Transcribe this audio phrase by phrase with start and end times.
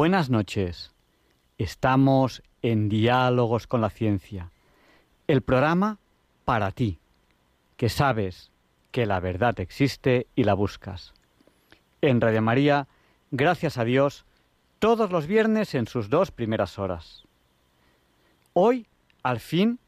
[0.00, 0.94] Buenas noches.
[1.58, 4.50] Estamos en Diálogos con la Ciencia,
[5.26, 5.98] el programa
[6.46, 6.98] para ti,
[7.76, 8.50] que sabes
[8.92, 11.12] que la verdad existe y la buscas.
[12.00, 12.88] En Radio María,
[13.30, 14.24] gracias a Dios,
[14.78, 17.24] todos los viernes en sus dos primeras horas.
[18.54, 18.86] Hoy,
[19.22, 19.80] al fin,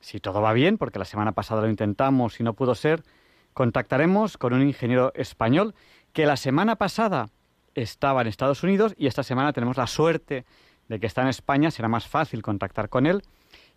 [0.00, 3.04] si todo va bien, porque la semana pasada lo intentamos y no pudo ser,
[3.54, 5.76] contactaremos con un ingeniero español
[6.12, 7.28] que la semana pasada
[7.74, 10.44] estaba en Estados Unidos y esta semana tenemos la suerte
[10.88, 13.22] de que está en España, será más fácil contactar con él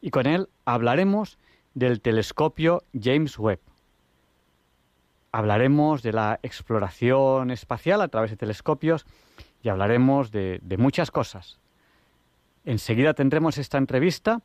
[0.02, 1.38] y con él hablaremos
[1.74, 3.60] del telescopio James Webb.
[5.32, 9.06] Hablaremos de la exploración espacial a través de telescopios
[9.62, 11.60] y hablaremos de, muchas cosas.
[12.64, 14.42] Enseguida tendremos esta entrevista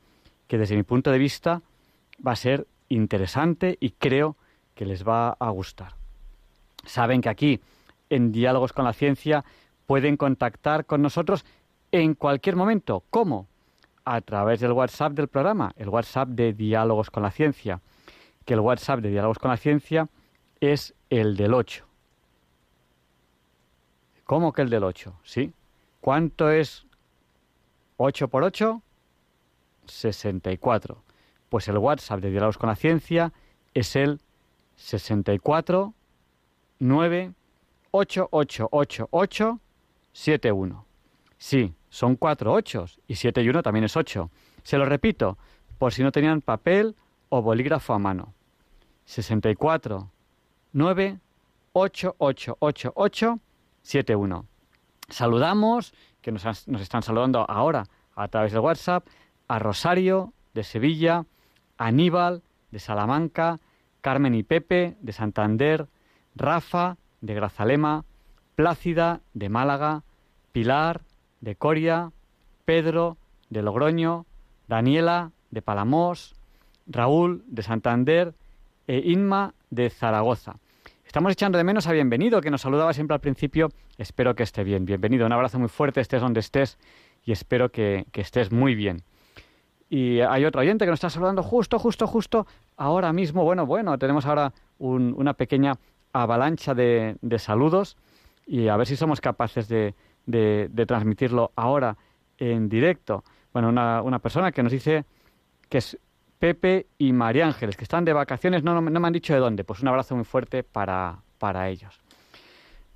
[0.48, 1.62] que desde mi punto de vista
[2.26, 4.36] va a ser interesante y creo
[4.74, 5.94] que les va a gustar.
[6.84, 7.60] Saben que aquí
[8.10, 9.44] en Diálogos con la Ciencia
[9.86, 11.44] pueden contactar con nosotros
[11.92, 13.04] en cualquier momento.
[13.10, 13.46] ¿Cómo?
[14.04, 17.80] A través del WhatsApp del programa, el WhatsApp de Diálogos con la Ciencia,
[18.44, 20.08] que el WhatsApp de Diálogos con la Ciencia
[20.60, 21.86] es el del 8.
[24.24, 25.14] ¿Cómo que el del 8?
[25.24, 25.52] ¿Sí?
[26.00, 26.86] ¿Cuánto es
[27.96, 28.82] 8 por 8?
[29.86, 31.02] 64.
[31.48, 33.32] Pues el WhatsApp de Diálogos con la Ciencia
[33.74, 34.20] es el
[34.76, 35.94] 64
[36.78, 37.34] 9
[37.92, 40.84] 888871.
[41.38, 44.30] Sí, son cuatro ochos y siete y uno también es ocho.
[44.62, 45.38] Se lo repito,
[45.78, 46.94] por si no tenían papel
[47.28, 48.34] o bolígrafo a mano.
[49.06, 50.10] 64
[50.72, 51.18] 9
[53.82, 54.46] 71.
[55.08, 57.84] Saludamos, que nos, nos están saludando ahora
[58.14, 59.06] a través del WhatsApp,
[59.48, 61.24] a Rosario de Sevilla,
[61.78, 63.58] Aníbal de Salamanca,
[64.00, 65.86] Carmen y Pepe de Santander,
[66.34, 68.04] Rafa de Grazalema,
[68.54, 70.02] Plácida de Málaga,
[70.52, 71.02] Pilar
[71.40, 72.12] de Coria,
[72.64, 73.16] Pedro
[73.48, 74.26] de Logroño,
[74.68, 76.34] Daniela de Palamos,
[76.86, 78.34] Raúl de Santander
[78.86, 80.56] e Inma de Zaragoza.
[81.04, 83.70] Estamos echando de menos a Bienvenido, que nos saludaba siempre al principio.
[83.98, 84.84] Espero que esté bien.
[84.84, 86.78] Bienvenido, un abrazo muy fuerte, estés donde estés,
[87.24, 89.02] y espero que, estés muy bien.
[89.88, 93.42] Y hay otro oyente que nos está saludando justo, justo, justo ahora mismo.
[93.42, 95.74] Bueno, bueno, tenemos ahora una pequeña
[96.12, 97.96] avalancha de, saludos
[98.46, 99.94] y a ver si somos capaces de,
[100.86, 101.96] transmitirlo ahora
[102.38, 103.24] en directo.
[103.52, 105.04] Bueno, una, persona que nos dice
[105.68, 105.98] que es
[106.38, 109.64] Pepe y María Ángeles, que están de vacaciones, no, no, me han dicho de dónde.
[109.64, 112.00] Pues un abrazo muy fuerte para, para ellos.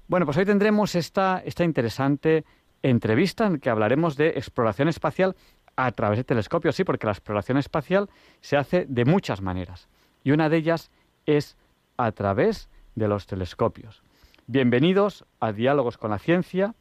[0.08, 2.44] Bueno, pues hoy tendremos esta, esta interesante
[2.82, 5.34] entrevista en que hablaremos de exploración espacial
[5.76, 8.08] a través de telescopios, sí, porque la exploración espacial
[8.40, 9.88] se hace de muchas maneras.
[10.22, 10.90] Y una de ellas
[11.26, 11.56] es
[11.96, 14.02] a través de los telescopios.
[14.46, 16.74] Bienvenidos a Diálogos con la Ciencia,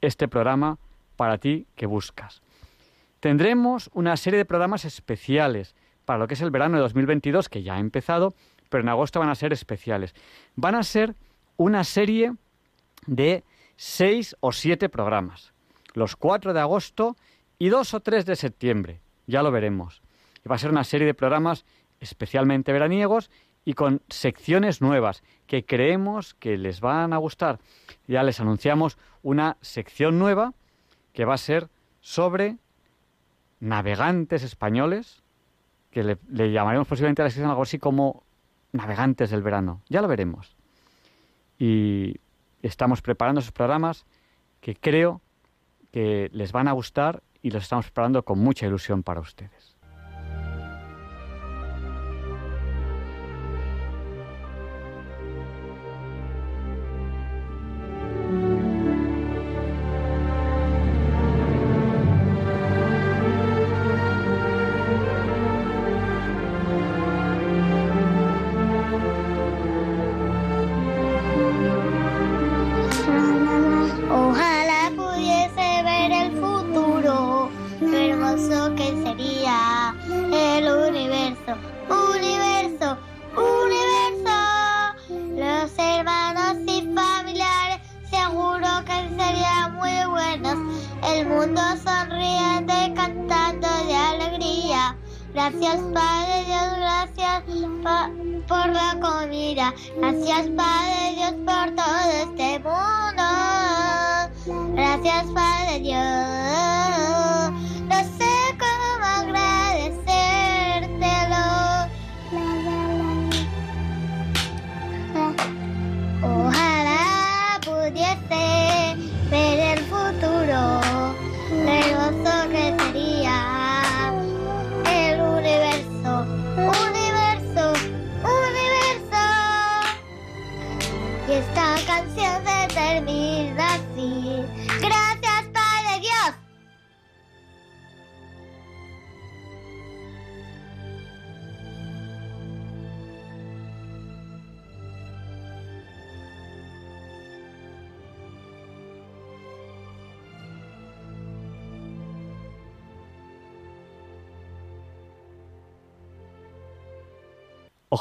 [0.00, 0.78] este programa
[1.16, 2.42] para ti que buscas.
[3.20, 7.62] Tendremos una serie de programas especiales para lo que es el verano de 2022, que
[7.62, 8.34] ya ha empezado,
[8.68, 10.14] pero en agosto van a ser especiales.
[10.56, 11.14] Van a ser
[11.56, 12.34] una serie
[13.06, 13.44] de
[13.76, 15.52] seis o siete programas,
[15.94, 17.16] los cuatro de agosto
[17.58, 20.02] y dos o tres de septiembre, ya lo veremos.
[20.44, 21.66] Y va a ser una serie de programas
[22.00, 23.30] especialmente veraniegos
[23.64, 27.58] y con secciones nuevas que creemos que les van a gustar.
[28.06, 30.54] Ya les anunciamos una sección nueva
[31.12, 31.68] que va a ser
[32.00, 32.56] sobre
[33.60, 35.22] navegantes españoles,
[35.90, 38.22] que le, llamaremos posiblemente a la sección algo así como
[38.72, 39.82] navegantes del verano.
[39.88, 40.56] Ya lo veremos.
[41.58, 42.16] Y
[42.62, 44.06] estamos preparando esos programas
[44.60, 45.20] que creo
[45.92, 49.69] que les van a gustar y los estamos preparando con mucha ilusión para ustedes.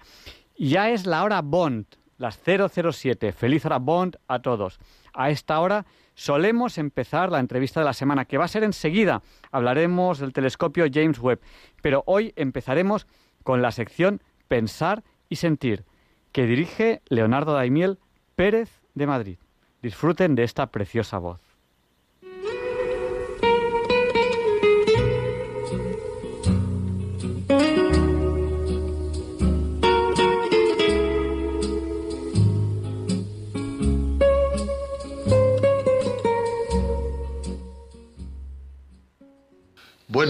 [0.57, 1.85] Ya es la hora Bond,
[2.17, 3.31] las 007.
[3.31, 4.79] Feliz hora Bond a todos.
[5.13, 5.85] A esta hora
[6.15, 9.21] solemos empezar la entrevista de la semana, que va a ser enseguida.
[9.51, 11.39] Hablaremos del telescopio James Webb,
[11.81, 13.07] pero hoy empezaremos
[13.43, 15.85] con la sección Pensar y Sentir,
[16.31, 17.99] que dirige Leonardo Daimiel
[18.35, 19.37] Pérez de Madrid.
[19.81, 21.50] Disfruten de esta preciosa voz.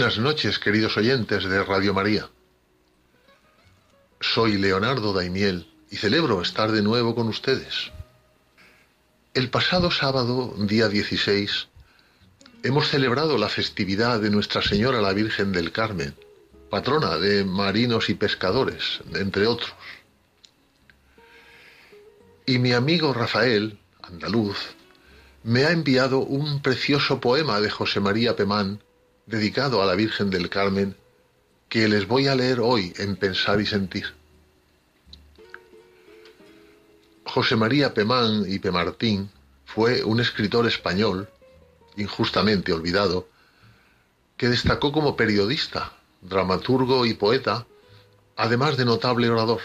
[0.02, 2.28] Buenas noches, queridos oyentes de Radio María.
[4.20, 7.92] Soy Leonardo Daimiel y celebro estar de nuevo con ustedes.
[9.36, 11.68] El pasado sábado, día 16,
[12.64, 16.16] hemos celebrado la festividad de Nuestra Señora la Virgen del Carmen,
[16.72, 19.72] patrona de marinos y pescadores, entre otros.
[22.48, 24.58] Y mi amigo Rafael, andaluz,
[25.44, 28.82] me ha enviado un precioso poema de José María Pemán,
[29.32, 30.96] dedicado a la Virgen del Carmen
[31.70, 34.14] que les voy a leer hoy en Pensar y Sentir.
[37.24, 39.32] José María Pemán y Pemartín
[39.66, 41.30] fue un escritor español,
[41.96, 43.30] injustamente olvidado,
[44.36, 47.66] que destacó como periodista, dramaturgo y poeta,
[48.36, 49.62] además de notable orador.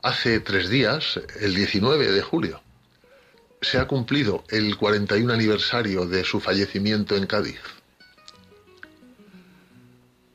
[0.00, 2.62] Hace tres días, el 19 de julio,
[3.64, 7.60] se ha cumplido el 41 aniversario de su fallecimiento en Cádiz.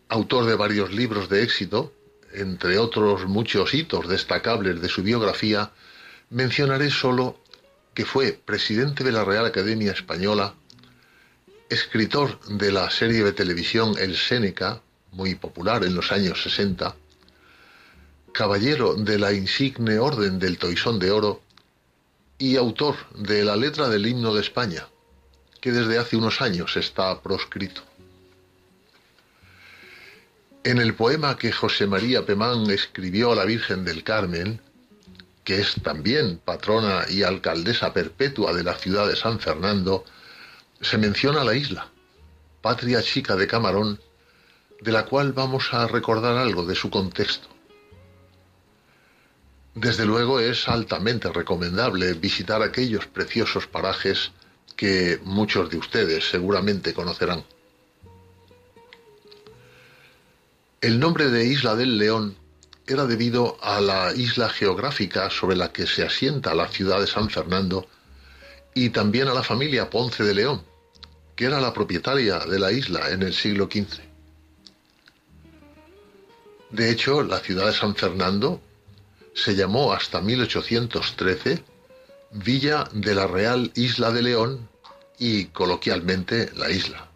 [0.10, 1.94] Autor de varios libros de éxito,
[2.34, 5.72] entre otros muchos hitos destacables de su biografía,
[6.30, 7.40] mencionaré solo
[7.94, 10.56] que fue presidente de la Real Academia Española,
[11.70, 14.82] escritor de la serie de televisión El Séneca,
[15.12, 16.96] muy popular en los años 60,
[18.32, 21.42] caballero de la insigne Orden del Toisón de Oro,
[22.40, 24.88] y autor de la letra del himno de España,
[25.60, 27.84] que desde hace unos años está proscrito.
[30.64, 34.62] En el poema que José María Pemán escribió a la Virgen del Carmen,
[35.44, 40.06] que es también patrona y alcaldesa perpetua de la ciudad de San Fernando,
[40.80, 41.90] se menciona la isla,
[42.62, 44.00] patria chica de Camarón,
[44.80, 47.50] de la cual vamos a recordar algo de su contexto.
[49.82, 54.32] Desde luego es altamente recomendable visitar aquellos preciosos parajes
[54.76, 57.46] que muchos de ustedes seguramente conocerán.
[60.82, 62.36] El nombre de Isla del León
[62.88, 67.30] era debido a la isla geográfica sobre la que se asienta la ciudad de San
[67.30, 67.88] Fernando
[68.74, 70.62] y también a la familia Ponce de León,
[71.38, 74.02] que era la propietaria de la isla en el siglo XV.
[76.70, 78.62] De hecho, la ciudad de San Fernando
[79.44, 81.64] se llamó hasta 1813
[82.32, 84.70] Villa de la Real Isla de León
[85.18, 87.10] y coloquialmente la isla.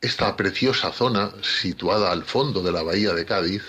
[0.00, 3.62] Esta preciosa zona, situada al fondo de la bahía de Cádiz,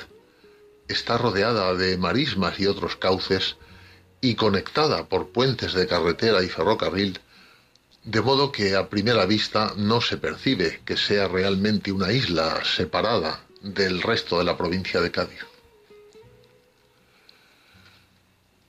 [0.88, 3.58] está rodeada de marismas y otros cauces
[4.22, 7.20] y conectada por puentes de carretera y ferrocarril,
[8.04, 13.42] de modo que a primera vista no se percibe que sea realmente una isla separada
[13.62, 15.49] del resto de la provincia de Cádiz.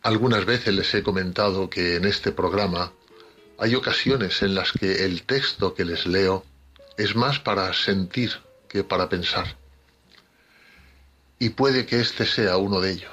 [0.02, 2.92] Algunas veces les he comentado que en este programa
[3.58, 6.44] hay ocasiones en las que el texto que les leo
[6.96, 8.32] es más para sentir
[8.68, 9.56] que para pensar.
[11.38, 13.12] Y puede que este sea uno de ellos.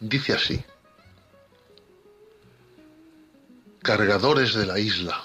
[0.00, 0.62] Dice así.
[3.82, 5.24] Cargadores de la isla,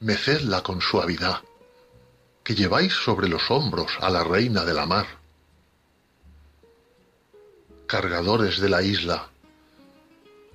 [0.00, 1.42] mecedla con suavidad,
[2.44, 5.06] que lleváis sobre los hombros a la reina de la mar.
[7.88, 9.30] Cargadores de la isla,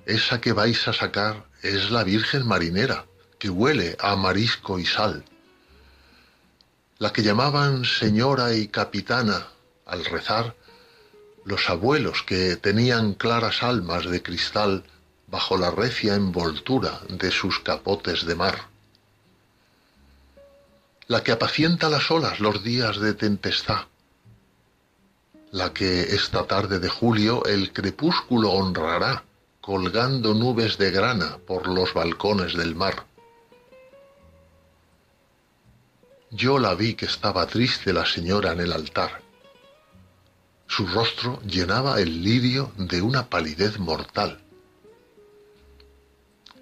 [0.06, 3.06] esa que vais a sacar es la Virgen Marinera,
[3.40, 5.24] que huele a marisco y sal.
[6.98, 9.48] La que llamaban señora y capitana
[9.84, 10.54] al rezar
[11.44, 14.84] los abuelos que tenían claras almas de cristal
[15.26, 18.68] bajo la recia envoltura de sus capotes de mar.
[21.08, 23.88] La que apacienta las olas los días de tempestad.
[25.54, 29.22] La que esta tarde de julio el crepúsculo honrará
[29.60, 33.06] colgando nubes de grana por los balcones del mar.
[36.32, 39.22] Yo la vi que estaba triste la señora en el altar.
[40.66, 44.42] Su rostro llenaba el lirio de una palidez mortal.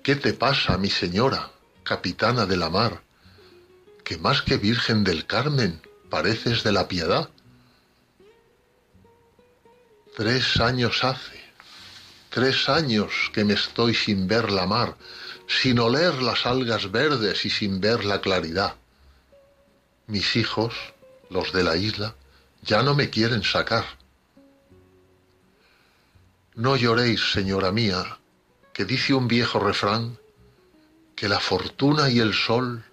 [0.02, 1.50] ¿Qué te pasa, mi señora,
[1.82, 3.00] capitana de la mar,
[4.04, 5.80] que más que Virgen del Carmen
[6.11, 7.30] pareces de la piedad?
[10.14, 11.42] Tres años hace
[12.28, 14.97] Tres años que me estoy sin ver la mar,
[15.47, 18.76] sin oler las algas verdes y sin ver la claridad.
[20.07, 20.75] Mis hijos,
[21.31, 22.14] los de la isla,
[22.62, 23.85] ya no me quieren sacar.
[26.54, 28.19] No lloréis, señora mía,
[28.75, 30.19] que dice un viejo refrán,
[31.16, 32.85] que la fortuna y el sol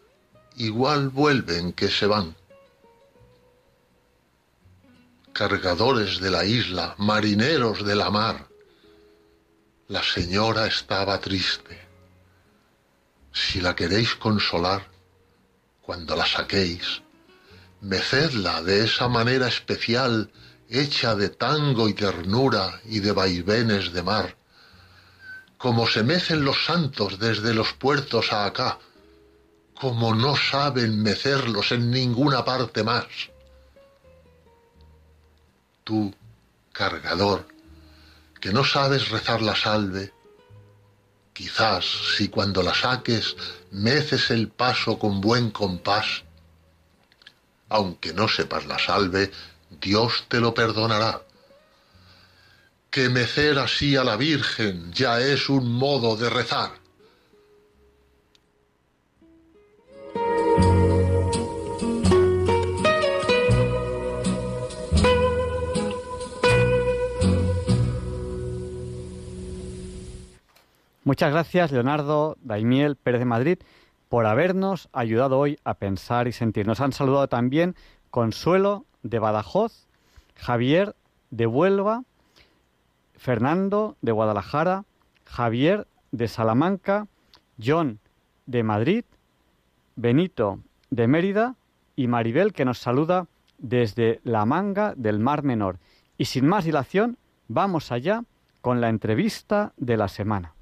[0.56, 2.36] igual vuelven que se van.
[5.40, 8.50] Cargadores de la isla, marineros de la mar,
[9.88, 11.80] la señora estaba triste.
[13.32, 14.92] Si la queréis consolar,
[15.82, 17.04] cuando la saquéis,
[17.80, 20.30] mecedla de esa manera especial,
[20.68, 24.36] hecha de tango y ternura y de vaivenes de mar,
[25.58, 28.78] como se mecen los santos desde los puertos a acá,
[29.74, 33.06] como no saben mecerlos en ninguna parte más.
[35.90, 36.14] Tú,
[36.72, 37.48] cargador,
[38.40, 40.14] que no sabes rezar la salve,
[41.34, 41.84] quizás
[42.16, 43.36] si cuando la saques
[43.72, 46.26] meces el paso con buen compás,
[47.70, 49.32] aunque no sepas la salve,
[49.82, 51.24] Dios te lo perdonará.
[52.92, 56.79] Que mecer así a la Virgen ya es un modo de rezar.
[71.10, 73.58] Muchas gracias, Leonardo Daimiel Pérez de Madrid,
[74.10, 76.68] por habernos ayudado hoy a pensar y sentir.
[76.68, 77.76] Nos han saludado también
[78.12, 79.88] Consuelo de Badajoz,
[80.36, 80.96] Javier
[81.32, 82.04] de Huelva,
[83.18, 84.86] Fernando de Guadalajara,
[85.26, 87.08] Javier de Salamanca,
[87.60, 87.98] John
[88.46, 89.04] de Madrid,
[89.96, 90.60] Benito
[90.92, 91.56] de Mérida
[91.96, 93.26] y Maribel que nos saluda
[93.58, 95.80] desde la manga del Mar Menor.
[96.20, 98.26] Y sin más dilación, vamos allá
[98.62, 100.54] con la entrevista de la semana.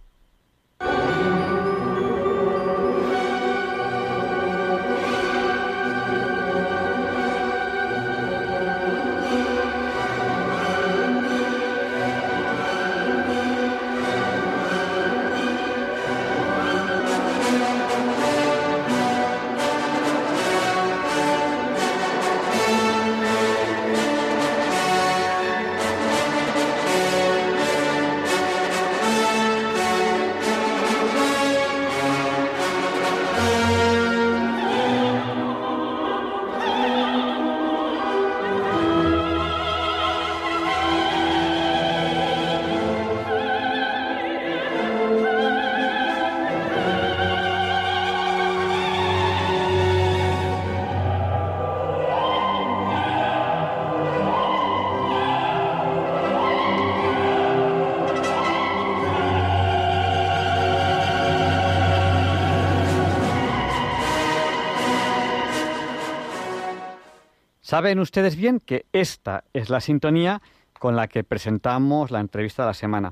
[67.67, 70.41] Saben ustedes bien que esta es la sintonía
[70.79, 73.11] con la que presentamos la entrevista de la semana.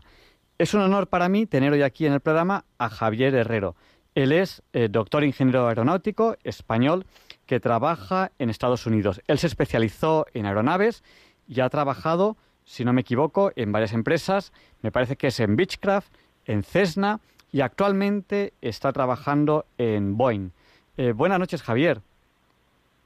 [0.58, 3.76] Es un honor para mí tener hoy aquí en el programa a Javier Herrero,
[4.16, 7.06] Él es eh, doctor ingeniero aeronáutico español
[7.46, 9.22] que trabaja en Estados Unidos.
[9.28, 11.04] Él se especializó en aeronaves
[11.50, 14.54] y ha trabajado, si no me equivoco, en varias empresas.
[14.82, 17.20] Me parece que es en Beechcraft, en Cessna
[17.52, 20.52] y actualmente está trabajando en Boeing.
[20.96, 22.00] Eh, buenas noches, Javier.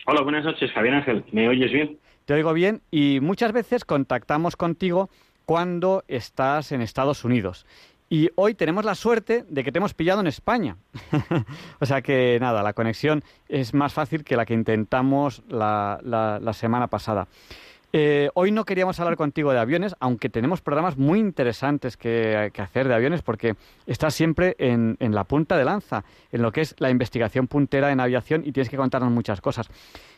[0.05, 1.23] Hola, buenas noches, Javier Ángel.
[1.31, 1.99] ¿Me oyes bien?
[2.25, 5.09] Te oigo bien y muchas veces contactamos contigo
[5.45, 7.65] cuando estás en Estados Unidos.
[8.09, 10.77] Y hoy tenemos la suerte de que te hemos pillado en España.
[11.79, 16.53] o sea que nada, la conexión es más fácil que la que intentamos la, la,
[16.53, 17.27] semana pasada.
[17.91, 22.87] Eh, hoy no queríamos hablar contigo de aviones, aunque tenemos programas muy interesantes que, hacer
[22.87, 23.55] de aviones, porque
[23.87, 27.99] estás siempre en, la punta de lanza, en lo que es la investigación puntera en
[27.99, 29.67] aviación y tienes que contarnos muchas cosas.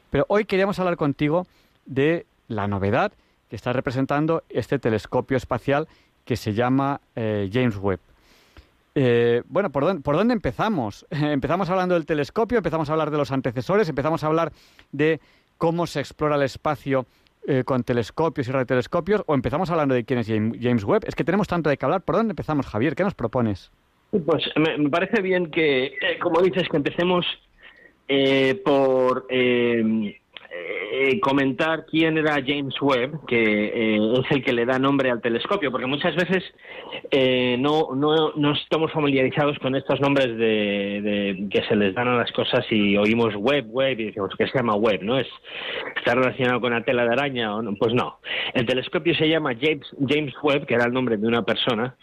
[0.10, 1.48] Pero hoy queríamos hablar contigo
[1.86, 3.14] de la novedad
[3.50, 5.88] que está representando este telescopio espacial
[6.26, 8.00] que se llama eh, James Webb.
[8.96, 11.06] Eh, bueno, ¿por ¿por dónde empezamos?
[11.12, 14.52] empezamos hablando del telescopio, empezamos a hablar de los antecesores, empezamos a hablar
[14.92, 15.22] de
[15.58, 17.06] cómo se explora el espacio
[17.48, 21.06] eh, con telescopios y radiotelescopios, o empezamos hablando de quién es James Webb.
[21.08, 22.02] Es que tenemos tanto de qué hablar.
[22.02, 22.96] ¿Por dónde empezamos, Javier?
[22.96, 23.72] ¿Qué nos propones?
[24.26, 27.26] Pues me, parece bien que, como dices, que empecemos
[28.66, 30.21] por eh,
[31.22, 35.72] comentar quién era James Webb, que eh, es el que le da nombre al telescopio,
[35.72, 36.44] porque muchas veces
[37.10, 42.18] eh, no, no, no, estamos familiarizados con estos nombres de, que se les dan a
[42.18, 45.18] las cosas y oímos Webb, Webb y decimos que se llama Webb, ¿no?
[45.18, 45.28] Es,
[45.96, 47.74] ¿Está relacionado con la tela de araña o no?
[47.76, 48.20] Pues no.
[48.54, 51.96] El telescopio se llama James, James Webb, que era el nombre de una persona,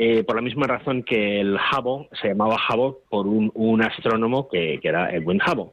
[0.00, 4.78] eh, por la misma razón que el Hubble se llamaba Hubble por un, astrónomo que,
[4.80, 5.72] era Edwin Hubble.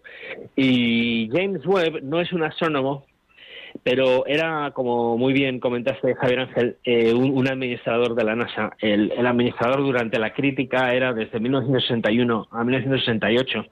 [0.56, 3.06] Y James Webb no es un astrónomo,
[3.84, 8.72] pero era, como muy bien comentaste, Javier Ángel, eh, un, administrador de la NASA.
[8.80, 13.64] El, el, administrador durante la crítica era desde 1961 a 1968.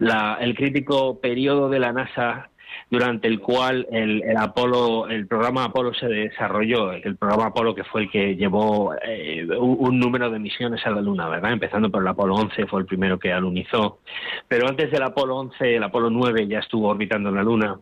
[0.00, 2.50] La, el crítico periodo de la NASA
[2.88, 8.02] durante el cual el, Apolo, el programa Apolo se desarrolló, el programa Apolo que fue
[8.02, 11.52] el que llevó eh, un, número de misiones a la Luna, ¿verdad?
[11.52, 13.98] Empezando por el Apolo 11, fue el primero que alunizó,
[14.46, 17.76] pero antes del Apolo 11, el Apolo 9 ya estuvo orbitando la Luna.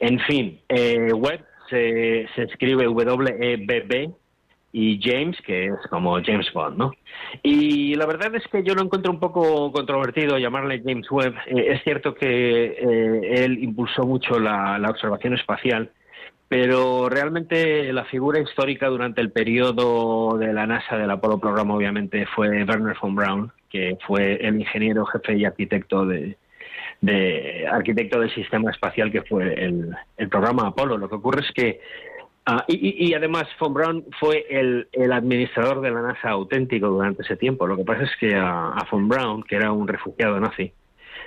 [0.00, 4.10] En fin, eh, Webb se, se escribe W-E-B-B,
[4.76, 6.92] y James, que es como James Bond, ¿no?
[7.44, 11.36] Y la verdad es que yo lo encuentro un poco controvertido llamarle James Webb.
[11.46, 15.92] Eh, es cierto que eh, él impulsó mucho la, observación espacial,
[16.48, 22.26] pero realmente la figura histórica durante el periodo de la NASA del Apolo programa obviamente
[22.34, 26.36] fue Werner von Braun, que fue el ingeniero jefe y arquitecto de,
[27.70, 30.98] arquitecto del sistema espacial que fue el, el programa Apolo.
[30.98, 31.80] Lo que ocurre es que
[32.46, 37.66] Ah, y, además, Von Braun fue el, administrador de la NASA auténtico durante ese tiempo.
[37.66, 40.72] Lo que pasa es que a, Von Braun, que era un refugiado nazi,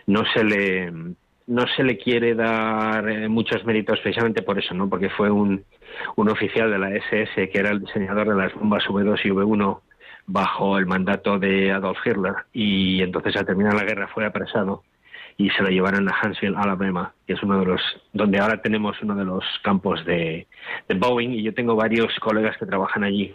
[0.05, 0.93] no se le
[1.47, 4.89] no se le quiere dar eh, muchos méritos precisamente por eso, ¿no?
[4.89, 5.63] Porque fue un,
[6.17, 9.79] un oficial de la SS que era el diseñador de las bombas V2 y V1
[10.25, 14.83] bajo el mandato de Adolf Hitler y entonces al terminar la guerra fue apresado
[15.37, 18.99] y se lo llevaron a Huntsville, Alabama, que es uno de los, donde ahora tenemos
[19.03, 20.47] uno de los campos de,
[20.95, 23.33] Boeing y yo tengo varios colegas que trabajan allí.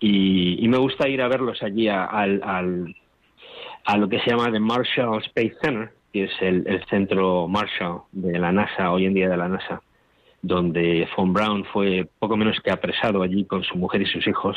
[0.00, 2.94] Y, me gusta ir a verlos allí a, al,
[3.84, 8.02] a lo que se llama the Marshall Space Center, que es el, el, centro Marshall
[8.10, 9.82] de la NASA, hoy en día de la NASA,
[10.42, 14.56] donde Von Braun fue poco menos que apresado allí con su mujer y sus hijos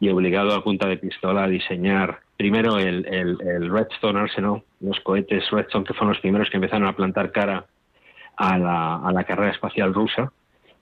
[0.00, 5.50] y obligado a punta de pistola a diseñar primero el, el, Redstone Arsenal, los cohetes
[5.50, 7.66] Redstone que fueron los primeros que empezaron a plantar cara
[8.36, 10.32] a la, a la carrera espacial rusa.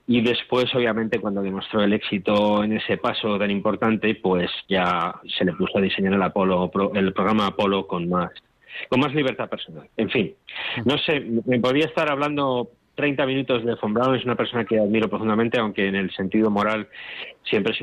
[0.07, 5.45] Y después, obviamente, cuando demostró el éxito en ese paso tan importante, pues ya se
[5.45, 8.31] le puso a diseñar el Apolo, el programa Apolo con más,
[8.89, 9.87] con más libertad personal.
[9.97, 10.33] En fin,
[10.85, 14.77] no sé, me podría estar hablando 30 minutos de Von Braun es una persona que
[14.77, 16.89] admiro profundamente, aunque en el sentido moral
[17.43, 17.73] siempre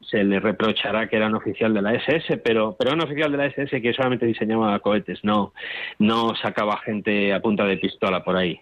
[0.00, 3.36] se le, reprochará que era un oficial de la SS, pero, pero un oficial de
[3.36, 5.52] la SS que solamente diseñaba cohetes, no,
[5.98, 8.58] no sacaba gente a punta de pistola por ahí.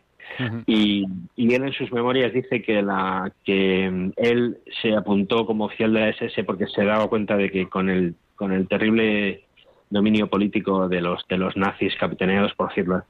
[0.67, 5.67] y, y, él en sus memorias dice que, la, que mm, él se apuntó como
[5.67, 9.45] oficial de la SS porque se daba cuenta de que con el, con el terrible
[9.91, 13.03] dominio político de los, de los nazis capitaneados por Hitler,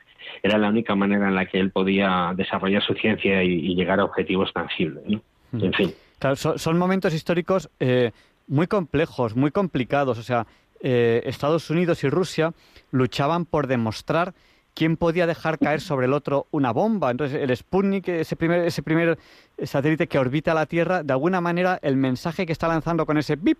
[0.43, 4.05] era la única manera en la que él podía desarrollar su ciencia y, llegar a
[4.05, 5.05] objetivos tangibles.
[5.53, 5.95] En fin.
[6.35, 8.13] son, momentos históricos eh,
[8.47, 10.19] muy complejos, muy complicados.
[10.19, 10.47] O sea,
[10.81, 12.53] eh, Estados Unidos y Rusia
[12.91, 14.35] luchaban por demostrar
[14.75, 17.11] quién podía dejar caer sobre el otro una bomba.
[17.11, 19.19] Entonces, el Sputnik, ese primer, ese primer
[19.63, 23.37] satélite que orbita la Tierra, de alguna manera, el mensaje que está lanzando con ese
[23.37, 23.59] bip,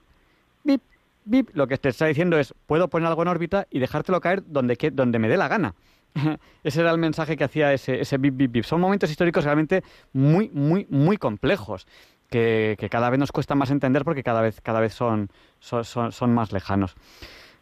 [0.65, 0.81] bip,
[1.25, 4.43] bip, lo que te está diciendo es, puedo poner algo en órbita y dejártelo caer
[4.47, 5.75] donde, donde me dé la gana.
[6.65, 8.65] ese era el mensaje que hacía ese, ese bip, bip, bip.
[8.65, 11.87] Son momentos históricos realmente muy, muy, muy complejos.
[12.29, 16.33] Que, cada vez nos cuesta más entender porque cada vez, cada vez son, son, son
[16.33, 16.95] más lejanos.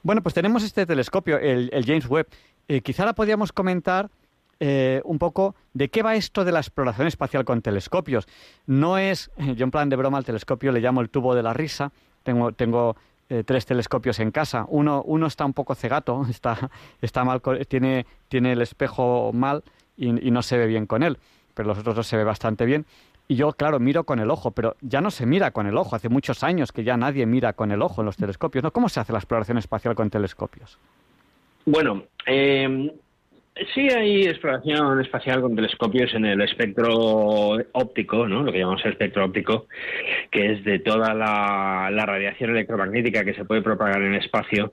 [0.02, 2.26] Bueno, pues tenemos este telescopio, el, James Webb.
[2.68, 4.10] Eh, quizá la podríamos comentar
[4.60, 8.26] eh, un poco de qué va esto de la exploración espacial con telescopios.
[8.66, 11.54] No es, yo en plan de broma al telescopio le llamo el tubo de la
[11.54, 11.92] risa.
[12.22, 12.96] Tengo, tengo
[13.30, 14.64] eh, tres telescopios en casa.
[14.68, 16.70] Uno, uno está un poco cegato, está,
[17.02, 19.62] está mal, tiene, tiene el espejo mal
[19.96, 21.18] y, no se ve bien con él,
[21.54, 22.86] pero los otros dos se ve bastante bien.
[23.30, 25.94] Y yo, claro, miro con el ojo, pero ya no se mira con el ojo.
[25.94, 28.64] Hace muchos años que ya nadie mira con el ojo en los telescopios.
[28.64, 28.72] ¿no?
[28.72, 30.78] ¿Cómo se hace la exploración espacial con telescopios?
[31.66, 32.90] Bueno, eh,
[33.74, 38.42] sí hay exploración espacial con telescopios en el espectro óptico, ¿no?
[38.42, 39.66] lo que llamamos el espectro óptico,
[40.30, 44.72] que es de toda la, radiación electromagnética que se puede propagar en el espacio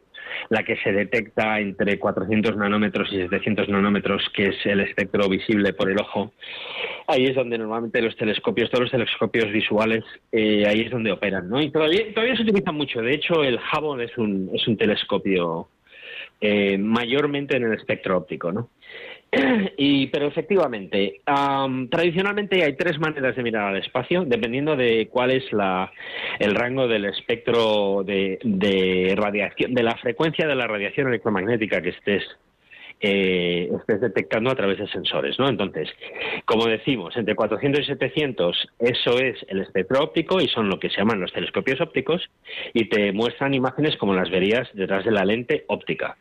[0.50, 5.72] la que se detecta entre 400 nanómetros y 700 nanómetros, que es el espectro visible
[5.74, 6.34] por el ojo.
[7.08, 11.48] Ahí es donde normalmente los telescopios, todos los telescopios visuales, eh, ahí es donde operan,
[11.48, 11.62] ¿no?
[11.62, 13.02] Y todavía, todavía se utiliza mucho.
[13.02, 15.70] De hecho, el Hubble es un, es un telescopio
[16.42, 18.70] eh, mayormente en el espectro óptico, ¿no?
[19.78, 21.22] Y, pero efectivamente,
[21.90, 25.92] tradicionalmente hay tres maneras de mirar al espacio, dependiendo de cuál es la,
[26.40, 31.90] el rango del espectro de, de radiación, de la frecuencia de la radiación electromagnética que
[31.90, 32.24] estés
[33.08, 35.48] eh, estés detectando a través de sensores, ¿no?
[35.48, 35.90] Entonces,
[36.46, 40.90] como decimos, entre 400 y 700, eso es el espectro óptico y son lo que
[40.90, 42.24] se llaman los telescopios ópticos
[42.74, 46.18] y te muestran imágenes como las verías detrás de la lente óptica.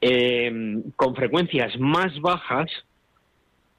[0.00, 2.70] Eh, con frecuencias más bajas,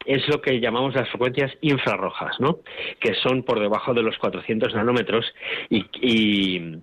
[0.06, 2.60] es lo que llamamos las frecuencias infrarrojas, ¿no?
[3.00, 5.32] Que son por debajo de los 400 nanómetros
[5.70, 6.82] y, y,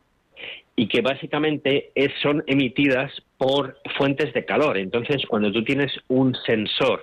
[0.79, 1.91] y que básicamente
[2.23, 4.79] son emitidas por fuentes de calor.
[4.79, 7.01] Entonces, cuando tú tienes un sensor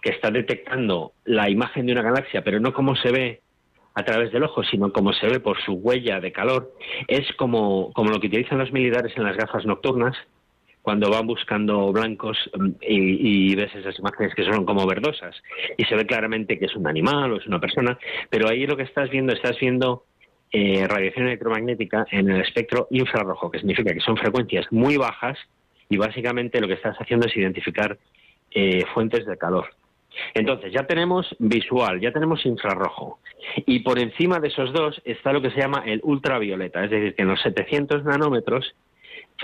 [0.00, 3.40] que está detectando la imagen de una galaxia, pero no como se ve
[3.94, 6.72] a través del ojo, sino como se ve por su huella de calor,
[7.08, 10.16] es como, como lo que utilizan los militares en las gafas nocturnas,
[10.80, 15.36] cuando van buscando blancos mm, y, y, ves esas imágenes que son como verdosas
[15.76, 17.98] y se ve claramente que es un animal o es una persona,
[18.30, 20.04] pero ahí lo que estás viendo, estás viendo
[20.52, 25.38] eh, radiación electromagnética en el espectro infrarrojo, que significa que son frecuencias muy bajas
[25.88, 27.96] y básicamente lo que estás haciendo es identificar
[28.50, 29.66] eh, fuentes de calor.
[30.34, 33.20] Entonces, ya tenemos visual, ya tenemos infrarrojo.
[33.64, 37.14] Y por encima de esos dos está lo que se llama el ultravioleta, es decir,
[37.14, 38.74] que en los 700 nanómetros,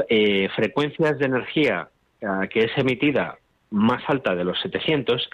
[0.08, 1.88] eh, frecuencias de energía
[2.50, 3.38] que es emitida
[3.76, 5.28] más alta de los 700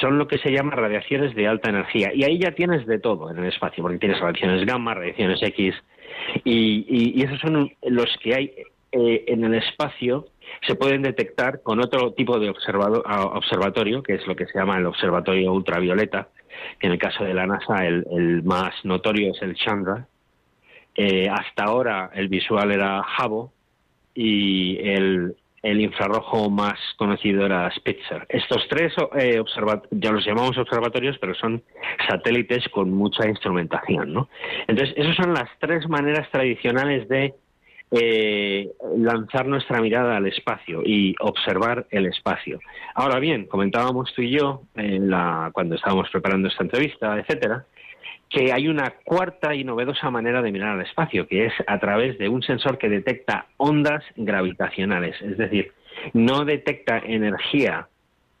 [0.00, 2.10] son lo que se llama radiaciones de alta energía.
[2.12, 5.74] Y ahí ya tienes de todo en el espacio, porque tienes radiaciones gamma, radiaciones X,
[6.44, 8.52] y, esos son los que hay
[8.92, 10.26] eh, en el espacio.
[10.66, 14.86] Se pueden detectar con otro tipo de observatorio, que es lo que se llama el
[14.86, 16.28] observatorio ultravioleta,
[16.78, 20.06] que en el caso de la NASA el, más notorio es el Chandra.
[20.96, 23.50] Eh, hasta ahora el visual era Hubble
[24.14, 28.26] y el, el infrarrojo más conocido era Spitzer.
[28.28, 29.42] Estos tres eh,
[29.92, 31.62] ya los llamamos observatorios, pero son
[32.06, 34.28] satélites con mucha instrumentación, ¿no?
[34.68, 37.32] Entonces, esas son las tres maneras tradicionales de
[37.92, 42.60] eh, lanzar nuestra mirada al espacio y observar el espacio.
[42.94, 47.64] Ahora bien, comentábamos tú y yo en la, cuando estábamos preparando esta entrevista, etcétera,
[48.34, 52.18] que hay una cuarta y novedosa manera de mirar al espacio, que es a través
[52.18, 55.72] de un sensor que detecta ondas gravitacionales, es decir,
[56.14, 57.86] no detecta energía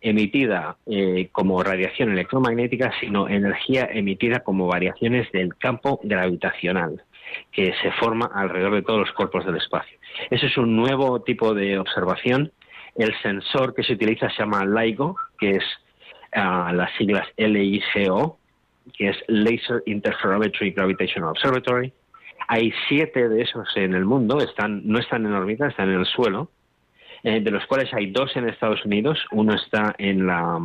[0.00, 7.04] emitida eh, como radiación electromagnética, sino energía emitida como variaciones del campo gravitacional
[7.52, 9.96] que se forma alrededor de todos los cuerpos del espacio.
[10.28, 12.50] Ese es un nuevo tipo de observación.
[12.96, 15.64] El sensor que se utiliza se llama LIGO, que es
[16.32, 18.38] ah, las siglas LIGO,
[18.92, 21.92] que es Laser Interferometry Gravitational Observatory.
[22.48, 26.06] Hay siete de esos en el mundo, están, no están en órbita, están en el
[26.06, 26.50] suelo,
[27.22, 29.18] eh, de los cuales hay dos en Estados Unidos.
[29.32, 30.60] Uno está en la,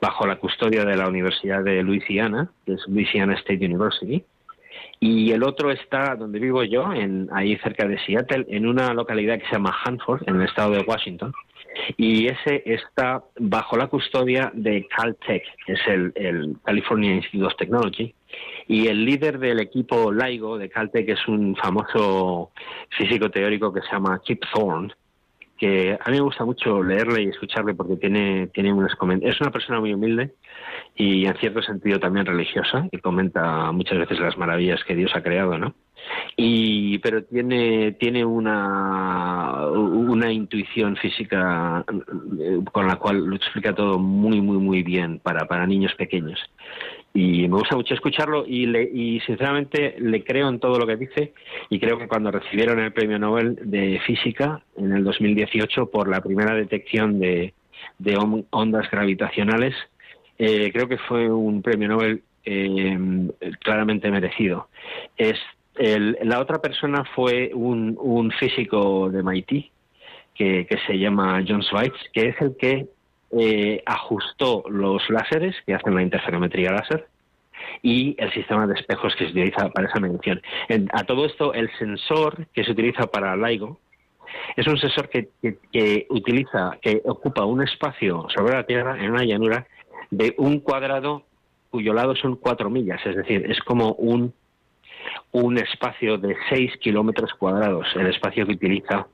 [0.00, 4.24] bajo la custodia de la Universidad de Louisiana, que es Louisiana State University,
[4.98, 9.38] y el otro está donde vivo yo, en, ahí cerca de Seattle, en una localidad
[9.38, 11.32] que se llama Hanford, en el estado de Washington
[11.96, 18.14] y ese está bajo la custodia de Caltech, que es el, California Institute of Technology,
[18.68, 22.50] y el líder del equipo LIGO de Caltech es un famoso
[22.90, 24.92] físico teórico que se llama Kip Thorne,
[25.56, 29.50] que a mí me gusta mucho leerle y escucharle porque tiene, tiene unos Es una
[29.50, 30.34] persona muy humilde
[30.94, 35.22] y en cierto sentido también religiosa y comenta muchas veces las maravillas que Dios ha
[35.22, 35.74] creado, ¿no?
[36.36, 41.84] Y pero tiene tiene una una intuición física
[42.40, 46.38] eh, con la cual lo explica todo muy muy muy bien para para niños pequeños.
[47.14, 50.96] Y me gusta mucho escucharlo y le, y sinceramente le creo en todo lo que
[50.96, 51.32] dice.
[51.70, 56.20] Y creo que cuando recibieron el premio Nobel de física en el 2018 por la
[56.20, 57.54] primera detección de,
[57.98, 58.18] de
[58.50, 59.74] ondas gravitacionales
[60.38, 62.98] eh, creo que fue un premio Nobel eh,
[63.60, 64.68] claramente merecido.
[65.16, 65.38] Es
[65.78, 69.70] la otra persona fue un, un físico de MIT
[70.36, 72.86] que, se llama John Schweitz, que es el que
[73.38, 77.06] eh, ajustó los láseres que hacen la interferometría láser
[77.82, 80.40] y el sistema de espejos que se utiliza para esa medición.
[80.92, 83.78] a todo esto, el sensor que se utiliza para LIGO
[84.56, 85.28] es un sensor que,
[86.10, 89.66] utiliza, que ocupa un espacio sobre la Tierra en una llanura
[90.10, 91.22] de un cuadrado
[91.70, 94.32] cuyo lado son cuatro millas, es decir, es como un
[95.32, 99.06] un espacio de 6 kilómetros cuadrados, el espacio que utiliza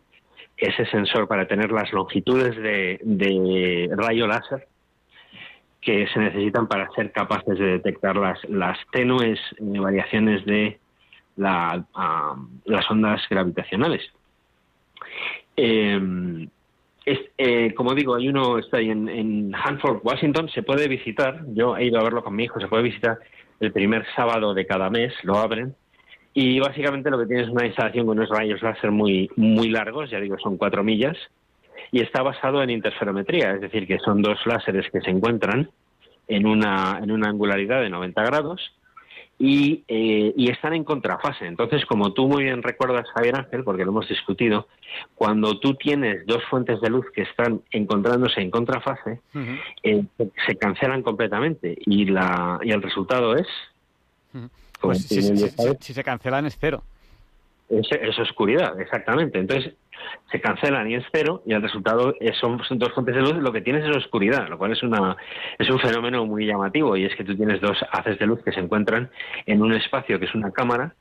[0.57, 4.67] ese sensor para tener las longitudes de, rayo láser
[5.81, 10.79] que se necesitan para ser capaces de detectar las, las tenues eh, variaciones de
[11.37, 11.85] la,
[12.65, 14.03] las ondas gravitacionales.
[15.57, 16.49] Em,
[17.05, 21.77] eh, como digo, hay uno, está ahí en, en Hanford, Washington, se puede visitar, yo
[21.77, 23.19] he ido a verlo con mi hijo, se puede visitar
[23.59, 25.75] el primer sábado de cada mes, lo abren,
[26.35, 30.11] y básicamente lo que tiene es una instalación con unos rayos láser muy, muy largos,
[30.11, 31.17] ya digo, son cuatro millas,
[31.91, 35.71] y está basado en interferometría, es decir, que son dos láseres que se encuentran
[36.29, 38.73] en una, en una angularidad de 90 grados
[39.39, 41.47] y, eh, y están en contrafase.
[41.47, 44.69] Entonces, como tú muy bien recuerdas, Javier Ángel, porque lo hemos discutido,
[45.15, 49.21] cuando tú tienes dos fuentes de luz que están encontrándose en contrafase,
[49.83, 50.05] eh,
[50.47, 53.47] se cancelan completamente y, la, y el resultado es...
[54.83, 56.83] Pues si, se cancelan es cero.
[57.71, 59.39] Es, oscuridad, exactamente.
[59.39, 59.75] Entonces
[60.31, 63.35] se cancelan y es cero y el resultado son, dos fuentes de luz.
[63.37, 65.17] Lo que tienes es oscuridad, lo cual es, una,
[65.59, 68.53] es un fenómeno muy llamativo y es que tú tienes dos haces de luz que
[68.53, 69.11] se encuentran
[69.47, 70.95] en un espacio que es una cámara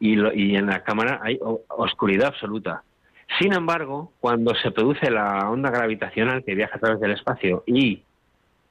[0.00, 2.82] y, y en la cámara hay oscuridad absoluta.
[3.38, 8.02] Sin embargo, cuando se produce la onda gravitacional que viaja a través del espacio y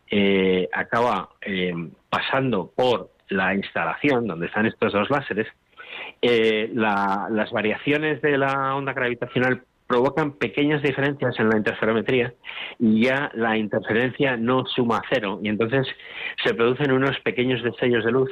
[0.10, 1.74] eh, acaba eh,
[2.10, 5.48] pasando por la instalación donde están estos dos láseres,
[6.22, 12.34] eh, las variaciones de la onda gravitacional provocan pequeñas diferencias en la interferometría
[12.78, 15.88] y ya la interferencia no suma cero y entonces
[16.44, 18.30] se producen unos pequeños destellos de luz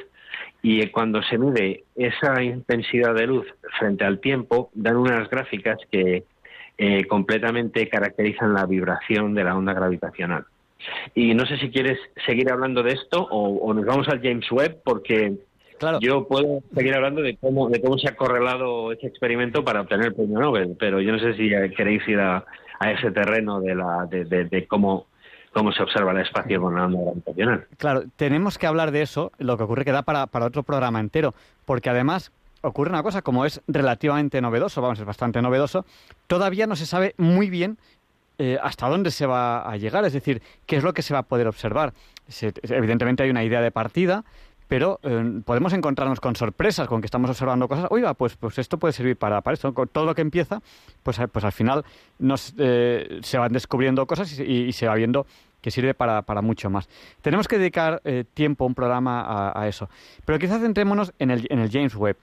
[0.62, 3.47] y cuando se mide esa intensidad de luz
[3.79, 6.25] frente al tiempo dan unas gráficas que
[6.77, 10.45] eh, completamente caracterizan la vibración de la onda gravitacional.
[11.13, 14.81] Y no sé si quieres seguir hablando de esto o, nos vamos al James Webb,
[14.83, 15.33] porque
[15.99, 20.07] yo puedo seguir hablando de cómo, de cómo se ha correlado ese experimento para obtener
[20.07, 22.45] el premio Nobel, pero yo no sé si queréis ir a,
[22.91, 25.07] ese terreno de, la, de, cómo
[25.53, 27.65] cómo se observa el espacio con la onda gravitacional.
[27.77, 30.99] Claro, tenemos que hablar de eso, lo que ocurre que da para, para otro programa
[30.99, 31.33] entero,
[31.63, 32.33] porque además
[32.65, 35.85] ocurre una cosa, como es relativamente novedoso, vamos, es bastante novedoso,
[36.27, 37.77] todavía no se sabe muy bien
[38.37, 41.21] eh, hasta dónde se va a llegar, es decir, qué es lo que se va
[41.21, 41.93] a poder observar.
[42.63, 44.25] evidentemente hay una idea de partida,
[44.67, 47.87] pero eh, podemos encontrarnos con sorpresas, con que estamos observando cosas.
[47.91, 49.71] Oiga, pues, pues esto puede servir para, para esto.
[49.71, 50.61] Todo lo que empieza,
[51.03, 51.85] pues, pues al final
[52.19, 55.25] nos, eh, se van descubriendo cosas y, se va viendo
[55.61, 56.89] que sirve para, para mucho más.
[57.21, 58.01] Tenemos que dedicar
[58.33, 59.89] tiempo, un programa a, a, eso.
[60.25, 62.17] Pero quizás centrémonos en el, en el James Webb.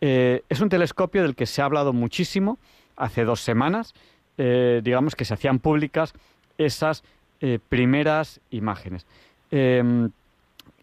[0.00, 2.58] es un telescopio del que se ha hablado muchísimo
[2.96, 3.94] hace dos semanas.
[4.40, 6.14] Eh, digamos, que se hacían públicas
[6.58, 7.02] esas
[7.40, 9.04] eh, primeras imágenes.
[9.50, 10.10] Em,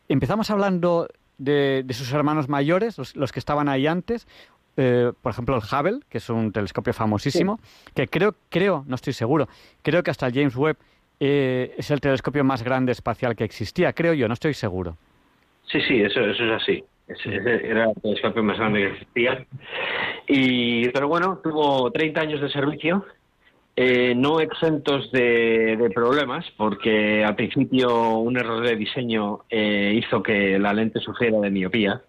[0.09, 4.27] empezamos hablando de, sus hermanos mayores, los, que estaban ahí antes,
[4.75, 7.61] eh, por ejemplo el Hubble, que es un telescopio famosísimo,
[7.93, 9.47] que creo, creo, no estoy seguro,
[9.81, 10.75] creo que hasta el James Webb
[11.17, 14.97] es el telescopio más grande espacial que existía, creo yo, no estoy seguro.
[15.71, 16.83] Sí, sí, eso, eso es así.
[17.07, 19.45] Ese, era el telescopio más grande que existía.
[20.27, 23.05] Y, pero bueno, tuvo 30 años de servicio
[23.75, 30.57] eh, no exentos de, problemas, porque al principio un error de diseño eh, hizo que
[30.57, 32.01] la lente sufriera de miopía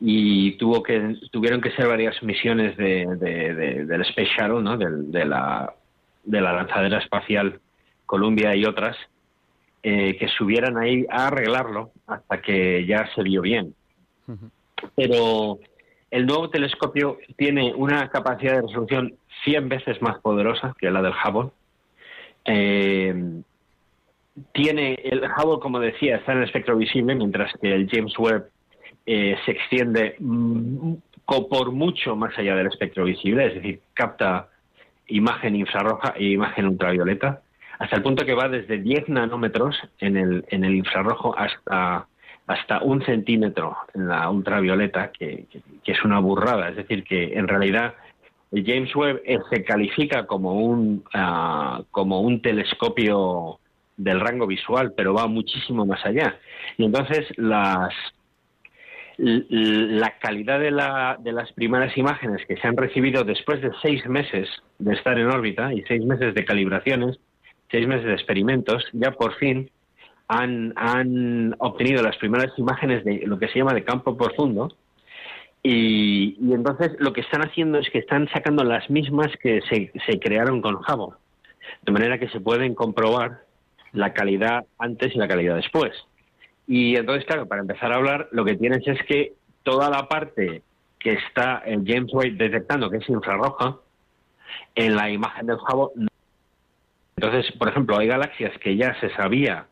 [0.00, 4.76] y tuvo que tuvieron que ser varias misiones del Space Shuttle, ¿no?
[4.76, 5.72] de, la,
[6.24, 7.60] de la lanzadera espacial
[8.06, 8.96] Columbia y otras,
[9.82, 13.74] eh, que subieran ahí a arreglarlo hasta que ya se vio bien.
[14.96, 15.58] Pero
[16.14, 21.12] el nuevo telescopio tiene una capacidad de resolución 100 veces más poderosa que la del
[21.12, 21.50] Hubble.
[22.44, 23.42] Eh,
[24.52, 28.48] tiene el Hubble, como decía, está en el espectro visible, mientras que el James Webb
[29.06, 30.94] eh, se extiende mm,
[31.26, 34.50] por mucho más allá del espectro visible, es decir, capta
[35.08, 37.42] imagen infrarroja e imagen ultravioleta,
[37.80, 42.06] hasta el punto que va desde 10 nanómetros en el, en el infrarrojo hasta,
[42.46, 45.46] hasta un centímetro en la ultravioleta, que,
[45.84, 46.68] es una burrada.
[46.68, 47.94] Es decir, que en realidad
[48.52, 53.58] James Webb eh, se califica como un, ah, como un telescopio
[53.96, 56.38] del rango visual, pero va muchísimo más allá.
[56.76, 57.94] Y entonces las,
[59.16, 64.04] la calidad de, la, de las primeras imágenes que se han recibido después de seis
[64.06, 67.18] meses de estar en órbita y seis meses de calibraciones,
[67.70, 69.70] seis meses de experimentos, ya por fin
[70.28, 74.72] han, han obtenido las primeras imágenes de lo que se llama de campo profundo.
[75.62, 79.92] Y, y entonces lo que están haciendo es que están sacando las mismas que se,
[80.06, 81.16] se crearon con Hubble,
[81.82, 83.44] de manera que se pueden comprobar
[83.92, 85.92] la calidad antes y la calidad después.
[86.66, 90.62] Y entonces, claro, para empezar a hablar, lo que tienes es que toda la parte
[90.98, 93.76] que está el James Webb detectando, que es infrarroja,
[94.74, 96.08] en la imagen del Hubble.
[97.16, 99.66] Entonces, por ejemplo, hay galaxias que ya se sabía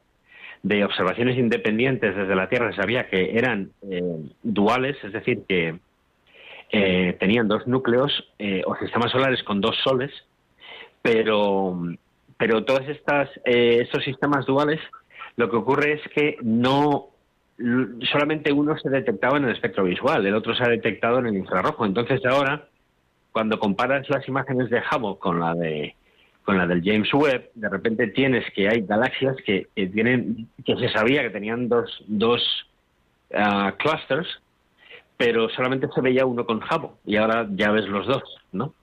[0.62, 4.03] de observaciones independientes desde la Tierra, se sabía que eran eh,
[4.42, 5.79] duales, es decir, que
[6.70, 10.12] eh, tenían dos núcleos eh, o sistemas solares con dos soles,
[11.03, 11.77] pero,
[12.38, 14.81] pero todos estas, estos sistemas duales
[15.37, 17.09] lo que ocurre es que no
[18.11, 21.37] solamente uno se detectaba en el espectro visual, el otro se ha detectado en el
[21.37, 21.85] infrarrojo.
[21.85, 22.68] Entonces ahora,
[23.33, 25.96] cuando comparas las imágenes de Hubble con la de
[26.44, 30.88] con la del James Webb, de repente tienes que hay galaxias que, tienen que se
[30.88, 32.42] sabía que tenían dos dos
[33.35, 34.28] ah, clusters,
[35.16, 38.74] pero solamente se veía uno con Hubble y ahora ya ves los dos, ¿no?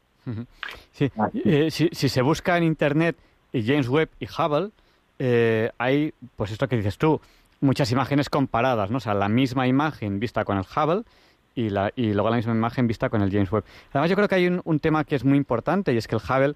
[0.91, 1.11] Sí.
[1.43, 3.15] Eh, si, si se busca en internet
[3.53, 4.69] James Webb y Hubble,
[5.17, 7.19] eh, hay, pues esto que dices tú,
[7.61, 8.97] muchas imágenes comparadas, ¿no?
[8.97, 11.03] O sea, la misma imagen vista con el Hubble
[11.55, 13.65] y, la, y luego la misma imagen vista con el James Webb.
[13.91, 16.21] Además, yo creo que hay un, tema que es muy importante y es que el
[16.21, 16.55] Hubble,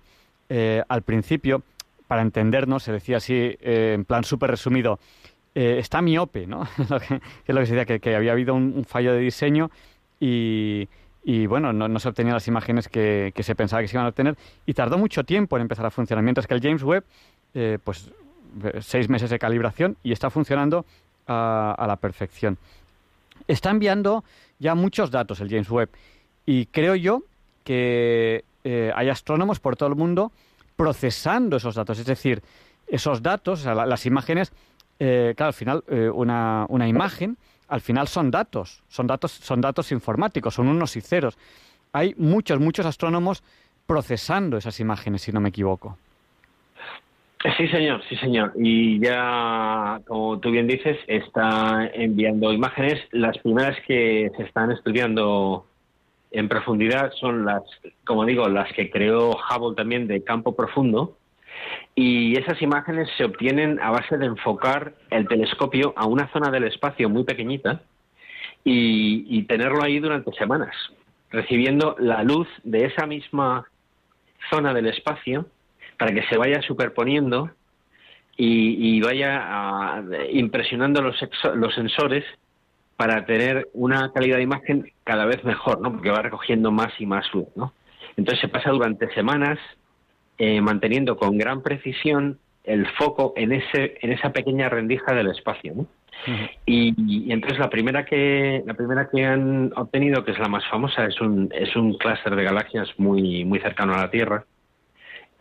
[0.49, 1.63] eh, al principio,
[2.08, 4.99] para entendernos, se decía así, eh, en plan súper resumido,
[5.56, 6.67] está miope, ¿no?
[7.08, 9.69] que, es lo que se decía, que, había habido un, fallo de diseño
[10.19, 10.88] y,
[11.47, 14.73] bueno, no, se obtenían las imágenes que, se pensaba que se iban a obtener y
[14.73, 17.03] tardó mucho tiempo en empezar a funcionar, mientras que el James Webb,
[17.84, 18.10] pues
[18.82, 20.86] seis meses de calibración y está funcionando
[21.27, 22.58] a, la perfección.
[23.47, 24.23] Está enviando
[24.60, 25.89] ya muchos datos el James Webb
[26.45, 27.23] y creo yo
[27.63, 30.32] que eh, hay astrónomos por todo el mundo
[30.76, 31.99] procesando esos datos.
[31.99, 32.41] Es decir,
[32.88, 34.54] esos datos, las imágenes,
[34.99, 39.62] eh, claro, al final eh, una, una, imagen, al final son datos, son datos, son
[39.62, 41.38] datos informáticos, son unos y ceros.
[41.91, 43.43] Hay muchos, muchos astrónomos
[43.86, 45.97] procesando esas imágenes, si no me equivoco.
[47.58, 48.54] Sí, señor, sí, señor.
[48.56, 53.02] Y ya, como tú bien dices, está enviando imágenes.
[53.12, 55.65] Las primeras que se están estudiando
[56.34, 57.62] en profundidad son las,
[58.06, 61.15] como digo, las que creó Hubble también de campo profundo.
[61.96, 66.63] Y esas imágenes se obtienen a base de enfocar el telescopio a una zona del
[66.65, 67.82] espacio muy pequeñita
[68.63, 70.76] y, tenerlo ahí durante semanas,
[71.30, 73.67] recibiendo la luz de esa misma
[74.50, 75.46] zona del espacio
[76.00, 77.52] para que se vaya superponiendo
[78.36, 81.15] y, vaya ah, impresionando los,
[81.56, 82.26] los sensores
[82.97, 85.91] para tener una calidad de imagen cada vez mejor, ¿no?
[85.91, 87.73] Porque va recogiendo más y más luz, ¿no?
[88.15, 89.58] Entonces se pasa durante semanas
[90.38, 95.73] eh, manteniendo con gran precisión el foco en ese en esa pequeña rendija del espacio,
[95.75, 95.88] ¿no?
[96.65, 101.06] y, entonces la primera que la primera que han obtenido, que es la más famosa,
[101.06, 104.45] es un es un clúster de galaxias muy muy cercano a la Tierra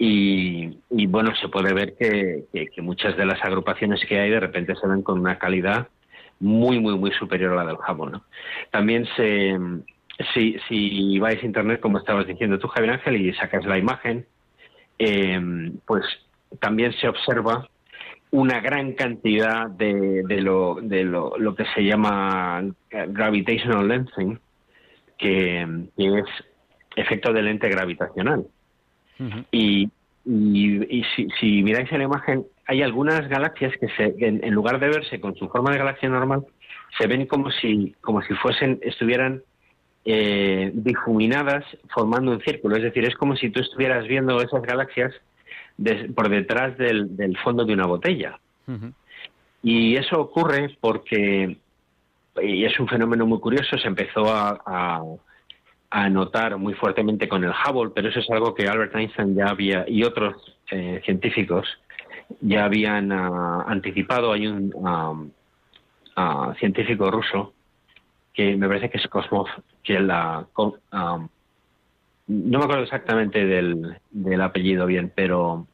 [0.04, 2.44] y, bueno, se puede ver que,
[2.78, 5.88] muchas de las agrupaciones que hay de repente se ven con una calidad
[6.40, 8.20] muy, muy, muy superior a la del Hubble.
[8.70, 9.58] También se,
[10.34, 14.26] si, si vais a Internet, como estabas diciendo tú, Javier Ángel, y sacas la imagen,
[14.98, 16.04] em, pues
[16.60, 17.68] también se observa
[18.30, 24.38] una gran cantidad de, de, lo, de lo, lo, que se llama gravitational lensing,
[25.18, 26.24] que es
[26.96, 28.46] efecto de lente gravitacional.
[29.52, 29.88] Y,
[30.24, 31.04] y,
[31.38, 35.34] si, miráis en la imagen, hay algunas galaxias que, se, en, lugar de verse con
[35.36, 36.44] su forma de galaxia normal,
[36.98, 39.42] se ven como si, como si fuesen, estuvieran
[40.04, 41.64] eh, difuminadas
[41.94, 42.76] formando un círculo.
[42.76, 45.12] Es decir, es como si tú estuvieras viendo esas galaxias
[46.14, 48.38] por detrás del, del, fondo de una botella.
[49.62, 51.56] Y eso ocurre porque,
[52.42, 55.02] y es un fenómeno muy curioso, se empezó a
[55.92, 59.48] a notar muy fuertemente con el Hubble, pero eso es algo que Albert Einstein ya
[59.48, 60.34] había y otros
[60.70, 61.68] eh, científicos
[62.40, 64.32] ya habían ah, anticipado.
[64.32, 65.14] Hay un ah,
[66.16, 67.54] ah, científico ruso
[68.32, 69.48] que me parece que es Cosmos,
[69.82, 70.46] que la...
[70.56, 71.28] Um,
[72.28, 75.66] no me acuerdo exactamente del, del apellido bien, pero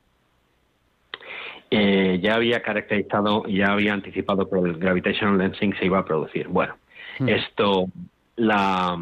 [1.71, 6.49] eh, ya había caracterizado, ya había anticipado que el gravitational lensing se iba a producir.
[6.49, 6.77] Bueno,
[7.19, 7.29] hmm.
[7.29, 7.89] esto,
[8.37, 8.99] la,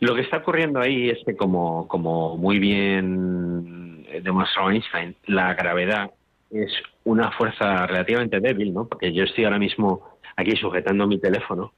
[0.00, 3.83] lo que está ocurriendo ahí es que, como, como muy bien
[4.20, 6.10] demostró Einstein, la gravedad
[6.50, 6.72] es
[7.04, 8.86] una fuerza relativamente débil, ¿no?
[8.86, 11.72] Porque yo estoy ahora mismo aquí sujetando mi teléfono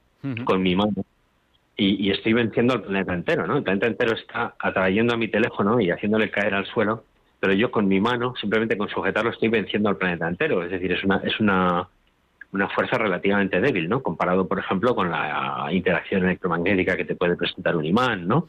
[0.45, 0.93] con mi mano
[1.75, 3.57] y, y, estoy venciendo al planeta entero, ¿no?
[3.57, 7.03] El planeta entero está atrayendo a mi teléfono y haciéndole caer al suelo
[7.39, 10.63] pero yo con mi mano, simplemente con sujetarlo, estoy venciendo al planeta entero.
[10.63, 11.87] Es decir, es una, es una,
[12.51, 14.01] una fuerza relativamente débil, ¿no?
[14.01, 18.47] Comparado, por ejemplo, con la interacción electromagnética que te puede presentar un imán, ¿no?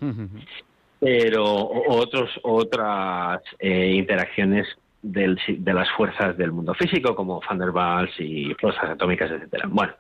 [1.01, 4.67] Pero otros, otras eh, interacciones
[5.03, 9.69] del, de las fuerzas del mundo físico, como Van der Waals y fuerzas atómicas, etcétera.
[9.69, 9.93] Bueno,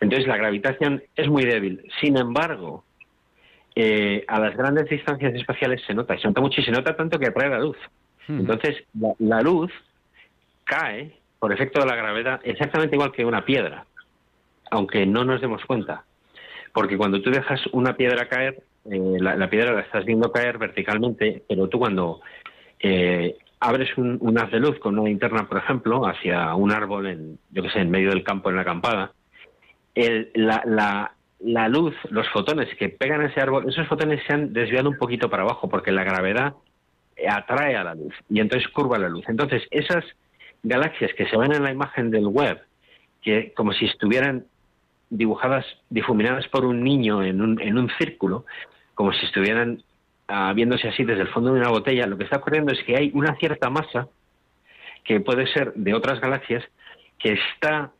[0.00, 1.84] entonces la gravitación es muy débil.
[2.00, 2.84] Sin embargo,
[3.74, 6.96] eh, a las grandes distancias espaciales se nota, y se nota mucho y se nota
[6.96, 7.76] tanto que atrae la luz.
[8.28, 8.84] Entonces,
[9.20, 9.72] la, luz
[10.64, 13.86] cae por efecto de la gravedad exactamente igual que una piedra,
[14.70, 16.04] aunque no nos demos cuenta.
[16.74, 21.42] Porque cuando tú dejas una piedra caer, eh, la, piedra la estás viendo caer verticalmente,
[21.48, 22.20] pero tú cuando
[22.80, 27.38] eh, abres un, haz de luz con una linterna, por ejemplo, hacia un árbol, en,
[27.50, 29.12] yo que sé, en medio del campo, en la acampada,
[29.94, 34.52] la, la, la luz, los fotones que pegan a ese árbol, esos fotones se han
[34.52, 36.54] desviado un poquito para abajo, porque la gravedad
[37.28, 39.24] atrae a la luz y entonces curva la luz.
[39.28, 40.04] Entonces, esas
[40.62, 42.60] galaxias que se ven en la imagen del web,
[43.22, 44.46] que como si estuvieran
[45.10, 48.44] dibujadas, difuminadas por un niño en un, en un círculo,
[48.98, 49.80] como si estuvieran
[50.26, 52.96] ah, viéndose así desde el fondo de una botella, lo que está ocurriendo es que
[52.96, 54.08] hay una cierta masa,
[55.04, 56.64] que puede ser de otras galaxias,
[57.16, 57.92] que está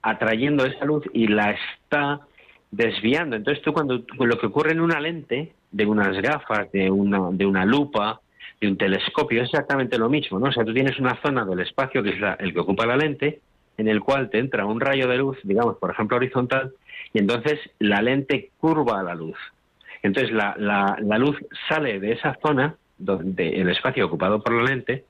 [0.00, 2.20] atrayendo esa luz y la está
[2.70, 3.36] desviando.
[3.36, 7.44] Entonces tú cuando lo que ocurre en una lente, de unas gafas, de una, de
[7.44, 8.22] una lupa,
[8.58, 10.46] de un telescopio es exactamente lo mismo, ¿no?
[10.46, 13.40] O sea, tú tienes una zona del espacio que es el que ocupa la lente,
[13.76, 16.72] en el cual te entra un rayo de luz, digamos, por ejemplo, horizontal,
[17.12, 19.36] y entonces la lente curva la luz.
[20.06, 21.36] Entonces la, luz
[21.68, 25.04] sale de esa zona, donde el espacio ocupado por la lente,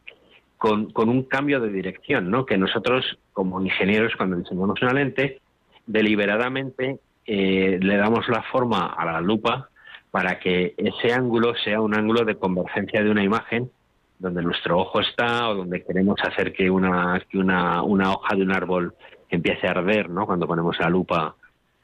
[0.56, 2.46] con, un cambio de dirección, ¿no?
[2.46, 5.40] Que nosotros, como ingenieros, cuando diseñamos una lente,
[5.86, 9.68] deliberadamente eh, le damos la forma a la lupa
[10.10, 13.70] para que ese ángulo sea un ángulo de convergencia de una imagen
[14.18, 18.52] donde nuestro ojo está o donde queremos hacer que una, que una hoja de un
[18.52, 18.94] árbol
[19.28, 20.26] empiece a arder, ¿no?
[20.26, 21.34] Cuando ponemos la lupa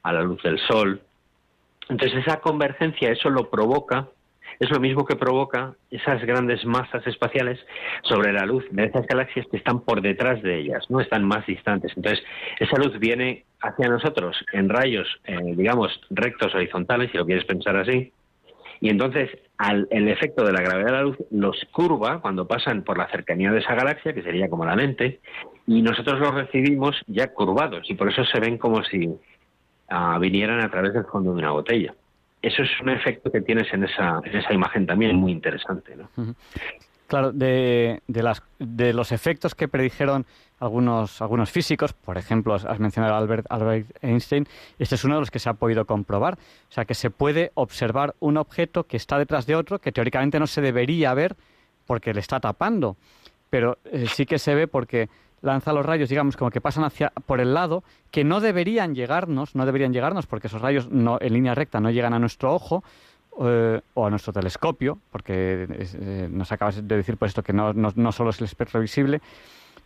[0.03, 1.01] a la luz del sol.
[1.93, 4.09] Entonces esa convergencia, eso lo provoca,
[4.59, 7.59] es lo mismo que provoca esas grandes masas espaciales
[8.03, 8.65] sobre la luz.
[8.71, 11.93] De esas galaxias que están por detrás de ellas, no están más distantes.
[11.95, 12.25] Entonces
[12.59, 17.77] esa luz viene hacia nosotros en rayos, eh, digamos, rectos horizontales, si lo quieres pensar
[17.77, 18.11] así,
[18.81, 19.29] y entonces
[19.59, 23.09] al, el efecto de la gravedad de la luz los curva cuando pasan por la
[23.11, 25.21] cercanía de esa galaxia, que sería como la lente,
[25.67, 29.11] y nosotros los recibimos ya curvados y por eso se ven como si
[30.19, 31.95] vinieran a través del fondo de una botella.
[32.41, 35.97] Eso es un efecto que tienes en esa, en esa imagen también muy interesante.
[35.97, 36.35] ¿no?
[37.07, 40.27] Claro, de, de, las, de los efectos que predijeron
[40.59, 44.47] algunos, algunos físicos, por ejemplo, has mencionado a Albert, Albert Einstein,
[44.79, 46.35] este es uno de los que se ha podido comprobar.
[46.35, 50.39] O sea, que se puede observar un objeto que está detrás de otro, que teóricamente
[50.39, 51.37] no se debería ver
[51.87, 52.97] porque le está tapando,
[53.51, 55.09] pero eh, sí que se ve porque
[55.43, 59.55] lanza los rayos, digamos, como que pasan hacia por el lado, que no deberían llegarnos,
[59.55, 62.83] no deberían llegarnos porque esos rayos no, en línea recta no llegan a nuestro ojo,
[63.41, 67.73] eh, o a nuestro telescopio, porque eh, nos acabas de decir pues esto que no,
[67.73, 69.23] no, no, solo es el espectro visible,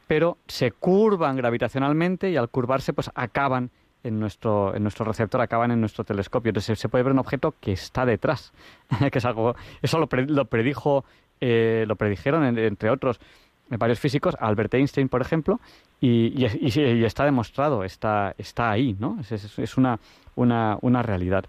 [0.09, 3.70] pero se curvan gravitacionalmente y al curvarse pues acaban
[4.02, 6.50] en nuestro, en nuestro receptor, acaban en nuestro telescopio.
[6.50, 8.52] Entonces se puede ver un objeto que está detrás,
[9.12, 11.04] que es algo, eso lo, lo predijo,
[11.40, 13.20] eh, lo predijeron entre otros
[13.69, 15.61] varios físicos, Albert Einstein, por ejemplo,
[16.01, 16.45] y,
[17.05, 19.19] está demostrado, está, está ahí, ¿no?
[19.21, 19.99] Es, es una,
[20.35, 21.45] una, una, realidad.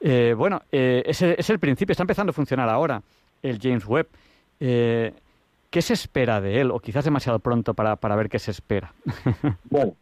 [0.00, 3.02] Eh, bueno, eh, ese es el principio, está empezando a funcionar ahora
[3.42, 4.08] el James Webb.
[4.60, 5.12] Eh,
[5.70, 6.70] ¿Qué se espera de él?
[6.70, 8.92] O quizás demasiado pronto para, para ver qué se espera.
[9.64, 9.94] bueno,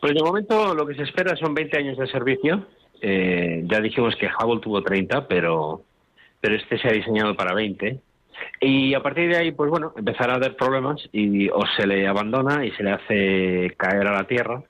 [0.00, 2.66] pues de momento lo que se espera son 20 años de servicio.
[3.00, 5.82] Eh, ya dijimos que Hubble tuvo 30, pero,
[6.40, 7.98] pero este se ha diseñado para 20.
[8.60, 12.06] Y a partir de ahí, pues bueno, empezará a haber problemas y o se le
[12.06, 14.62] abandona y se le hace caer a la Tierra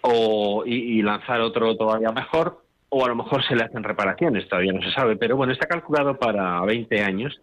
[0.00, 4.48] o, y, y lanzar otro todavía mejor o a lo mejor se le hacen reparaciones,
[4.48, 5.16] todavía no se sabe.
[5.16, 7.40] Pero bueno, está calculado para 20 años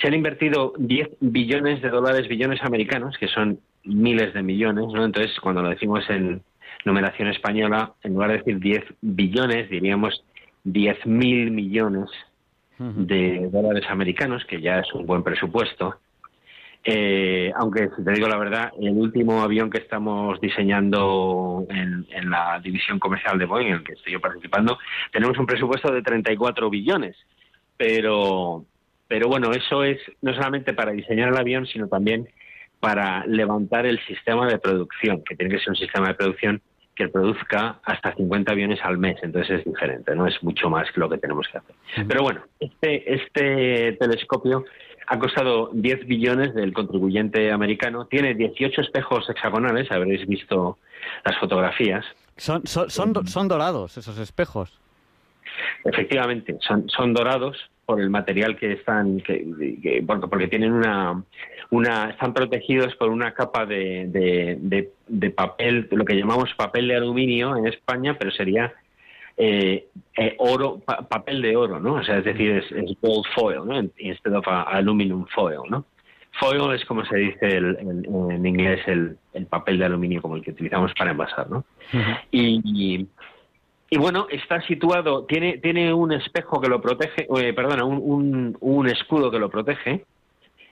[0.00, 5.04] se han invertido 10 billones de dólares, billones americanos, que son miles de millones, ¿no?
[5.04, 6.42] Entonces, cuando lo decimos en
[6.84, 10.24] numeración española, en lugar de decir 10 billones, diríamos
[10.64, 12.08] 10 mil millones
[12.78, 15.96] de dólares americanos, que ya es un buen presupuesto.
[16.84, 22.30] Eh, aunque, si te digo la verdad, el último avión que estamos diseñando en, en,
[22.30, 24.78] la división comercial de Boeing, en el que estoy yo participando,
[25.12, 27.16] tenemos un presupuesto de 34 billones.
[27.76, 28.64] Pero,
[29.06, 32.28] pero bueno, eso es no solamente para diseñar el avión, sino también
[32.80, 36.62] para levantar el sistema de producción, que tiene que ser un sistema de producción
[36.98, 40.98] que produzca hasta 50 aviones al mes, entonces es diferente, no es mucho más que
[40.98, 41.76] lo que tenemos que hacer.
[42.08, 44.64] Pero bueno, este, este telescopio
[45.06, 50.78] ha costado 10 billones del contribuyente americano, tiene 18 espejos hexagonales, habréis visto
[51.24, 52.04] las fotografías.
[52.36, 54.76] Son, son, son, son dorados esos espejos.
[55.84, 61.24] Efectivamente, son, son dorados por el material que están, que, porque, tienen una,
[61.70, 64.58] una, están protegidos por una capa de,
[65.08, 68.74] de, papel, lo que llamamos papel de aluminio en España, pero sería
[69.38, 69.86] eh,
[70.18, 71.94] eh, oro, papel de oro, ¿no?
[71.94, 72.66] O sea, es decir, es,
[73.00, 73.80] gold foil, ¿no?
[73.96, 75.86] Instead of aluminum foil, ¿no?
[76.38, 80.50] Foil es como se dice en inglés el, el, papel de aluminio como el que
[80.50, 81.64] utilizamos para envasar, ¿no?
[82.30, 83.06] y, y
[83.96, 89.30] bueno, está situado, tiene, tiene un espejo que lo protege, eh, perdona, un, un, escudo
[89.30, 90.04] que lo protege,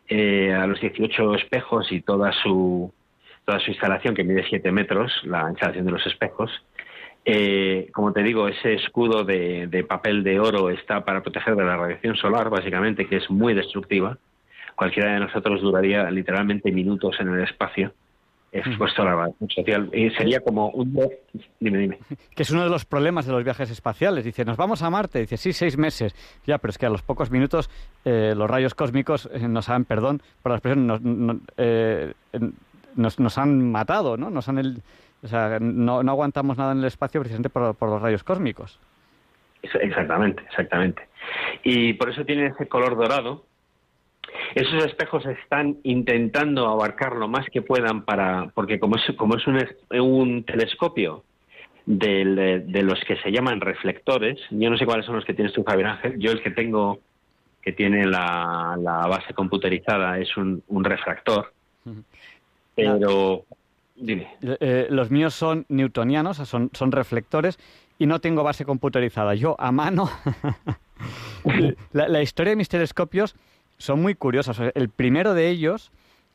[0.09, 2.93] eh, a los 18 espejos y toda su,
[3.47, 6.51] toda su instalación, que mide 7 metros, la instalación de los espejos.
[7.25, 11.77] Eh, como te digo, ese escudo de, papel de oro está para proteger de la
[11.77, 14.19] radiación solar, básicamente, que es muy destructiva.
[14.75, 17.95] Cualquiera de nosotros duraría literalmente minutos en el espacio
[18.59, 19.91] expuesto a la radiación social.
[19.93, 20.93] Y sería como un...
[21.61, 21.99] Dime, dime.
[22.35, 24.25] Que es uno de los problemas de los viajes espaciales.
[24.25, 25.21] Dice, nos vamos a Marte.
[25.21, 26.15] Dice, sí, seis meses.
[26.47, 27.71] Ya, pero es que a los pocos minutos
[28.05, 31.01] eh, los rayos cósmicos eh, nos han, perdón por la expresión, nos,
[31.57, 32.13] eh,
[32.95, 34.31] nos, nos, han matado, ¿no?
[34.31, 34.83] Nos han el,
[35.23, 38.79] o sea, no, no, aguantamos nada en el espacio precisamente por, por los rayos cósmicos.
[39.63, 41.03] Exactamente, exactamente.
[41.65, 43.45] Y por eso tiene ese color dorado,
[44.55, 49.47] esos espejos están intentando abarcar lo más que puedan para, porque como es, como es
[49.47, 49.59] un,
[50.01, 51.25] un telescopio
[51.85, 55.53] de, de, los que se llaman reflectores, yo no sé cuáles son los que tienes
[55.53, 57.01] tú, Javier Ángel, yo el que tengo
[57.63, 61.53] que tiene la, la base computerizada es un, un refractor,
[62.75, 63.45] pero...
[63.99, 64.29] Dime.
[64.43, 67.59] Eh, los míos son newtonianos, son, son reflectores
[67.99, 69.35] y no tengo base computerizada.
[69.35, 70.11] Yo a mano...
[71.93, 73.35] la, la historia de mis telescopios
[73.79, 74.61] son muy curiosos.
[74.75, 75.91] El primero de ellos,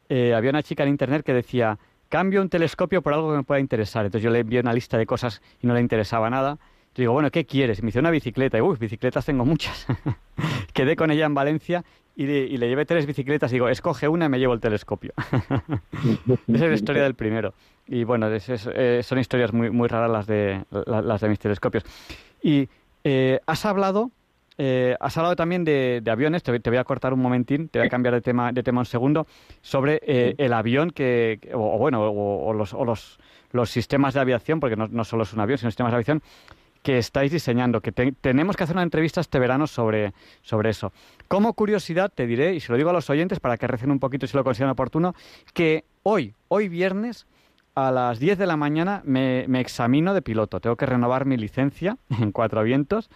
[0.10, 1.80] eh, había una chica en internet que decía,
[2.10, 4.06] cambio un telescopio por algo que me pueda interesar.
[4.06, 6.58] Entonces yo le envié una lista de cosas y no le interesaba nada.
[6.94, 7.80] Yo digo, bueno, ¿qué quieres?
[7.80, 8.58] Y me hice una bicicleta.
[8.58, 9.88] Y, uy, bicicletas tengo muchas.
[10.74, 11.86] Quedé con ella en Valencia
[12.16, 15.14] y, le llevé tres bicicletas y digo, escoge una y me llevo el telescopio.
[16.48, 17.54] Esa es la historia del primero.
[17.88, 21.86] Y bueno, eh, son historias muy, muy raras las de, las de mis telescopios.
[22.44, 22.68] Y
[23.06, 24.12] eh, has hablado
[24.64, 27.90] eh, has hablado también de, aviones, te, voy a cortar un momentín, te voy a
[27.90, 29.26] cambiar de tema, de tema un segundo,
[29.64, 33.20] sobre eh, el avión que, o, bueno, o, los, los,
[33.54, 36.22] los, sistemas de aviación, porque no, no, solo es un avión, sino sistemas de aviación
[36.84, 40.94] que estáis diseñando, que tenemos que hacer una entrevista este verano sobre, sobre eso.
[41.28, 44.00] Como curiosidad, te diré, y se lo digo a los oyentes para que recen un
[44.00, 45.16] poquito si lo consideran oportuno,
[45.56, 47.26] que hoy, hoy viernes,
[47.74, 50.60] a las 10 de la mañana me, me, examino de piloto.
[50.60, 53.10] Tengo que renovar mi licencia en Cuatro Vientos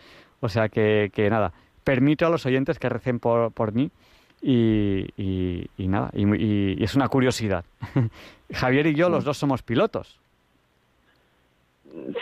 [0.45, 1.51] o sea que, que nada,
[1.83, 3.91] permito a los oyentes que recen por, por mí
[4.41, 7.65] y, y, nada, y, es una curiosidad.
[8.53, 10.19] Javier y yo los dos somos pilotos.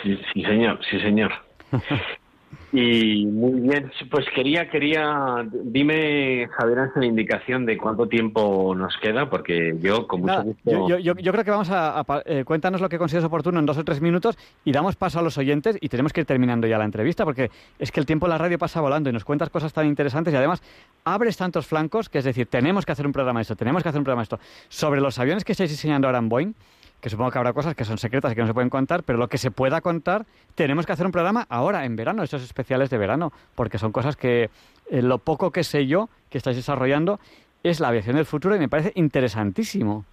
[0.04, 1.32] Sí, sí señor, sí, señor.
[2.72, 9.30] Y muy bien, pues quería, quería, dime Javier Ángel indicación de cuánto tiempo nos queda,
[9.30, 10.88] porque yo con mucho gusto...
[10.88, 13.78] Yo, yo, yo, creo que vamos a, eh, cuéntanos lo que consideres oportuno en dos
[13.78, 16.78] o tres minutos y damos paso a los oyentes y tenemos que ir terminando ya
[16.78, 19.50] la entrevista, porque es que el tiempo en la radio pasa volando y nos cuentas
[19.50, 20.64] cosas tan interesantes y además
[21.04, 23.90] abres tantos flancos que es decir, tenemos que hacer un programa de esto, tenemos que
[23.90, 24.40] hacer un programa de esto.
[24.70, 26.54] Sobre los aviones que estáis diseñando ahora en Boeing,
[27.04, 29.20] que supongo que habrá cosas que son secretas y que no se pueden contar, pero
[29.20, 30.26] lo que se pueda contar,
[30.56, 34.16] tenemos que hacer un programa ahora, en verano, esos especiales de verano, porque son cosas
[34.16, 34.50] que
[34.90, 37.20] eh, lo poco que sé yo que estáis desarrollando
[37.62, 40.06] es la aviación del futuro y me parece interesantísimo.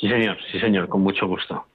[0.00, 1.66] Sí, señor, sí, señor, con mucho gusto.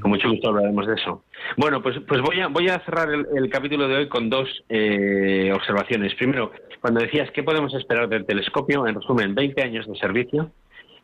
[0.00, 1.22] Con mucho gusto hablaremos de eso.
[1.56, 5.52] Bueno, pues, pues voy, a, voy a cerrar el, capítulo de hoy con dos eh,
[5.54, 6.16] observaciones.
[6.16, 6.50] Primero,
[6.80, 10.50] cuando decías qué podemos esperar del telescopio, en resumen, 20 años de servicio,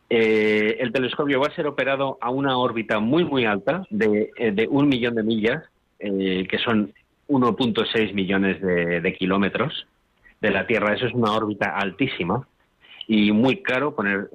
[0.09, 4.67] eh, el telescopio va a ser operado a una órbita muy, muy alta, de, eh,
[4.69, 5.63] un millón de millas,
[5.99, 6.93] eh, que son
[7.27, 9.87] 1.6 millones de, kilómetros
[10.41, 10.95] de la Tierra.
[10.95, 12.47] Eso es una órbita altísima
[13.07, 14.29] y muy caro poner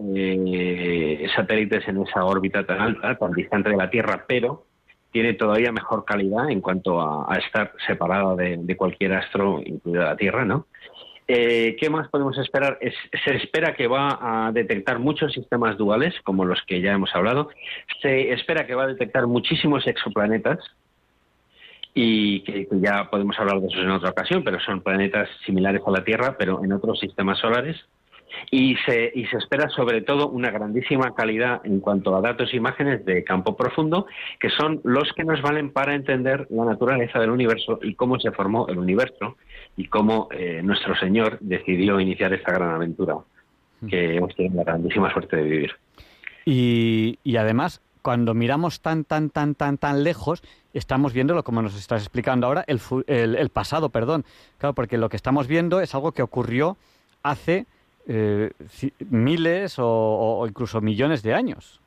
[1.34, 4.64] satélites en esa órbita tan alta, tan distante de la Tierra, pero
[5.10, 10.44] tiene todavía mejor calidad en cuanto a, estar separada de, cualquier astro, incluida la Tierra,
[10.44, 10.66] ¿no?
[11.26, 12.78] Eh, ¿Qué más podemos esperar?
[12.80, 17.48] se espera que va a detectar muchos sistemas duales, como los que ya hemos hablado.
[18.02, 20.58] Se espera que va a detectar muchísimos exoplanetas,
[21.94, 25.90] y que, ya podemos hablar de eso en otra ocasión, pero son planetas similares a
[25.92, 27.76] la Tierra, pero en otros sistemas solares.
[28.50, 32.56] Y se, y se espera sobre todo una grandísima calidad en cuanto a datos e
[32.56, 34.06] imágenes de campo profundo,
[34.40, 38.30] que son los que nos valen para entender la naturaleza del universo y cómo se
[38.32, 39.36] formó el universo
[39.76, 43.16] y cómo eh, nuestro Señor decidió iniciar esta gran aventura
[43.88, 45.72] que hemos tenido la grandísima suerte de vivir.
[46.46, 50.42] Y, y además, cuando miramos tan, tan, tan, tan, tan lejos,
[50.74, 54.24] estamos viéndolo, como nos estás explicando ahora, el, el, pasado, perdón.
[54.58, 56.76] Claro, porque lo que estamos viendo es algo que ocurrió
[57.22, 57.66] hace
[58.06, 58.50] eh,
[59.10, 61.80] miles o, incluso millones de años.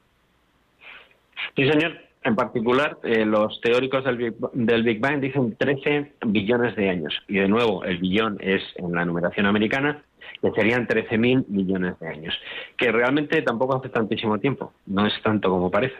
[1.55, 1.93] Sí, señor.
[2.23, 7.13] En particular, eh, los teóricos del Big, del Big Bang dicen 13 billones de años.
[7.29, 10.03] Y de nuevo, el billón es en la numeración americana,
[10.41, 12.33] que serían 13.000 millones de años,
[12.77, 15.95] que realmente tampoco hace tantísimo tiempo, no es tanto como parece,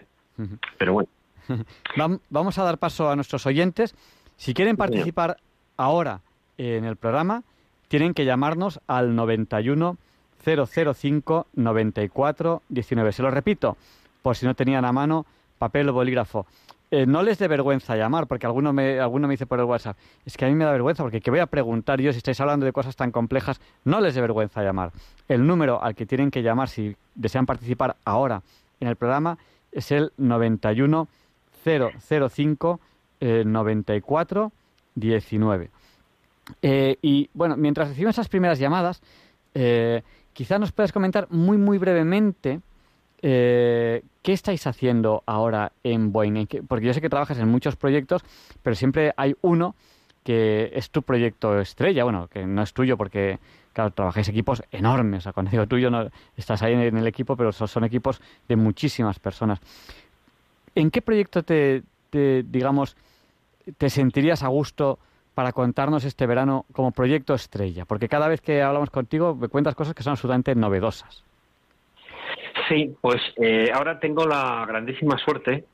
[0.78, 1.10] pero bueno.
[2.30, 3.96] Vamos a dar paso a nuestros oyentes.
[4.36, 5.38] Si quieren participar
[5.78, 6.22] ahora
[6.58, 7.44] en el programa,
[7.88, 9.98] tienen que llamarnos al 91
[10.48, 13.12] 005 94 19.
[13.12, 13.78] Se lo repito,
[14.22, 15.26] por si no tenían a mano
[15.58, 16.46] papel o bolígrafo.
[16.90, 20.38] Eh, no les dé vergüenza llamar, porque alguno me, me dice por el WhatsApp, es
[20.38, 22.66] que a mí me da vergüenza, porque que voy a preguntar yo si estáis hablando
[22.66, 24.94] de cosas tan complejas, no les dé vergüenza llamar.
[25.28, 28.42] El número al que tienen que llamar si desean participar ahora
[28.80, 29.38] en el programa
[29.72, 31.10] es el 91
[31.66, 32.80] 005
[33.20, 34.52] 94
[34.96, 35.70] 19.
[37.02, 39.02] y bueno, mientras recibimos esas primeras llamadas,
[39.60, 40.04] eh,
[40.38, 42.62] quizás nos puedas comentar muy, muy brevemente
[43.24, 46.46] eh, ¿qué estáis haciendo ahora en Boeing?
[46.68, 48.22] Porque yo sé que trabajas en muchos proyectos,
[48.62, 49.74] pero siempre hay uno
[50.24, 53.40] que es tu proyecto estrella, bueno, que no es tuyo porque,
[53.74, 57.36] claro, trabajáis equipos enormes, o sea, cuando digo tuyo no estás ahí en el equipo,
[57.36, 59.60] pero son, equipos de muchísimas personas.
[60.76, 61.82] ¿En qué proyecto te,
[62.12, 62.96] digamos,
[63.80, 65.00] te sentirías a gusto
[65.38, 67.86] para contarnos este verano como proyecto estrella?
[67.86, 71.24] Porque cada vez que hablamos contigo me cuentas cosas que son absolutamente novedosas.
[72.68, 75.66] Sí, pues eh, ahora tengo la grandísima suerte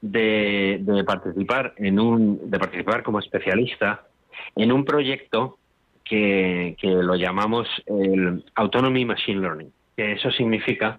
[0.00, 4.06] de, participar en un, de participar como especialista
[4.56, 5.58] en un proyecto
[6.02, 9.72] que, lo llamamos el Autonomy Machine Learning.
[9.98, 10.98] Que eso significa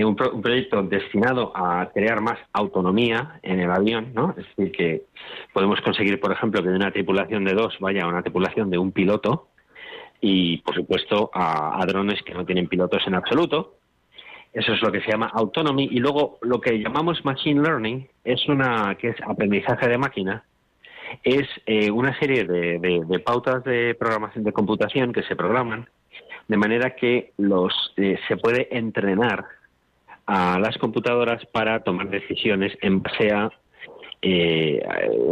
[0.00, 4.34] eh, un, proyecto destinado a crear más autonomía en el avión, ¿no?
[4.36, 5.02] Es decir, que
[5.52, 8.78] podemos conseguir, por ejemplo, que de una tripulación de dos vaya a una tripulación de
[8.78, 9.48] un piloto
[10.20, 13.76] y, por supuesto, a drones que no tienen pilotos en absoluto
[14.56, 15.86] eso es lo que se llama autonomy.
[15.92, 20.44] Y luego lo que llamamos machine learning es una que es aprendizaje de máquina.
[21.22, 25.90] Es eh, una serie de, pautas de programación de computación que se programan
[26.48, 29.44] de manera que los eh, se puede entrenar
[30.26, 33.50] a las computadoras para tomar decisiones en base a
[34.22, 34.82] eh,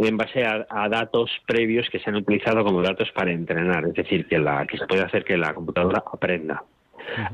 [0.03, 4.27] en base a, datos previos que se han utilizado como datos para entrenar, es decir,
[4.27, 6.63] que, la, que se puede hacer que la computadora aprenda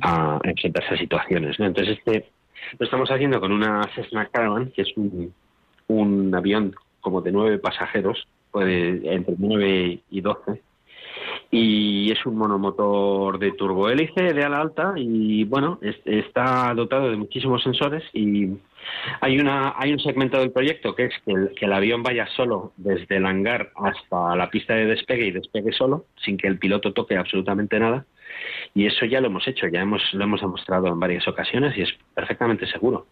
[0.01, 1.59] a enfrentarse a situaciones.
[1.59, 2.31] Entonces, este
[2.79, 5.33] lo estamos haciendo con una Cessna Caravan, que es un,
[5.87, 10.61] un avión como de nueve pasajeros, puede, entre nueve y doce,
[11.51, 17.61] y es un monomotor de turbohélice de ala alta y bueno está dotado de muchísimos
[17.61, 18.47] sensores y
[19.19, 22.25] hay una hay un segmento del proyecto que es que el, que el, avión vaya
[22.35, 26.57] solo desde el hangar hasta la pista de despegue y despegue solo sin que el
[26.57, 28.05] piloto toque absolutamente nada
[28.73, 31.81] y eso ya lo hemos hecho, ya hemos, lo hemos demostrado en varias ocasiones y
[31.81, 33.05] es perfectamente seguro.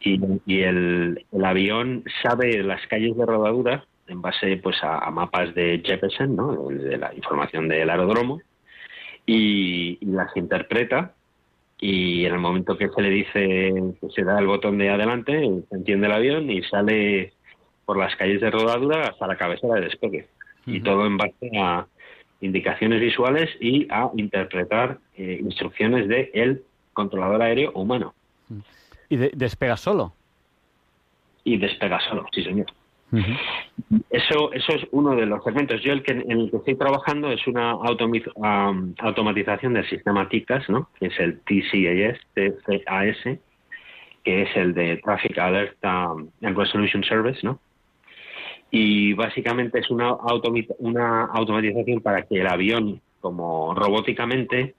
[0.00, 6.36] Y, el, avión sabe las calles de rodadura en base pues a, mapas de Jeppesen,
[6.36, 6.68] ¿no?
[6.68, 8.40] de la información del aeródromo,
[9.26, 11.12] y, las interpreta
[11.78, 15.32] y en el momento que se le dice que se da el botón de adelante,
[15.68, 17.32] se enciende el avión y sale
[17.84, 20.28] por las calles de rodadura hasta la cabecera de despegue.
[20.64, 21.86] Y todo en base a,
[22.40, 28.14] indicaciones visuales y a interpretar eh, instrucciones de el controlador aéreo humano.
[29.08, 30.12] ¿Y despega solo?
[31.44, 32.66] Y despega solo, sí señor.
[34.10, 35.82] Eso, eso es uno de los segmentos.
[35.82, 37.72] Yo el que, en el que estoy trabajando es una
[38.98, 40.88] automatización del sistema TICAS, ¿no?
[40.98, 43.38] que es el TCAS, TCAS,
[44.24, 47.60] que es el de Traffic Alert and Resolution Service, ¿no?
[48.70, 50.16] y básicamente es una,
[50.78, 54.74] una automatización para que el avión, como robóticamente,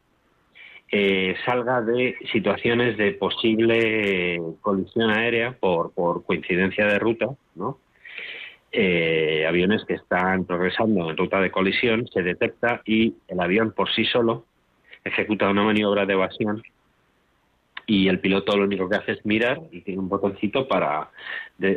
[0.90, 7.78] eh, salga de situaciones de posible colisión aérea por, por coincidencia de ruta, ¿no?
[8.72, 13.90] Eh, aviones que están progresando en ruta de colisión, se detecta y el avión por
[13.92, 14.46] sí solo
[15.04, 16.62] ejecuta una maniobra de evasión
[17.86, 21.10] y el piloto lo único que hace es mirar y tiene un botoncito para,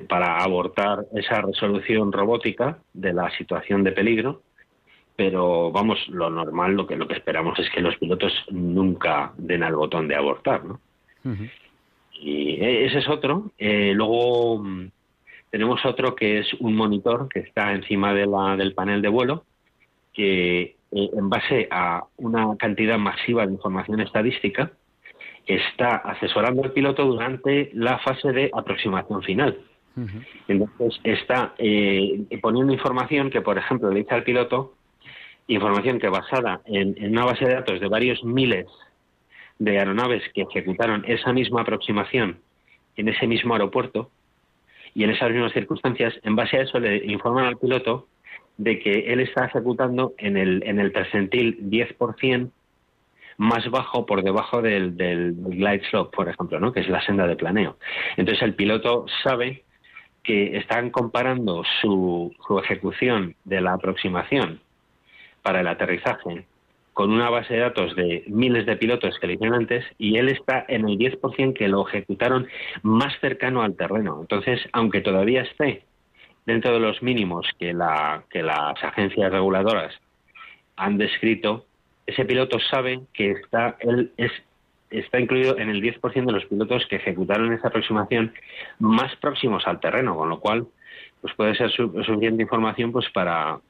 [0.09, 4.43] para abortar esa resolución robótica de la situación de peligro
[5.20, 9.62] pero vamos, lo normal, lo que, lo que esperamos es que los pilotos nunca den
[9.62, 10.80] al botón de abortar, ¿no?
[12.14, 13.51] Y e, ese es otro.
[13.59, 14.91] Eh, luego mm,
[15.51, 19.45] tenemos otro que es un monitor que está encima de la, del panel de vuelo,
[20.13, 24.73] que eh, en base a una cantidad masiva de información estadística,
[25.47, 29.59] está asesorando al piloto durante la fase de aproximación final.
[30.49, 34.75] Entonces está eh, poniendo información que, por ejemplo, le dice al piloto
[35.47, 38.67] información que basada en, una base de datos de varios miles
[39.59, 42.39] de aeronaves que ejecutaron esa misma aproximación
[42.97, 44.11] en ese mismo aeropuerto
[44.95, 48.09] y en esas mismas circunstancias, en base a eso le informan al piloto
[48.57, 52.51] de que él está ejecutando en el, en el percentil 10%
[53.38, 56.72] más bajo por debajo del, del, glide slope, por ejemplo, ¿no?
[56.72, 57.78] que es la senda de planeo.
[58.18, 59.64] Entonces el piloto sabe
[60.22, 64.61] que están comparando su, su ejecución de la aproximación
[65.43, 66.45] para el aterrizaje
[66.93, 70.28] con una base de datos de miles de pilotos que le hicieron antes y él
[70.28, 72.49] está en el 10% que lo ejecutaron
[72.82, 74.18] más cercano al terreno.
[74.20, 75.84] Entonces, aunque todavía esté
[76.47, 79.95] dentro de los mínimos que, la, que las agencias reguladoras
[80.76, 81.66] han descrito,
[82.07, 84.32] ese piloto sabe que está, él es,
[84.91, 88.32] está incluido en el 10% de los pilotos que ejecutaron esa aproximación
[88.78, 90.66] más próximos al terreno, con lo cual
[91.20, 93.61] pues puede ser suficiente información pues para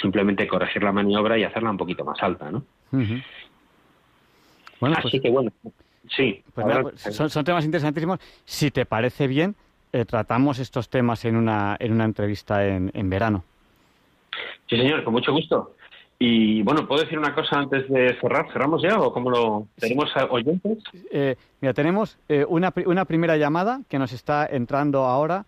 [0.00, 2.64] simplemente corregir la maniobra y hacerla un poquito más alta, ¿no?
[4.80, 5.50] bueno, Así pues que bueno,
[6.08, 6.42] sí.
[6.54, 6.66] Pues
[7.04, 8.20] pues son, temas interesantísimos.
[8.44, 9.56] Si te parece bien,
[9.92, 13.44] eh, tratamos estos temas en una, en una entrevista en, en verano.
[14.68, 15.74] Sí, señor, con mucho gusto.
[16.20, 18.52] Y bueno, ¿puedo decir una cosa antes de cerrar?
[18.52, 20.78] ¿Cerramos ya o cómo lo tenemos oyentes?
[21.12, 25.46] Eh, mira, tenemos una, una primera llamada que nos está entrando ahora,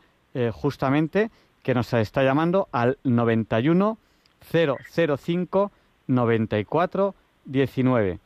[0.52, 1.30] justamente,
[1.64, 3.98] que nos está llamando al 91
[4.40, 5.70] 005
[6.06, 7.14] 94
[7.44, 8.18] 19.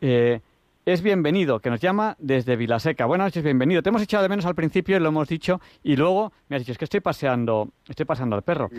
[0.00, 3.06] es bienvenido, que nos llama desde Vilaseca.
[3.06, 3.82] Buenas noches, bienvenido.
[3.82, 6.72] Te hemos echado de menos al principio, lo hemos dicho, y luego me has dicho,
[6.72, 8.70] es que estoy paseando, estoy paseando al perro.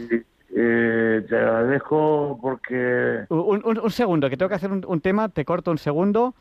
[0.56, 3.26] Eh, te agradezco porque...
[3.30, 6.34] Un, segundo, que tengo que hacer un, tema, te corto un segundo.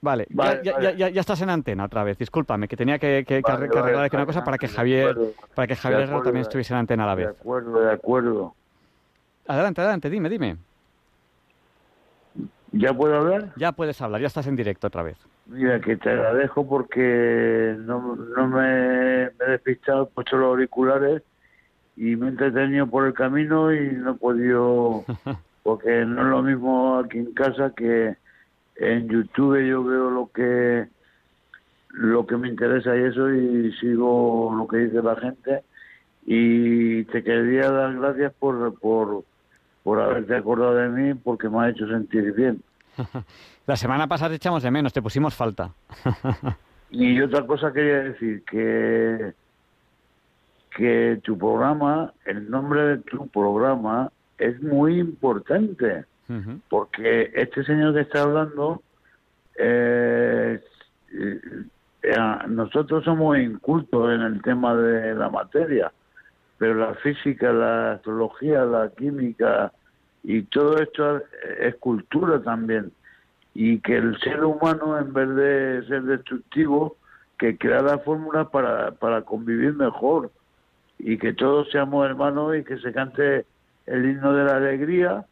[0.00, 0.62] Vale, ya,
[0.92, 4.26] Ya, ya, estás en antena otra vez, discúlpame, que tenía que, que, arreglar aquí una
[4.26, 5.16] cosa para que Javier,
[5.54, 7.26] para que Javier también estuviese en antena a la vez.
[7.26, 8.54] De acuerdo, de acuerdo.
[9.48, 10.58] Adelante, adelante, dime, dime.
[12.72, 13.52] ¿Ya puedo hablar?
[13.56, 15.16] Ya puedes hablar, ya estás en directo otra vez.
[15.46, 21.22] Mira, que te agradezco porque no, no me, he despistado, he puesto los auriculares
[21.96, 25.04] y me he entretenido por el camino y no he podido,
[25.62, 28.16] porque no es lo mismo aquí en casa que
[28.76, 30.86] en YouTube yo veo lo que
[31.88, 35.62] lo que me interesa y eso y sigo lo que dice la gente
[36.26, 39.24] y te quería dar gracias por, por,
[39.88, 42.60] por haberte acordado de mí porque me ha hecho sentir bien.
[43.66, 45.70] La semana pasada te echamos de menos, te pusimos falta.
[46.90, 49.32] y otra cosa quería decir, que,
[50.76, 56.04] que tu programa, el nombre de tu programa es muy importante,
[56.68, 58.82] porque este señor que está hablando,
[59.56, 60.60] eh,
[61.14, 61.40] eh,
[62.46, 65.90] nosotros somos incultos en el tema de la materia
[66.58, 69.72] pero la física, la astrología, la química
[70.22, 71.22] y todo esto
[71.60, 72.92] es cultura también.
[73.54, 76.96] Y que el ser humano, en vez de ser destructivo,
[77.38, 80.30] que crea la fórmula para, para convivir mejor
[80.98, 83.46] y que todos seamos hermanos y que se cante
[83.86, 85.24] el himno de la alegría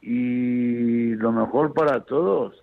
[0.00, 2.54] y lo mejor para todos.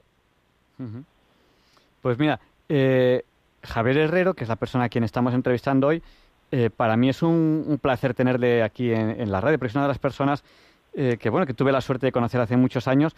[2.02, 3.24] Pues mira, eh,
[3.64, 6.02] Javier Herrero, que es la persona a quien estamos entrevistando hoy,
[6.52, 9.90] eh, para mí es un, placer tenerle aquí en, la radio, porque es una de
[9.90, 10.44] las personas
[10.94, 13.16] eh, que, bueno, que tuve la suerte de conocer hace muchos años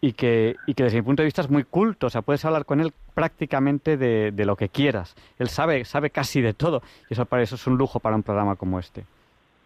[0.00, 2.08] y que, y que desde mi punto de vista es muy culto.
[2.08, 5.14] O sea, puedes hablar con él prácticamente de, lo que quieras.
[5.38, 6.82] Él sabe, sabe casi de todo.
[7.08, 9.04] Y eso para eso es un lujo para un programa como este.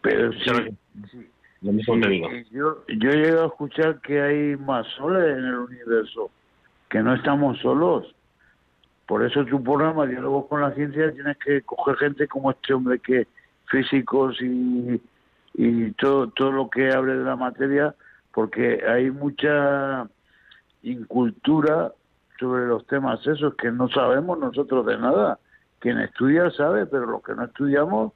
[0.03, 0.77] Pero sí,
[2.51, 6.31] Yo, yo he llegado a escuchar que hay más soles en el universo,
[6.91, 8.15] que no estamos solos.
[9.07, 12.99] Por eso tu programa, Diálogos con la Ciencia, tienes que coger gente como este hombre
[12.99, 13.27] que
[13.71, 15.01] físicos y,
[15.59, 17.95] y todo, todo lo que hable de la materia,
[18.33, 20.07] porque hay mucha
[20.83, 21.93] incultura
[22.39, 25.39] sobre los temas esos que no sabemos nosotros de nada.
[25.79, 28.13] Quien estudia sabe, pero los que no estudiamos,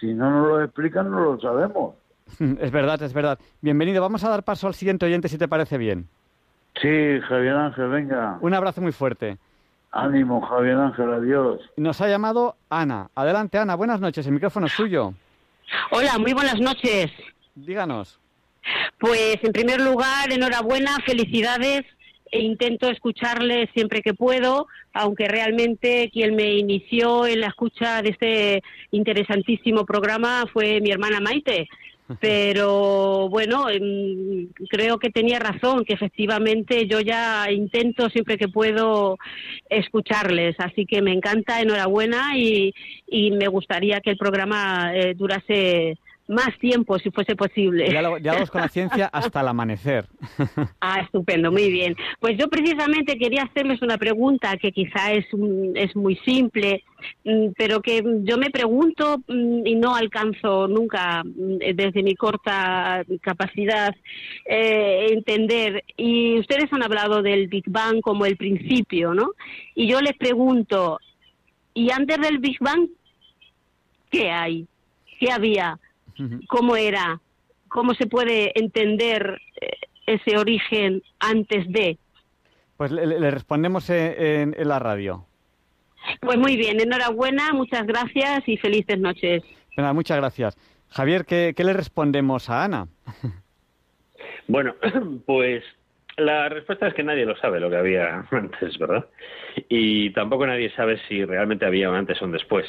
[0.00, 1.94] si no nos lo explican, no lo sabemos.
[2.60, 3.38] Es verdad, es verdad.
[3.60, 4.00] Bienvenido.
[4.02, 6.08] Vamos a dar paso al siguiente oyente, si te parece bien.
[6.80, 8.38] Sí, Javier Ángel, venga.
[8.40, 9.38] Un abrazo muy fuerte.
[9.90, 11.60] Ánimo, Javier Ángel, adiós.
[11.76, 13.08] Nos ha llamado Ana.
[13.14, 13.74] Adelante, Ana.
[13.74, 14.26] Buenas noches.
[14.26, 15.12] El micrófono es suyo.
[15.90, 17.10] Hola, muy buenas noches.
[17.54, 18.18] Díganos.
[18.98, 21.82] Pues en primer lugar, enhorabuena, felicidades.
[22.30, 28.08] E intento escucharle siempre que puedo, aunque realmente quien me inició en la escucha de
[28.08, 31.68] este interesantísimo programa fue mi hermana Maite.
[32.20, 39.18] Pero bueno, em, creo que tenía razón, que efectivamente yo ya intento siempre que puedo
[39.68, 40.56] escucharles.
[40.58, 42.74] Así que me encanta, enhorabuena y,
[43.06, 45.98] y me gustaría que el programa eh, durase
[46.32, 47.84] más tiempo, si fuese posible.
[47.84, 50.06] Diálogos con la ciencia hasta el amanecer.
[50.80, 51.96] Ah, estupendo, muy bien.
[52.18, 55.26] Pues yo precisamente quería hacerles una pregunta que quizá es,
[55.74, 56.82] es muy simple,
[57.24, 63.04] mm, pero que yo me pregunto mm, y no alcanzo nunca mm, desde mi corta
[63.20, 63.94] capacidad
[64.44, 65.84] eh, entender.
[65.96, 69.32] Y ustedes han hablado del Big Bang como el principio, ¿no?
[69.74, 70.98] Y yo les pregunto,
[71.74, 72.88] ¿y antes del Big Bang
[74.10, 74.66] qué hay?
[75.18, 75.78] ¿Qué había?
[76.48, 77.20] Cómo era,
[77.68, 79.70] cómo se puede entender eh,
[80.06, 81.98] ese origen antes de.
[82.76, 85.26] Pues le, respondemos en, la radio.
[86.20, 89.42] Pues muy bien, enhorabuena, muchas gracias y felices noches.
[89.76, 90.56] muchas gracias.
[90.88, 92.88] Javier, ¿qué, ¿qué le respondemos a Ana?
[94.48, 94.74] Bueno,
[95.26, 95.62] pues
[96.16, 99.06] la respuesta es que nadie lo sabe lo que había antes, ¿verdad?
[99.68, 102.66] Y tampoco nadie sabe si realmente había antes o después.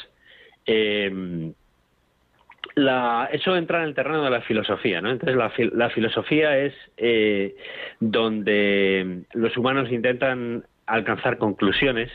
[0.66, 1.52] Eh,
[2.74, 5.10] la, eso entra en el terreno de la filosofía, ¿no?
[5.10, 5.36] Entonces
[5.72, 7.54] la, filosofía es eh,
[8.00, 12.10] donde los humanos intentan alcanzar conclusiones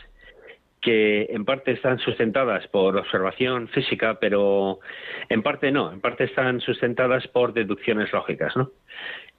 [0.80, 4.80] que en parte están sustentadas por observación física, pero
[5.28, 8.70] en parte no, en parte están sustentadas por deducciones lógicas, ¿no?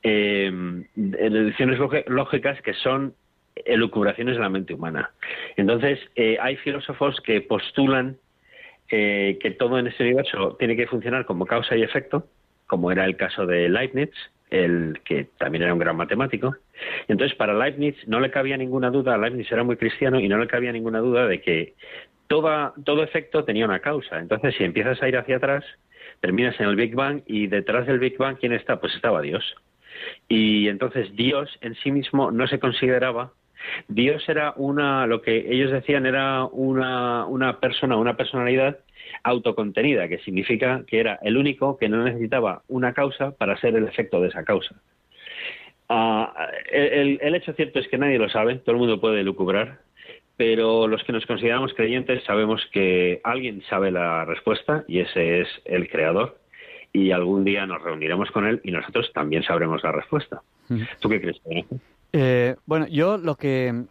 [0.03, 0.51] Eh,
[0.95, 3.13] deducciones lógicas que son
[3.55, 5.11] elucubraciones de la mente humana.
[5.55, 8.17] Entonces, eh, hay filósofos que postulan
[8.91, 12.27] eh, que todo en este universo tiene que funcionar como causa y efecto,
[12.67, 14.11] como era el caso de Leibniz,
[14.49, 16.55] el que también era un gran matemático.
[17.07, 20.47] Entonces, para Leibniz no le cabía ninguna duda, Leibniz era muy cristiano y no le
[20.47, 21.75] cabía ninguna duda de que
[22.27, 24.19] toda, todo efecto tenía una causa.
[24.19, 25.63] Entonces, si empiezas a ir hacia atrás,
[26.19, 28.79] terminas en el Big Bang y detrás del Big Bang, ¿quién está?
[28.79, 29.55] Pues estaba Dios.
[30.27, 33.31] Y entonces Dios en sí mismo no se consideraba
[33.87, 38.79] Dios era una, lo que ellos decían era una, una persona, una personalidad
[39.23, 43.87] autocontenida, que significa que era el único que no necesitaba una causa para ser el
[43.87, 44.75] efecto de esa causa.
[45.89, 46.33] Ah,
[46.71, 49.79] el, el, hecho cierto es que nadie lo sabe, todo el mundo puede lucubrar,
[50.37, 55.47] pero los que nos consideramos creyentes sabemos que alguien sabe la respuesta y ese es
[55.65, 56.37] el creador
[56.93, 60.41] y algún día nos reuniremos con él y nosotros también sabremos la respuesta.
[60.99, 61.41] ¿Tú qué crees?
[62.13, 63.85] Eh, bueno, yo lo que,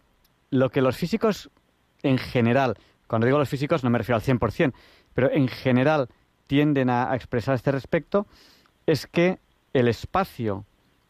[0.49, 1.49] lo que los físicos
[2.03, 4.73] en general, cuando digo los físicos no me refiero al 100%,
[5.13, 6.09] pero en general
[6.47, 8.27] tienden a, expresar este respecto,
[8.85, 9.39] es que
[9.73, 10.65] el espacio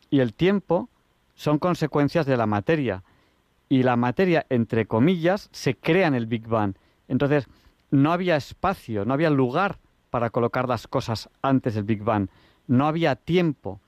[0.09, 0.89] y el tiempo
[1.35, 3.03] son consecuencias de la materia.
[3.69, 6.75] Y la materia, entre comillas, se crea en el Big Bang.
[7.07, 7.47] Entonces,
[7.89, 12.27] no había espacio, no había lugar para colocar las cosas antes del Big Bang.
[12.67, 13.79] No había tiempo.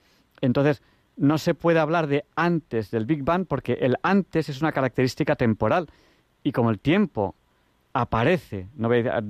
[0.41, 0.81] Entonces,
[1.15, 5.35] no se puede hablar de antes del Big Bang porque el antes es una característica
[5.35, 5.87] temporal
[6.43, 7.35] y como el tiempo
[7.93, 8.89] aparece, no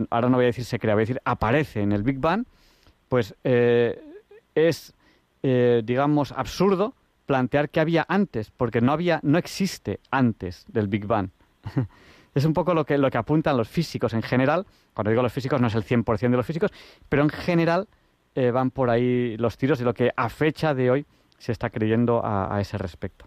[0.09, 2.45] ahora no voy a decir se crea, voy a decir aparece en el Big Bang,
[3.09, 4.01] pues eh,
[4.55, 4.93] es,
[5.43, 11.05] eh, digamos, absurdo plantear que había antes, porque no había, no existe antes del Big
[11.05, 11.29] Bang.
[12.36, 14.65] es un poco lo que, lo que apuntan los físicos en general.
[14.93, 16.71] Cuando digo los físicos no es el 100% de los físicos,
[17.09, 17.88] pero en general
[18.36, 21.05] eh, van por ahí los tiros de lo que a fecha de hoy
[21.44, 23.26] se está creyendo a, ese respecto.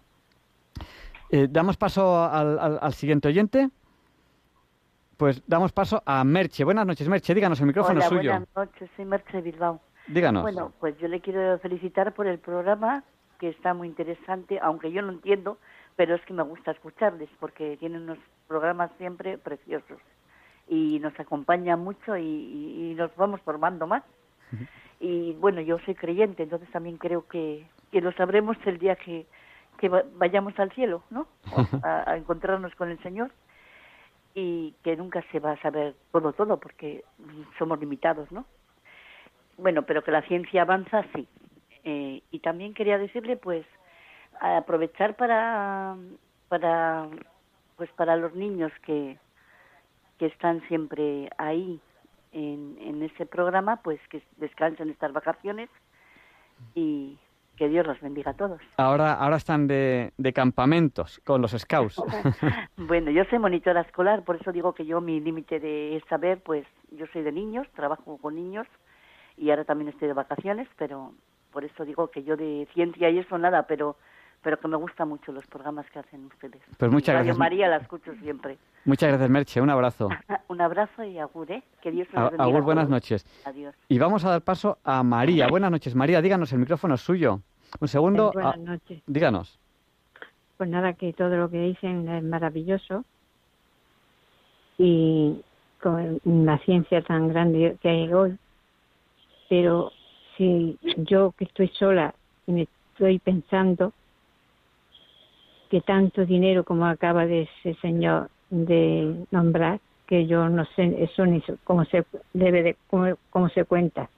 [1.30, 3.68] Eh, damos paso al, siguiente oyente.
[5.18, 6.64] Pues damos paso a Merche.
[6.64, 7.34] Buenas noches, Merche.
[7.34, 8.30] Díganos, el micrófono Hola, suyo.
[8.30, 9.82] Buenas noches, soy Merche Bilbao.
[10.06, 10.42] Díganos.
[10.44, 13.04] Bueno, pues yo le quiero felicitar por el programa,
[13.38, 15.58] que está muy interesante, aunque yo no entiendo,
[15.96, 19.98] pero es que me gusta escucharles, porque tienen unos programas siempre preciosos.
[20.68, 24.04] Y nos acompaña mucho y, nos vamos formando más.
[25.00, 29.24] Y bueno, yo soy creyente, entonces también creo que, que lo sabremos el día que,
[29.78, 31.26] que vayamos al cielo, ¿no?
[31.82, 33.30] A, encontrarnos con el Señor
[34.34, 37.04] y que nunca se va a saber todo, todo, porque
[37.58, 38.44] somos limitados, ¿no?
[39.56, 41.26] Bueno, pero que la ciencia avanza, sí.
[41.84, 43.64] Eh, y también quería decirle, pues,
[44.40, 45.96] aprovechar para,
[46.48, 47.08] para
[47.78, 49.18] pues para los niños que,
[50.18, 51.80] que están siempre ahí
[52.32, 55.70] en, en ese programa, pues que descansen estas vacaciones
[56.74, 57.18] y
[57.56, 58.60] que Dios los bendiga a todos.
[58.76, 61.96] Ahora, ahora están de, de campamentos con los scouts.
[62.76, 66.66] bueno, yo soy monitora escolar, por eso digo que yo mi límite de saber, pues
[66.90, 68.66] yo soy de niños, trabajo con niños
[69.36, 71.12] y ahora también estoy de vacaciones, pero
[71.52, 73.96] por eso digo que yo de ciencia y eso nada, pero
[74.46, 76.62] pero que me gustan mucho los programas que hacen ustedes.
[76.78, 77.36] Pues muchas gracias.
[77.36, 78.58] María la escucho siempre.
[78.84, 79.60] Muchas gracias, Merche.
[79.60, 80.08] Un abrazo.
[80.48, 81.64] Un abrazo y agur, ¿eh?
[81.82, 82.44] Que Dios los bendiga.
[82.44, 83.26] Agur, buenas noches.
[83.44, 83.74] Adiós.
[83.88, 85.48] Y vamos a dar paso a María.
[85.48, 86.22] Buenas noches, María.
[86.22, 87.40] Díganos, el micrófono es suyo.
[87.80, 88.30] Un segundo.
[88.32, 89.02] Buenas ah, noches.
[89.08, 89.58] Díganos.
[90.58, 93.04] Pues nada, que todo lo que dicen es maravilloso.
[94.78, 95.42] Y
[95.82, 98.38] con la ciencia tan grande que hay hoy.
[99.48, 99.90] Pero
[100.36, 102.14] si yo que estoy sola
[102.46, 103.92] y me estoy pensando
[105.70, 111.26] que tanto dinero como acaba de ese señor de nombrar, que yo no sé eso
[111.26, 112.76] ni cómo se debe de
[113.30, 114.08] cómo, se cuenta.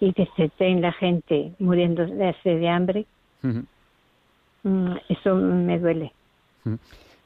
[0.00, 3.06] Y que se estén la gente muriendo de hambre,
[3.42, 6.12] mm, eso me duele.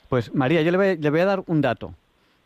[0.08, 1.94] Pues María, yo le voy, le voy a dar un dato.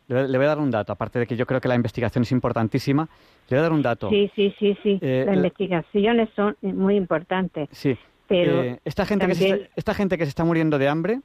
[0.07, 2.31] Le, voy a dar un dato, aparte de que yo creo que la investigación es
[2.31, 3.07] importantísima.
[3.47, 4.09] Le voy a dar un dato.
[4.09, 4.97] Sí, sí, sí, sí.
[5.01, 7.69] Eh, Las investigaciones son muy importantes.
[7.71, 7.95] Sí.
[8.29, 11.21] Eh, esta, gente que se, esta gente que se está muriendo de hambre,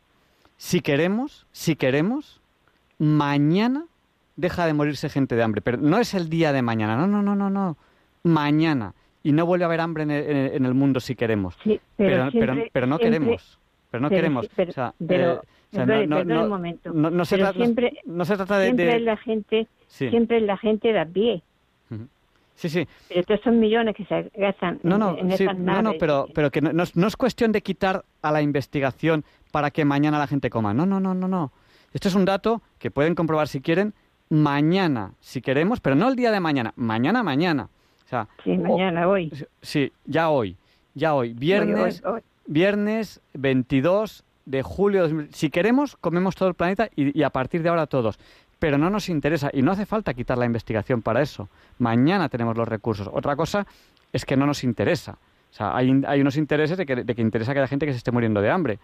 [0.56, 2.40] si queremos, si queremos,
[2.98, 3.86] mañana
[4.36, 5.60] deja de morirse gente de hambre.
[5.60, 7.76] Pero no es el día de mañana, no, no, no, no, no.
[8.22, 8.94] Mañana.
[9.22, 11.56] Y no vuelve a haber hambre en el, mundo si queremos.
[11.96, 13.58] pero, pero, pero, no queremos.
[13.90, 14.48] Pero no queremos.
[15.06, 15.42] Pero,
[15.72, 16.92] no, momento.
[16.92, 18.66] No, se, trata, siempre, no se trata de...
[18.66, 21.42] Siempre la gente, siempre la gente da pie.
[22.54, 22.86] Sí, sí.
[23.08, 26.50] Pero estos son millones que se gastan no, no, en, esas No, no, pero, pero
[26.50, 30.72] que no, es cuestión de quitar a la investigación para que mañana la gente coma.
[30.72, 31.52] No, no, no, no, no.
[31.92, 33.94] Esto es un dato que pueden comprobar si quieren
[34.28, 37.68] mañana, si queremos, pero no el día de mañana, mañana, mañana.
[38.04, 39.32] O sea, sí, mañana, hoy.
[39.62, 40.56] Sí, ya hoy,
[40.94, 41.34] ya hoy.
[41.34, 42.02] Viernes,
[42.46, 45.08] viernes 22 de julio.
[45.30, 48.18] Si queremos, comemos todo el planeta y, y a partir de ahora todos
[48.64, 51.50] pero no nos interesa y no hace falta quitar la investigación para eso.
[51.80, 53.10] Mañana tenemos los recursos.
[53.12, 53.66] Otra cosa
[54.10, 55.18] es que no nos interesa.
[55.50, 57.92] O sea, hay, hay unos intereses de que, de que interesa que haya gente que
[57.92, 58.78] se esté muriendo de hambre.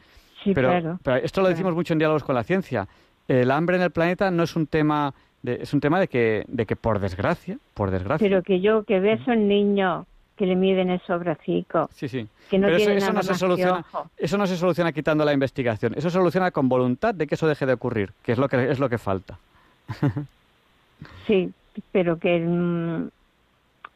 [0.44, 0.98] Sí, pero, claro.
[1.02, 2.88] pero esto lo decimos mucho en diálogos con la ciencia.
[3.26, 6.44] El hambre en el planeta no es un tema de, es un tema de que,
[6.46, 8.28] de que por desgracia, por desgracia.
[8.28, 10.04] Pero que yo que veo a un niño
[10.36, 11.88] que le miden el sobracico.
[11.94, 12.28] Sí, sí.
[12.50, 13.82] Que no Pero eso, no se soluciona,
[14.18, 15.94] eso no se soluciona quitando la investigación.
[15.96, 18.70] Eso se soluciona con voluntad de que eso deje de ocurrir, que es lo que
[18.70, 19.38] es lo que falta.
[21.26, 21.52] sí,
[21.92, 23.08] pero que mm,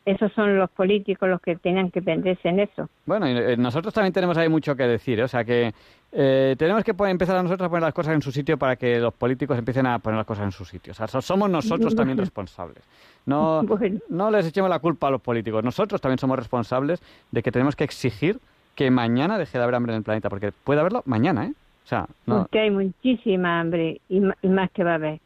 [0.04, 2.88] esos son los políticos los que tengan que venderse en eso.
[3.06, 5.24] Bueno, y eh, nosotros también tenemos ahí mucho que decir, ¿eh?
[5.24, 5.72] o sea que
[6.12, 8.98] eh, tenemos que empezar a nosotros a poner las cosas en su sitio para que
[8.98, 10.92] los políticos empiecen a poner las cosas en su sitio.
[10.92, 12.82] O sea, somos nosotros también responsables.
[13.26, 13.62] No,
[14.10, 15.64] no les echemos la culpa a los políticos.
[15.64, 18.38] Nosotros también somos responsables de que tenemos que exigir
[18.74, 21.52] que mañana deje de haber hambre en el planeta, porque puede haberlo mañana, ¿eh?
[21.84, 22.42] O sea, no...
[22.42, 25.20] Porque hay muchísima hambre y, más que va a haber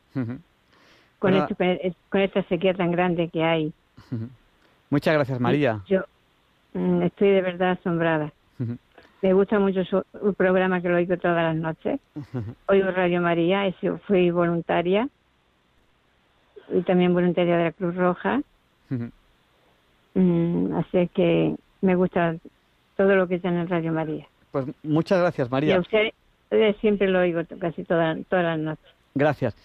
[1.19, 1.35] con,
[2.09, 3.73] con esta sequía tan grande que hay.
[4.91, 5.83] Muchas gracias, María.
[5.87, 6.01] Yo
[6.75, 8.33] mm, estoy de verdad asombrada.
[9.23, 10.05] Me gusta mucho su,
[10.35, 12.01] programa que lo oigo todas las noches.
[12.69, 13.75] Oigo Radio María, y
[14.07, 15.09] fui voluntaria
[16.69, 18.41] y también voluntaria de la Cruz Roja.
[20.15, 22.37] Mm, así que me gusta
[22.97, 24.29] todo lo que tiene en Radio María.
[24.53, 25.71] Pues muchas gracias, María.
[25.71, 28.95] Y a usted siempre lo oigo casi todas todas las noches.
[29.15, 29.57] Gracias.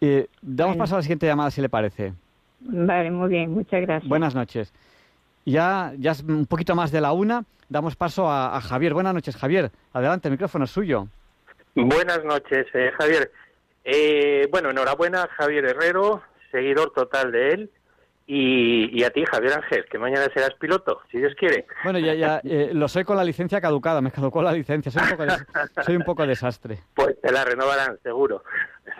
[0.00, 2.14] Eh, damos paso a la siguiente llamada, si le parece.
[2.60, 4.08] Vale, muy bien, muchas gracias.
[4.08, 4.72] Buenas noches.
[5.44, 8.94] Ya, ya es un poquito más de la una, damos paso a, Javier.
[8.94, 9.70] Buenas noches, Javier.
[9.92, 11.06] Adelante, el micrófono es suyo.
[11.74, 13.30] Buenas noches, eh, Javier.
[13.84, 17.70] Eh, bueno, enhorabuena, Javier Herrero, seguidor total de él.
[18.32, 21.66] Y, a ti, Javier Ángel, que mañana serás piloto, si Dios quiere.
[21.82, 25.02] Bueno, ya, ya eh, lo soy con la licencia caducada, me caducó la licencia, soy
[25.02, 25.24] un poco,
[25.82, 26.78] soy un poco desastre.
[26.94, 28.44] Pues te la renovarán, seguro,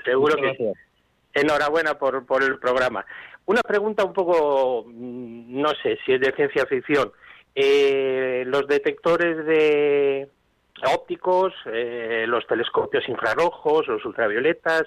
[0.04, 0.72] seguro que sí.
[1.34, 3.04] Enhorabuena por, por el programa.
[3.46, 7.12] Una pregunta un poco, mm, no sé si es de ciencia ficción.
[7.54, 10.28] Eh, los detectores de
[10.94, 14.84] ópticos, eh, los telescopios infrarrojos, los ultravioletas,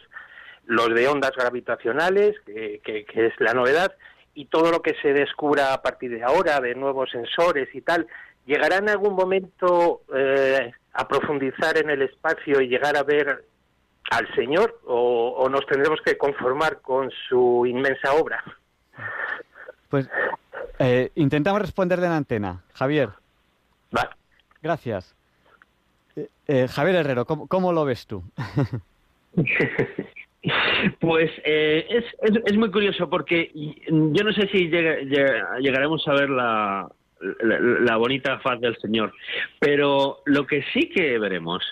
[0.65, 3.93] los de ondas gravitacionales, que, que, es la novedad,
[4.33, 8.07] y todo lo que se descubra a partir de ahora de nuevos sensores y tal,
[8.45, 13.43] ¿llegará en algún momento eh, a profundizar en el espacio y llegar a ver
[14.11, 18.43] al Señor o, nos tendremos que conformar con su inmensa obra?
[19.89, 20.09] Pues
[20.79, 22.63] eh, intentamos responderle en antena.
[22.73, 23.09] Javier.
[23.95, 24.15] Va.
[24.61, 25.15] Gracias.
[26.15, 28.23] Eh, Eh, Javier Herrero, ¿cómo, lo ves tú?
[30.99, 32.03] Pues eh, es,
[32.45, 33.49] es, muy curioso porque
[33.87, 36.89] yo no sé si llegaremos a ver la,
[37.39, 39.13] la, bonita faz del Señor,
[39.59, 41.63] pero lo que sí que veremos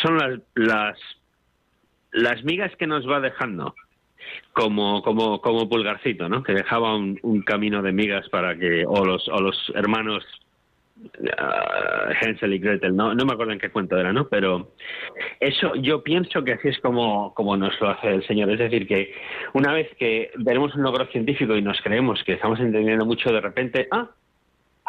[0.00, 0.98] son las, las,
[2.12, 3.74] las migas que nos va dejando
[4.52, 6.42] como, como, como pulgarcito, ¿no?
[6.42, 10.24] Que dejaba un, camino de migas para que, o los, o los hermanos
[11.00, 14.28] uh, y Gretel, no, no me acuerdo en qué cuento era, ¿no?
[14.28, 14.72] Pero
[15.40, 18.50] eso yo pienso que así es como, como nos lo hace el Señor.
[18.50, 19.14] Es decir, que
[19.54, 23.40] una vez que veremos un logro científico y nos creemos que estamos entendiendo mucho, de
[23.40, 24.10] repente, ah,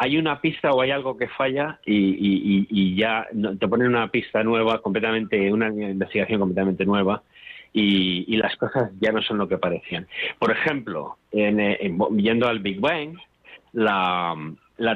[0.02, 3.26] hay una pista o hay algo que falla y, ya
[3.58, 7.22] te ponen una pista nueva, completamente, una investigación completamente nueva.
[7.74, 10.08] Y, las cosas ya no son lo que parecían.
[10.38, 13.18] Por ejemplo, en, en, yendo al Big Bang,
[13.74, 14.34] la,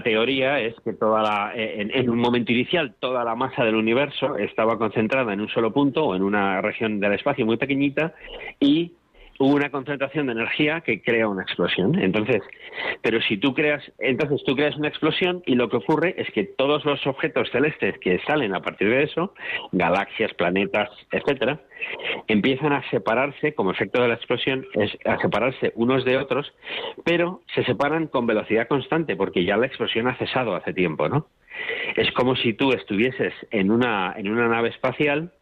[0.02, 4.78] teoría es que toda la, en, un momento inicial toda la masa del universo estaba
[4.78, 8.14] concentrada en un solo punto o en una región del espacio muy pequeñita
[8.58, 8.92] y
[9.38, 11.98] hubo una concentración de energía que crea una explosión.
[11.98, 12.42] Entonces,
[13.02, 16.44] pero si tú creas, entonces tú creas una explosión y lo que ocurre es que
[16.44, 19.34] todos los objetos celestes que salen a partir de eso,
[19.72, 21.60] galaxias, planetas, etcétera,
[22.28, 26.52] empiezan a separarse como efecto de la explosión, es a separarse unos de otros,
[27.04, 31.26] pero se separan con velocidad constante porque ya la explosión ha cesado hace tiempo, ¿no?
[31.96, 35.32] Es como si tú estuvieses en una en una nave espacial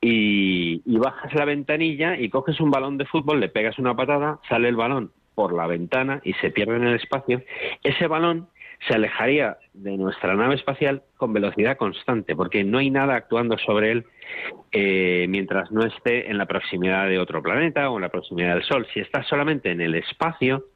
[0.00, 4.68] y, bajas la ventanilla y coges un balón de fútbol, le pegas una patada, sale
[4.68, 7.42] el balón por la ventana y se pierde en el espacio,
[7.82, 8.48] ese balón
[8.86, 13.90] se alejaría de nuestra nave espacial con velocidad constante, porque no hay nada actuando sobre
[13.90, 14.06] él
[14.70, 18.62] eh, mientras no esté en la proximidad de otro planeta o en la proximidad del
[18.62, 18.86] Sol.
[18.94, 20.66] Si está solamente en el espacio,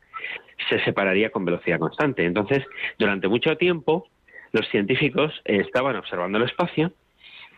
[0.68, 2.24] se separaría con velocidad constante.
[2.24, 2.64] Entonces,
[2.98, 4.08] durante mucho tiempo,
[4.50, 6.92] los científicos estaban observando el espacio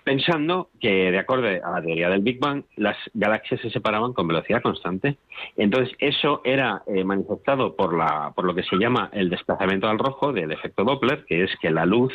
[0.05, 4.29] pensando que, de acuerdo a la teoría del Big Bang, las galaxias se separaban con
[4.29, 5.17] velocidad constante.
[5.57, 9.99] Entonces, eso era eh, manifestado por, la, por lo que se llama el desplazamiento al
[9.99, 12.13] rojo del efecto Doppler, que es que la luz,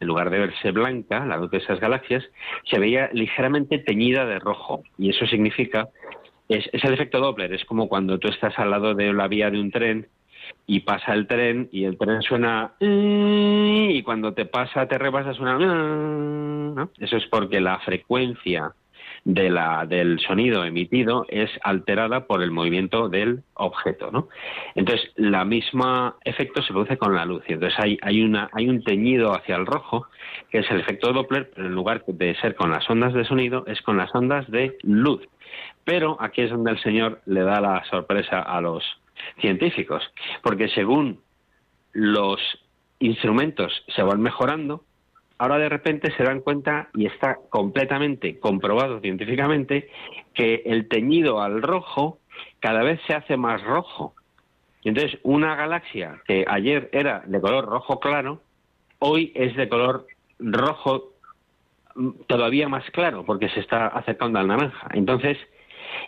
[0.00, 2.24] en lugar de verse blanca, la luz de esas galaxias,
[2.70, 4.84] se veía ligeramente teñida de rojo.
[4.96, 5.88] Y eso significa,
[6.48, 9.50] es, es el efecto Doppler, es como cuando tú estás al lado de la vía
[9.50, 10.06] de un tren
[10.66, 15.58] y pasa el tren y el tren suena y cuando te pasa te rebasas una
[15.58, 16.90] ¿no?
[16.98, 18.72] eso es porque la frecuencia
[19.24, 24.28] de la, del sonido emitido es alterada por el movimiento del objeto, ¿no?
[24.74, 27.42] Entonces, la misma efecto se produce con la luz.
[27.48, 30.06] Y entonces hay, hay, una, hay un teñido hacia el rojo,
[30.50, 33.64] que es el efecto Doppler, pero en lugar de ser con las ondas de sonido,
[33.66, 35.22] es con las ondas de luz.
[35.84, 38.84] Pero aquí es donde el Señor le da la sorpresa a los,
[39.40, 40.02] científicos,
[40.42, 41.20] porque según
[41.92, 42.40] los
[42.98, 44.84] instrumentos se van mejorando,
[45.38, 49.90] ahora de repente se dan cuenta y está completamente comprobado científicamente
[50.34, 52.18] que el teñido al rojo
[52.60, 54.14] cada vez se hace más rojo.
[54.82, 58.40] Y entonces una galaxia que ayer era de color rojo claro,
[58.98, 60.06] hoy es de color
[60.38, 61.12] rojo
[61.94, 64.88] mm, todavía más claro porque se está acercando al naranja.
[64.92, 65.38] Entonces,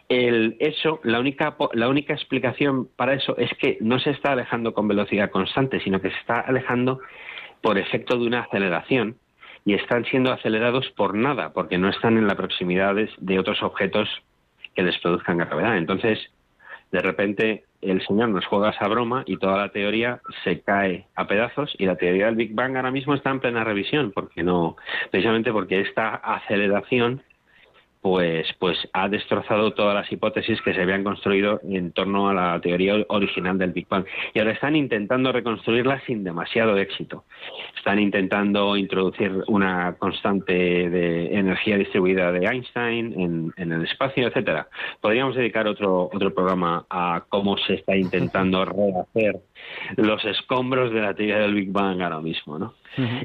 [0.09, 4.75] el, eso, la única, la única explicación para eso es que no se está alejando
[4.75, 7.01] con velocidad constante, sino que se está alejando
[7.61, 9.16] por efecto de una aceleración
[9.65, 14.09] y están siendo acelerados por nada, porque no están en la proximidad de otros objetos
[14.74, 15.78] que les produzcan gravedad.
[15.78, 16.19] Entonces,
[16.93, 21.27] de repente, el Señor nos juega esa broma y toda la teoría se cae a
[21.27, 24.77] pedazos y la teoría del Big Bang ahora mismo está en plena revisión, porque no,
[25.11, 27.23] precisamente porque esta aceleración
[28.05, 32.60] pues, pues ha destrozado todas las hipótesis que se habían construido en torno a la
[32.60, 34.05] teoría original del Big Bang.
[34.35, 37.24] Y ahora están intentando reconstruirla sin demasiado éxito.
[37.74, 44.68] Están intentando introducir una constante de energía distribuida de Einstein en, el espacio, etcétera.
[45.01, 49.40] Podríamos dedicar otro, otro programa a cómo se está intentando rehacer
[49.97, 52.74] los escombros de la teoría del Big Bang ahora mismo, ¿no?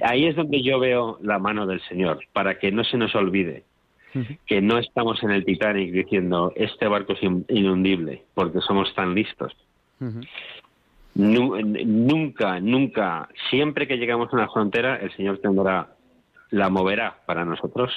[0.04, 3.66] Ahí es donde yo veo la mano del Señor, para que no se nos olvide
[4.46, 9.56] que no estamos en el Titanic diciendo este barco es inundible porque somos tan listos.
[11.16, 15.96] Nunca, nunca, siempre que llegamos a una frontera, el Señor tendrá,
[16.52, 17.92] la moverá para nosotros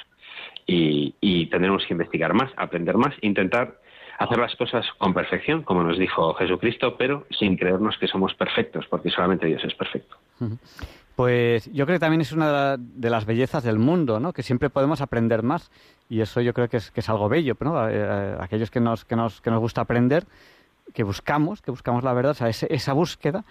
[0.67, 3.79] y, y tendremos que investigar más, aprender más, intentar
[4.19, 8.87] hacer las cosas con perfección, como nos dijo Jesucristo, pero sin creernos que somos perfectos,
[8.89, 10.17] porque solamente Dios es perfecto.
[11.17, 14.33] Pues yo creo que también es una de las bellezas del mundo, ¿no?
[14.33, 15.71] Que siempre podemos aprender más
[16.09, 17.79] y eso yo creo que es, que es algo bello, ¿no?
[17.79, 20.27] Aquellos que nos, que, nos, que nos gusta aprender,
[20.95, 23.45] que buscamos, que buscamos la verdad, o sea, esa búsqueda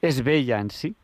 [0.00, 0.94] es bella en sí.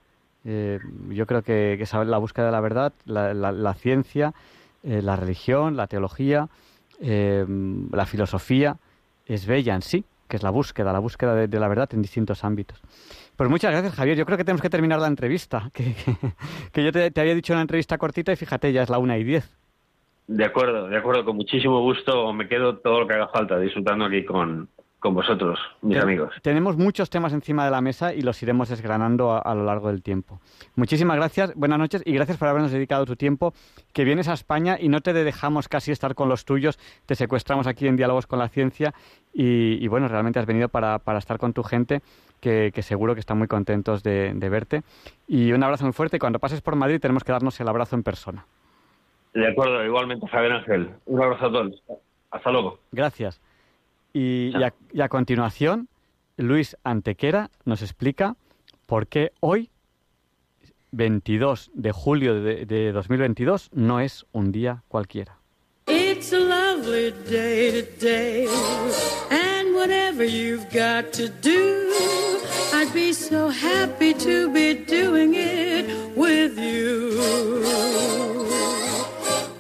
[0.45, 0.79] Eh,
[1.09, 4.35] yo creo que, que la búsqueda de la verdad, la, la, ciencia,
[4.83, 6.49] eh, la religión, la teología,
[7.01, 7.47] eh,
[7.91, 8.77] la filosofía,
[9.27, 12.45] es bella en sí, que es la búsqueda, la búsqueda de, la verdad en distintos
[12.45, 12.81] ámbitos.
[13.37, 14.17] Pues muchas gracias, Javier.
[14.17, 15.71] Yo creo que tenemos que terminar la entrevista,
[16.73, 19.19] que, yo te, te, había dicho una entrevista cortita y fíjate, ya es la una
[19.19, 19.57] y diez.
[20.27, 22.33] De acuerdo, de acuerdo, con muchísimo gusto.
[22.33, 24.69] Me quedo todo lo que haga falta disfrutando aquí con,
[25.05, 26.33] con vosotros, mis amigos.
[26.41, 30.03] Tenemos muchos temas encima de la mesa y los iremos desgranando a, lo largo del
[30.03, 30.41] tiempo.
[30.77, 33.53] Muchísimas gracias, buenas noches y gracias por habernos dedicado tu tiempo.
[33.93, 37.67] Que vienes a España y no te dejamos casi estar con los tuyos, te secuestramos
[37.67, 38.95] aquí en Diálogos con la Ciencia
[39.35, 42.01] y, bueno, realmente has venido para, estar con tu gente.
[42.41, 44.85] Que, seguro que están muy contentos de, de verte.
[45.29, 46.17] Y un abrazo muy fuerte.
[46.17, 48.47] Y cuando pases por Madrid tenemos que darnos el abrazo en persona.
[49.35, 50.91] De acuerdo, igualmente, Javier Ángel.
[51.05, 51.83] Un abrazo a todos.
[52.31, 52.79] Hasta luego.
[52.93, 53.41] Gracias.
[54.15, 54.53] Y,
[55.01, 55.89] a, continuación,
[56.37, 58.37] Luis Antequera nos explica
[58.87, 59.71] por qué hoy,
[60.93, 65.39] 22 de julio de, de 2022, no es un día cualquiera.
[65.89, 68.47] It's a lovely day today,
[69.31, 71.91] and whatever you've got to do,
[72.73, 78.44] I'd be so happy to be doing it with you.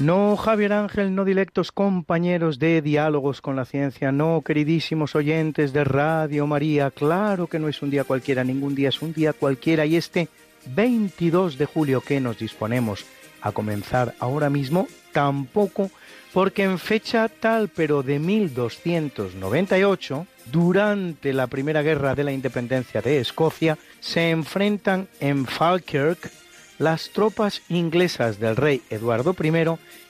[0.00, 5.84] No, Javier Ángel, no directos compañeros de diálogos con la ciencia, no, queridísimos oyentes de
[5.84, 9.84] Radio María, claro que no es un día cualquiera, ningún día es un día cualquiera.
[9.84, 10.28] Y este
[10.74, 13.04] 22 de julio que nos disponemos
[13.42, 15.90] a comenzar ahora mismo, tampoco,
[16.32, 23.18] porque en fecha tal pero de 1298, durante la Primera Guerra de la Independencia de
[23.18, 26.39] Escocia, se enfrentan en Falkirk
[26.80, 29.52] las tropas inglesas del rey Eduardo I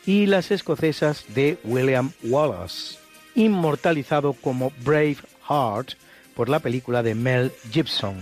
[0.07, 2.97] y las escocesas de William Wallace,
[3.35, 5.17] inmortalizado como Brave
[5.49, 5.95] Heart
[6.37, 8.15] por la película de Mel Gibson.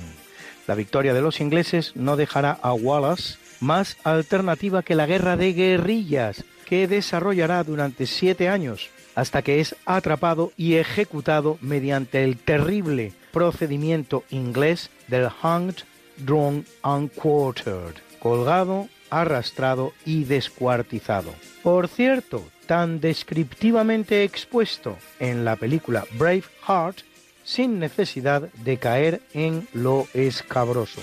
[0.67, 5.53] La victoria de los ingleses no dejará a Wallace más alternativa que la guerra de
[5.53, 13.13] guerrillas, que desarrollará durante siete años, hasta que es atrapado y ejecutado mediante el terrible
[13.31, 15.83] procedimiento inglés del hanged,
[16.17, 21.33] drawn and quartered colgado, arrastrado y descuartizado.
[21.63, 26.99] Por cierto, tan descriptivamente expuesto en la película Brave Heart,
[27.45, 31.01] sin necesidad de caer en lo escabroso.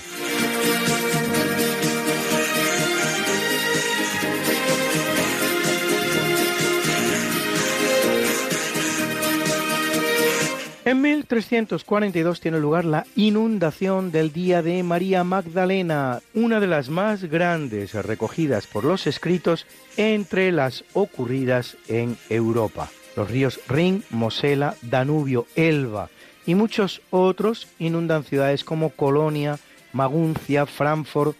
[10.85, 17.23] En 1342 tiene lugar la inundación del Día de María Magdalena, una de las más
[17.23, 19.65] grandes recogidas por los escritos
[19.97, 22.91] entre las ocurridas en Europa.
[23.15, 26.09] Los ríos Rin, Mosela, Danubio, Elba
[26.45, 29.57] y muchos otros inundan ciudades como Colonia,
[29.91, 31.35] Maguncia, Frankfurt,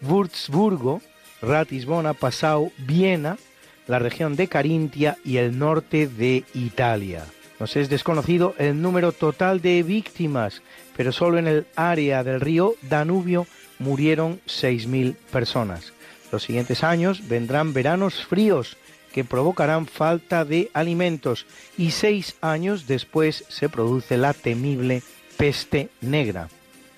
[0.00, 1.02] Würzburgo,
[1.40, 3.38] Ratisbona, Passau, Viena,
[3.86, 7.24] la región de Carintia y el norte de Italia.
[7.58, 10.62] Nos es desconocido el número total de víctimas,
[10.96, 13.46] pero solo en el área del río Danubio
[13.80, 15.92] murieron 6.000 personas.
[16.30, 18.76] Los siguientes años vendrán veranos fríos
[19.12, 25.02] que provocarán falta de alimentos y seis años después se produce la temible
[25.36, 26.48] peste negra,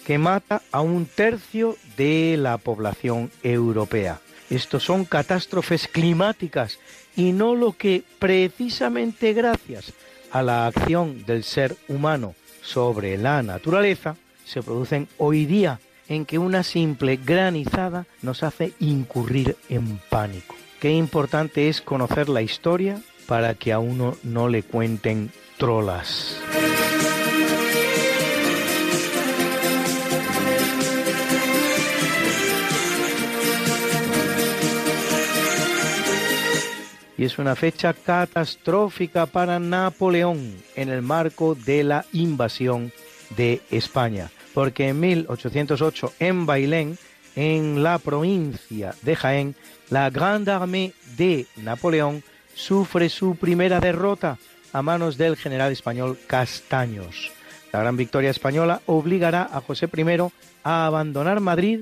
[0.04, 4.20] que mata a un tercio de la población europea.
[4.50, 6.80] Estos son catástrofes climáticas
[7.16, 9.94] y no lo que precisamente gracias
[10.32, 16.38] a la acción del ser humano sobre la naturaleza se producen hoy día en que
[16.38, 20.56] una simple granizada nos hace incurrir en pánico.
[20.80, 26.40] Qué importante es conocer la historia para que a uno no le cuenten trolas.
[37.20, 42.92] Y es una fecha catastrófica para Napoleón en el marco de la invasión
[43.36, 46.96] de España, porque en 1808 en Bailén,
[47.36, 49.54] en la provincia de Jaén,
[49.90, 52.24] la Grande Armée de Napoleón
[52.54, 54.38] sufre su primera derrota
[54.72, 57.32] a manos del general español Castaños.
[57.70, 60.06] La gran victoria española obligará a José I
[60.64, 61.80] a abandonar Madrid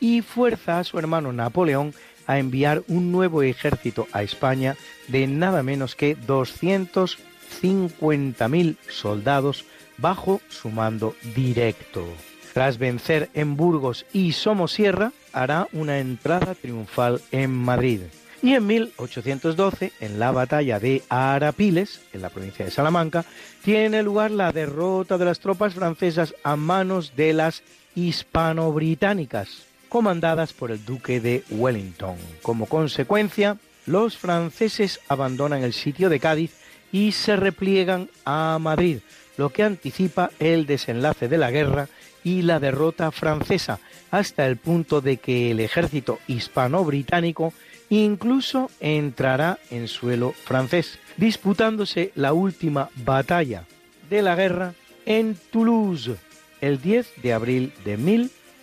[0.00, 1.94] y fuerza a su hermano Napoleón
[2.30, 4.76] a enviar un nuevo ejército a España
[5.08, 7.18] de nada menos que 200
[7.60, 9.64] 50.000 soldados
[9.98, 12.06] bajo su mando directo.
[12.54, 18.02] Tras vencer en Burgos y Somosierra, hará una entrada triunfal en Madrid.
[18.42, 23.24] Y en 1812, en la batalla de Arapiles, en la provincia de Salamanca,
[23.64, 27.64] tiene lugar la derrota de las tropas francesas a manos de las
[27.96, 32.16] hispano-británicas, comandadas por el duque de Wellington.
[32.40, 36.52] Como consecuencia, los franceses abandonan el sitio de Cádiz
[36.92, 39.00] y se repliegan a Madrid,
[39.36, 41.88] lo que anticipa el desenlace de la guerra
[42.24, 43.80] y la derrota francesa,
[44.10, 47.52] hasta el punto de que el ejército hispano-británico
[47.90, 53.64] incluso entrará en suelo francés, disputándose la última batalla
[54.08, 56.16] de la guerra en Toulouse
[56.60, 57.96] el 10 de abril de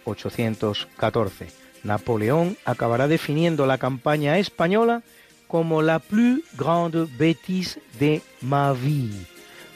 [0.07, 1.47] 1814.
[1.83, 5.03] Napoleón acabará definiendo la campaña española
[5.47, 9.27] como la plus grande bêtise de ma vie,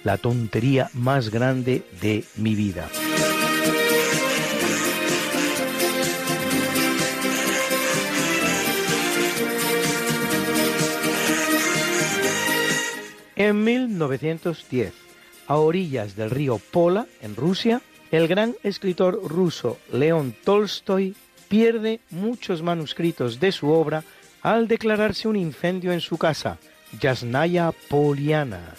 [0.04, 2.90] la tontería más grande de mi vida.
[13.36, 14.94] En 1910,
[15.48, 21.16] a orillas del río Pola, en Rusia, el gran escritor ruso León Tolstoy
[21.48, 24.04] pierde muchos manuscritos de su obra
[24.42, 26.58] al declararse un incendio en su casa,
[27.00, 28.76] Yasnaya Poliana.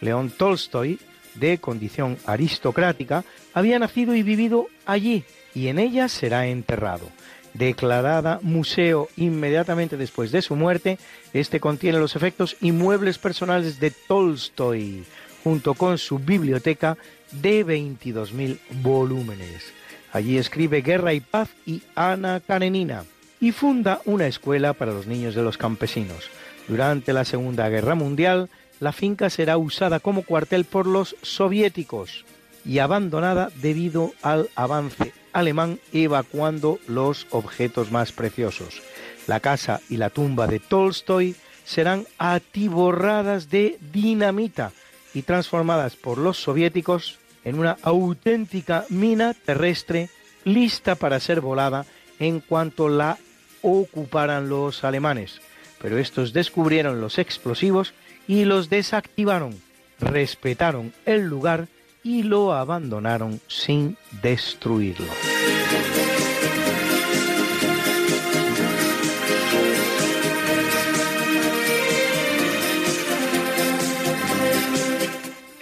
[0.00, 0.98] León Tolstoy,
[1.34, 3.24] de condición aristocrática,
[3.54, 5.24] había nacido y vivido allí
[5.54, 7.08] y en ella será enterrado.
[7.54, 10.98] Declarada museo inmediatamente después de su muerte,
[11.32, 15.04] este contiene los efectos y muebles personales de Tolstoy,
[15.42, 16.98] junto con su biblioteca
[17.32, 19.72] de 22.000 volúmenes.
[20.12, 23.04] Allí escribe Guerra y Paz y Ana Karenina
[23.40, 26.30] y funda una escuela para los niños de los campesinos.
[26.66, 28.48] Durante la Segunda Guerra Mundial,
[28.80, 32.24] la finca será usada como cuartel por los soviéticos
[32.64, 38.82] y abandonada debido al avance alemán evacuando los objetos más preciosos.
[39.26, 44.72] La casa y la tumba de Tolstoy serán atiborradas de dinamita
[45.14, 50.10] y transformadas por los soviéticos en una auténtica mina terrestre
[50.44, 51.86] lista para ser volada
[52.18, 53.18] en cuanto la
[53.62, 55.40] ocuparan los alemanes.
[55.80, 57.94] Pero estos descubrieron los explosivos
[58.26, 59.60] y los desactivaron,
[60.00, 61.68] respetaron el lugar
[62.02, 65.06] y lo abandonaron sin destruirlo.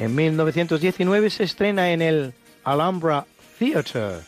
[0.07, 3.27] En 1919 se estrena en el Alhambra
[3.59, 4.21] Theatre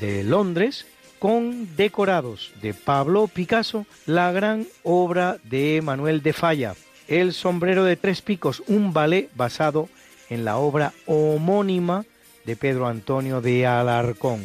[0.00, 0.86] de Londres
[1.20, 6.74] con decorados de Pablo Picasso la gran obra de Manuel de Falla,
[7.06, 9.88] El sombrero de tres picos, un ballet basado
[10.30, 12.04] en la obra homónima
[12.44, 14.44] de Pedro Antonio de Alarcón.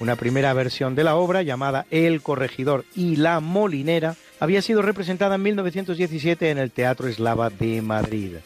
[0.00, 5.34] Una primera versión de la obra, llamada El corregidor y la molinera, había sido representada
[5.34, 8.36] en 1917 en el Teatro Eslava de Madrid.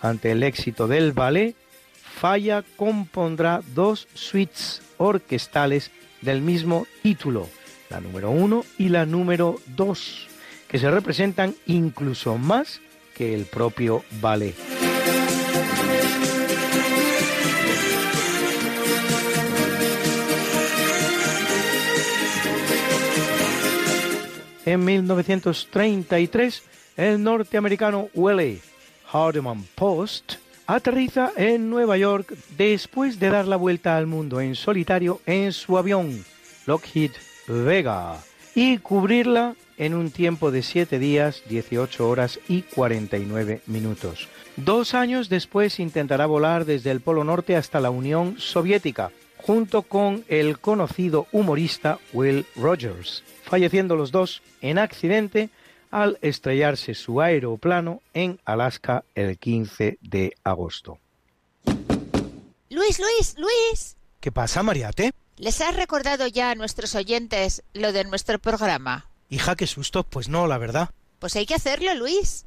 [0.00, 1.54] Ante el éxito del ballet,
[2.16, 5.90] Falla compondrá dos suites orquestales
[6.22, 7.48] del mismo título,
[7.90, 10.28] la número uno y la número dos,
[10.68, 12.80] que se representan incluso más
[13.14, 14.54] que el propio ballet.
[24.64, 26.62] En 1933,
[26.96, 28.60] el norteamericano Willie
[29.12, 30.34] Hardeman Post
[30.66, 35.78] aterriza en Nueva York después de dar la vuelta al mundo en solitario en su
[35.78, 36.24] avión
[36.66, 37.12] Lockheed
[37.46, 38.16] Vega
[38.54, 44.28] y cubrirla en un tiempo de 7 días, 18 horas y 49 minutos.
[44.56, 50.24] Dos años después intentará volar desde el Polo Norte hasta la Unión Soviética, junto con
[50.28, 55.50] el conocido humorista Will Rogers, falleciendo los dos en accidente
[55.90, 60.98] al estrellarse su aeroplano en Alaska el 15 de agosto.
[62.68, 63.96] Luis, Luis, Luis.
[64.20, 65.12] ¿Qué pasa, Mariate?
[65.36, 69.08] ¿Les has recordado ya a nuestros oyentes lo de nuestro programa?
[69.28, 70.02] Hija, qué susto.
[70.02, 70.90] Pues no, la verdad.
[71.18, 72.46] Pues hay que hacerlo, Luis.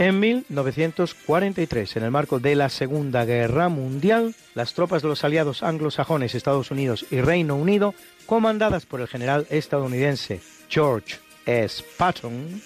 [0.00, 5.62] En 1943, en el marco de la Segunda Guerra Mundial, las tropas de los aliados
[5.62, 7.94] anglosajones, Estados Unidos y Reino Unido,
[8.24, 10.40] comandadas por el general estadounidense
[10.70, 11.84] George S.
[11.98, 12.62] Patton,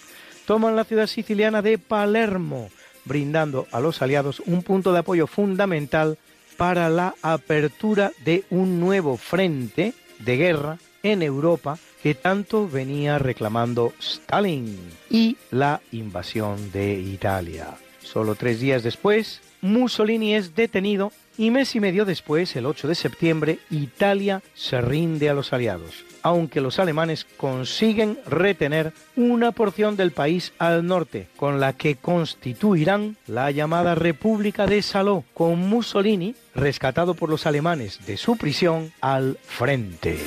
[0.47, 2.71] toman la ciudad siciliana de Palermo,
[3.05, 6.19] brindando a los aliados un punto de apoyo fundamental
[6.57, 13.95] para la apertura de un nuevo frente de guerra en Europa que tanto venía reclamando
[13.99, 14.79] Stalin
[15.09, 17.79] y la invasión de Italia.
[18.03, 22.95] Solo tres días después, Mussolini es detenido y mes y medio después, el 8 de
[22.95, 30.11] septiembre, Italia se rinde a los aliados, aunque los alemanes consiguen retener una porción del
[30.11, 37.15] país al norte, con la que constituirán la llamada República de Saló, con Mussolini rescatado
[37.15, 40.19] por los alemanes de su prisión al frente.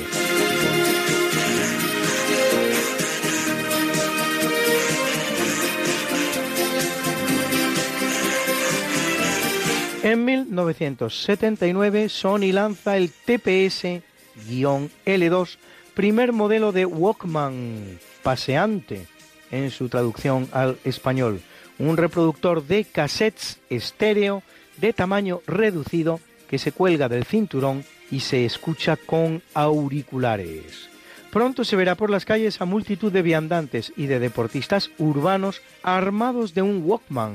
[10.03, 15.57] En 1979 Sony lanza el TPS-L2,
[15.95, 19.07] primer modelo de Walkman paseante
[19.49, 21.41] en su traducción al español,
[21.79, 24.43] un reproductor de cassettes estéreo
[24.77, 30.89] de tamaño reducido que se cuelga del cinturón y se escucha con auriculares.
[31.31, 36.53] Pronto se verá por las calles a multitud de viandantes y de deportistas urbanos armados
[36.53, 37.33] de un Walkman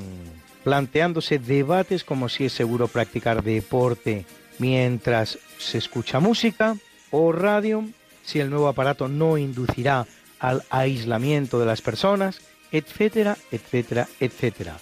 [0.64, 4.24] planteándose debates como si es seguro practicar deporte
[4.58, 6.76] mientras se escucha música
[7.10, 7.84] o radio,
[8.24, 10.06] si el nuevo aparato no inducirá
[10.38, 12.40] al aislamiento de las personas,
[12.70, 14.78] etcétera, etcétera, etcétera.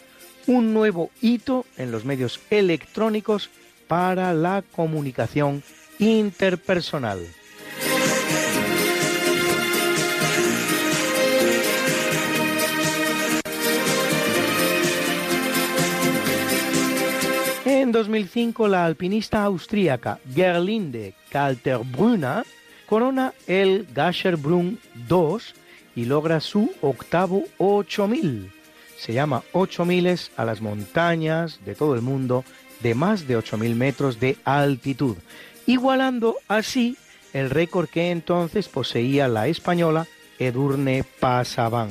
[0.47, 3.51] Un nuevo hito en los medios electrónicos
[3.89, 5.63] para la comunicación
[5.99, 7.27] interpersonal.
[17.91, 22.47] En 2005, la alpinista austríaca Gerlinde Kalterbrunner
[22.87, 25.55] corona el Gasherbrunn 2
[25.97, 28.53] y logra su octavo 8000.
[28.97, 32.45] Se llama 8000 a las montañas de todo el mundo
[32.79, 35.17] de más de 8000 metros de altitud,
[35.67, 36.97] igualando así
[37.33, 40.07] el récord que entonces poseía la española
[40.39, 41.91] Edurne Pasaban.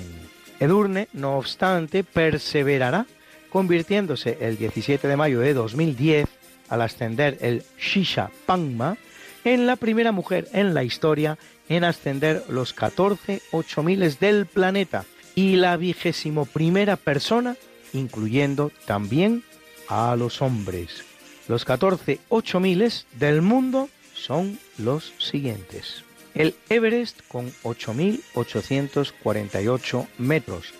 [0.62, 3.06] Edurne, no obstante, perseverará
[3.50, 6.28] convirtiéndose el 17 de mayo de 2010,
[6.70, 8.98] al ascender el Shisha Pangma,
[9.44, 11.38] en la primera mujer en la historia
[11.70, 13.42] en ascender los 14
[13.84, 15.06] miles del planeta
[15.36, 17.56] y la vigésimo primera persona,
[17.94, 19.44] incluyendo también
[19.88, 21.04] a los hombres.
[21.48, 22.20] Los 14
[22.60, 26.04] miles del mundo son los siguientes.
[26.36, 30.74] El Everest con 8.848 metros,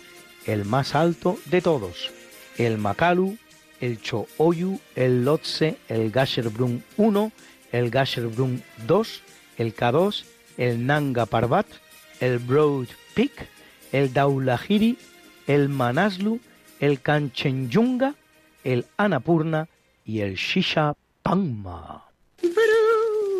[0.46, 2.12] el más alto de todos
[2.66, 3.38] el Makalu,
[3.80, 7.32] el Cho-Oyu, el Lotse, el Gasherbrum 1,
[7.72, 9.22] el Gasherbrum 2,
[9.58, 10.24] el K2,
[10.58, 11.66] el Nanga Parbat,
[12.20, 13.48] el Broad Peak,
[13.92, 14.98] el Daulahiri,
[15.46, 16.40] el Manaslu,
[16.80, 18.14] el Kanchenyunga,
[18.64, 19.68] el Annapurna
[20.04, 22.04] y el Shisha Pangma.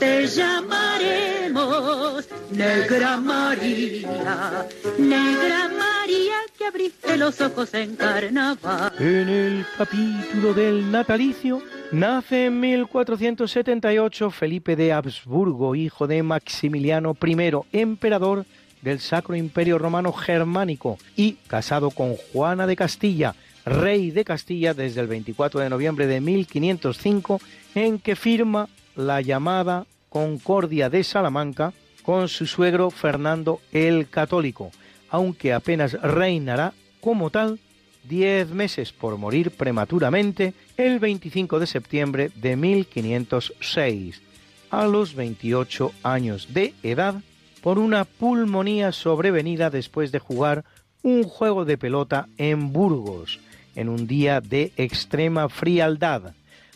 [0.00, 4.66] Te llamaremos Negra María,
[4.98, 8.94] Negra María que abriste los ojos en carnaval.
[8.98, 11.62] En el capítulo del natalicio
[11.92, 18.46] nace en 1478 Felipe de Habsburgo, hijo de Maximiliano I, emperador
[18.80, 23.34] del Sacro Imperio Romano Germánico y casado con Juana de Castilla,
[23.66, 27.38] rey de Castilla desde el 24 de noviembre de 1505,
[27.74, 28.66] en que firma
[29.06, 31.72] la llamada Concordia de Salamanca
[32.02, 34.70] con su suegro Fernando el Católico,
[35.10, 37.58] aunque apenas reinará como tal
[38.04, 44.22] diez meses por morir prematuramente el 25 de septiembre de 1506,
[44.70, 47.16] a los 28 años de edad,
[47.62, 50.64] por una pulmonía sobrevenida después de jugar
[51.02, 53.40] un juego de pelota en Burgos,
[53.74, 56.34] en un día de extrema frialdad,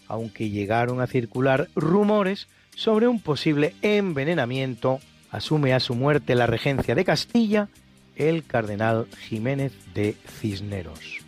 [0.08, 5.00] aunque llegaron a circular rumores sobre un posible envenenamiento,
[5.30, 7.68] asume a su muerte la regencia de Castilla
[8.16, 11.20] el cardenal Jiménez de Cisneros.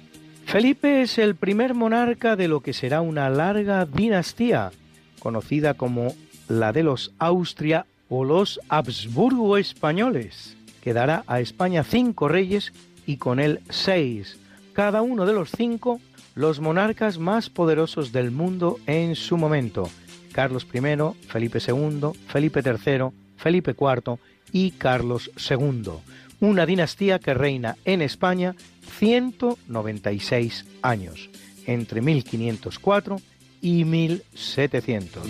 [0.44, 4.70] Felipe es el primer monarca de lo que será una larga dinastía,
[5.19, 6.15] conocida como
[6.48, 12.73] la de los Austria o los Habsburgo españoles, que dará a España cinco reyes
[13.07, 14.39] y con él seis,
[14.73, 16.01] cada uno de los cinco
[16.36, 19.90] los monarcas más poderosos del mundo en su momento,
[20.32, 23.06] Carlos I, Felipe II, Felipe III,
[23.38, 24.18] Felipe IV
[24.52, 25.92] y Carlos II,
[26.40, 28.54] una dinastía que reina en España
[28.98, 31.30] 196 años,
[31.66, 33.16] entre 1504
[33.62, 35.22] y 1700.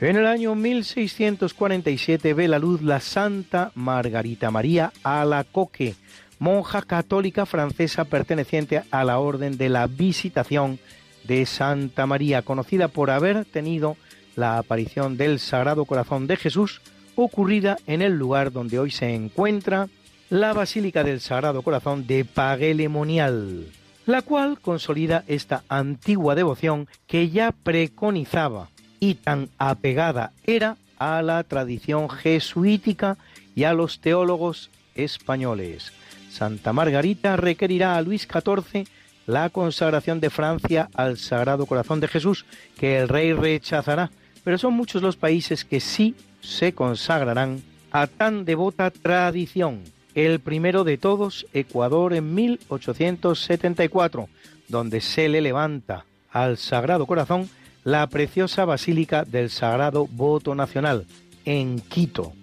[0.00, 5.96] En el año 1647 ve la luz la Santa Margarita María Alacoque,
[6.38, 10.78] monja católica francesa perteneciente a la Orden de la Visitación
[11.24, 13.96] de Santa María, conocida por haber tenido
[14.36, 16.80] la aparición del Sagrado Corazón de Jesús
[17.16, 19.88] ocurrida en el lugar donde hoy se encuentra
[20.30, 23.66] la Basílica del Sagrado Corazón de Paguelemonial,
[24.06, 28.68] la cual consolida esta antigua devoción que ya preconizaba
[29.00, 33.16] y tan apegada era a la tradición jesuítica
[33.54, 35.92] y a los teólogos españoles.
[36.30, 38.86] Santa Margarita requerirá a Luis XIV
[39.26, 42.46] la consagración de Francia al Sagrado Corazón de Jesús,
[42.78, 44.10] que el rey rechazará,
[44.42, 49.82] pero son muchos los países que sí se consagrarán a tan devota tradición.
[50.14, 54.28] El primero de todos, Ecuador en 1874,
[54.68, 57.48] donde se le levanta al Sagrado Corazón
[57.88, 61.06] la preciosa Basílica del Sagrado Voto Nacional,
[61.46, 62.34] en Quito.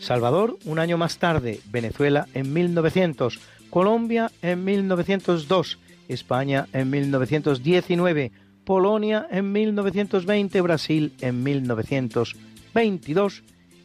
[0.00, 3.38] Salvador, un año más tarde, Venezuela en 1900,
[3.68, 5.78] Colombia en 1902,
[6.08, 8.32] España en 1919,
[8.64, 13.42] Polonia en 1920, Brasil en 1922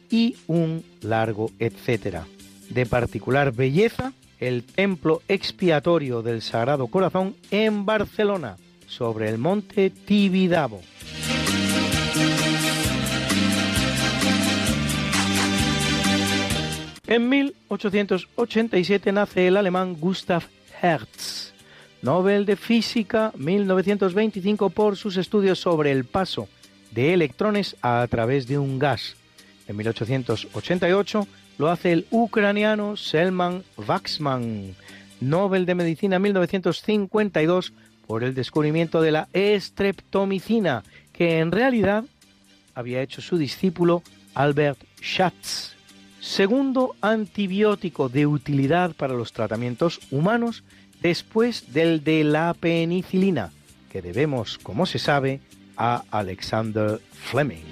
[0.08, 2.26] y un largo etcétera.
[2.70, 8.56] De particular belleza, el templo expiatorio del Sagrado Corazón en Barcelona,
[8.86, 10.80] sobre el monte Tibidabo.
[17.06, 20.44] En 1887 nace el alemán Gustav
[20.80, 21.52] Hertz,
[22.00, 26.48] Nobel de Física 1925 por sus estudios sobre el paso
[26.92, 29.16] de electrones a través de un gas.
[29.68, 31.28] En 1888
[31.58, 34.74] lo hace el ucraniano Selman Waxman,
[35.20, 37.74] Nobel de Medicina 1952
[38.06, 42.04] por el descubrimiento de la estreptomicina, que en realidad
[42.74, 44.02] había hecho su discípulo
[44.34, 45.73] Albert Schatz.
[46.24, 50.64] Segundo antibiótico de utilidad para los tratamientos humanos
[51.02, 53.52] después del de la penicilina,
[53.92, 55.42] que debemos, como se sabe,
[55.76, 57.62] a Alexander Fleming.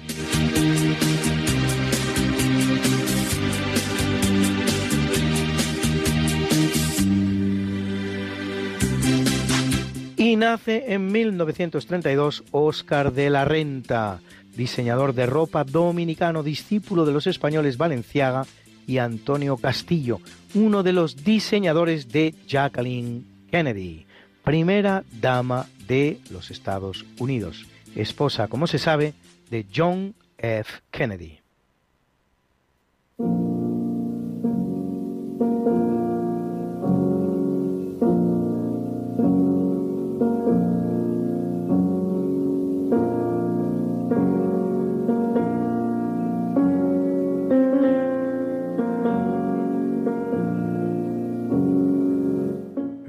[10.15, 14.21] Y nace en 1932 Óscar de la Renta,
[14.55, 18.45] diseñador de ropa dominicano, discípulo de los españoles Valenciaga
[18.87, 20.19] y Antonio Castillo,
[20.53, 24.05] uno de los diseñadores de Jacqueline Kennedy,
[24.43, 27.65] primera dama de los Estados Unidos,
[27.95, 29.13] esposa, como se sabe,
[29.49, 30.81] de John F.
[30.91, 31.39] Kennedy.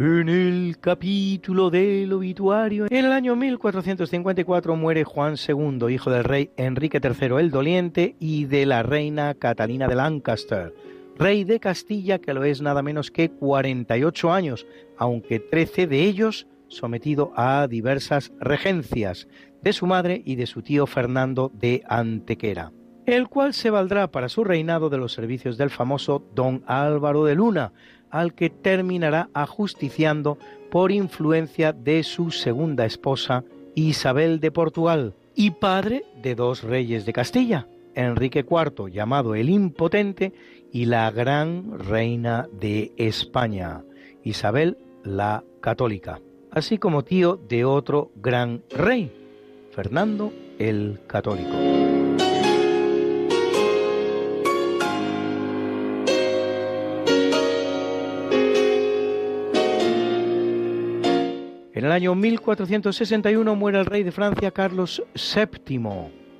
[0.06, 6.51] En el capítulo del obituario, en el año 1454 muere Juan II, hijo del rey
[6.59, 10.74] Enrique III el Doliente y de la reina Catalina de Lancaster,
[11.16, 14.66] rey de Castilla que lo es nada menos que 48 años,
[14.98, 19.26] aunque 13 de ellos sometido a diversas regencias
[19.62, 22.72] de su madre y de su tío Fernando de Antequera,
[23.06, 27.36] el cual se valdrá para su reinado de los servicios del famoso don Álvaro de
[27.36, 27.72] Luna,
[28.15, 30.39] al que terminará ajusticiando
[30.70, 33.43] por influencia de su segunda esposa,
[33.74, 37.66] Isabel de Portugal, y padre de dos reyes de Castilla,
[37.97, 40.32] Enrique IV, llamado el Impotente,
[40.70, 43.82] y la gran reina de España,
[44.23, 46.20] Isabel la Católica,
[46.53, 49.11] así como tío de otro gran rey,
[49.73, 52.03] Fernando el Católico.
[61.85, 65.82] En el año 1461 muere el rey de Francia Carlos VII,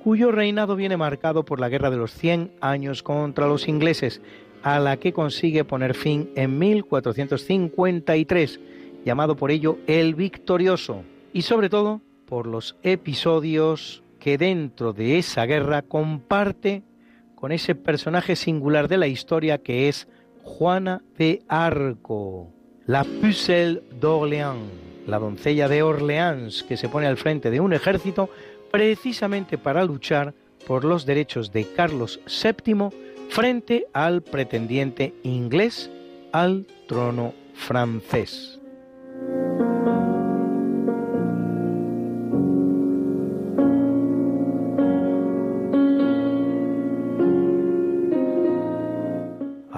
[0.03, 4.23] cuyo reinado viene marcado por la Guerra de los Cien Años contra los ingleses,
[4.63, 8.59] a la que consigue poner fin en 1453,
[9.05, 15.45] llamado por ello el Victorioso, y sobre todo por los episodios que dentro de esa
[15.45, 16.81] guerra comparte
[17.35, 20.07] con ese personaje singular de la historia que es
[20.41, 22.49] Juana de Arco,
[22.87, 28.29] la Pucelle d'Orléans, la doncella de Orleans que se pone al frente de un ejército
[28.71, 30.33] precisamente para luchar
[30.67, 32.89] por los derechos de Carlos VII
[33.29, 35.89] frente al pretendiente inglés
[36.31, 38.59] al trono francés.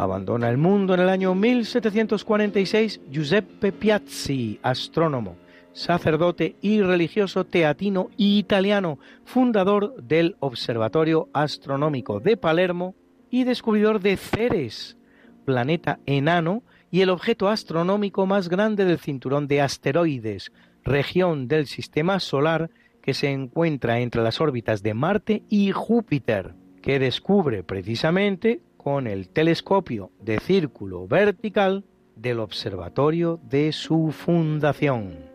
[0.08, 5.36] Abandona el mundo en el año 1746 Giuseppe Piazzi, astrónomo,
[5.74, 12.96] sacerdote y religioso teatino italiano, fundador del Observatorio Astronómico de Palermo
[13.30, 14.96] y descubridor de Ceres,
[15.44, 20.54] planeta enano y el objeto astronómico más grande del cinturón de asteroides,
[20.86, 22.70] región del sistema solar
[23.02, 29.30] que se encuentra entre las órbitas de Marte y Júpiter, que descubre precisamente con el
[29.30, 31.84] telescopio de círculo vertical
[32.16, 35.28] del observatorio de su fundación.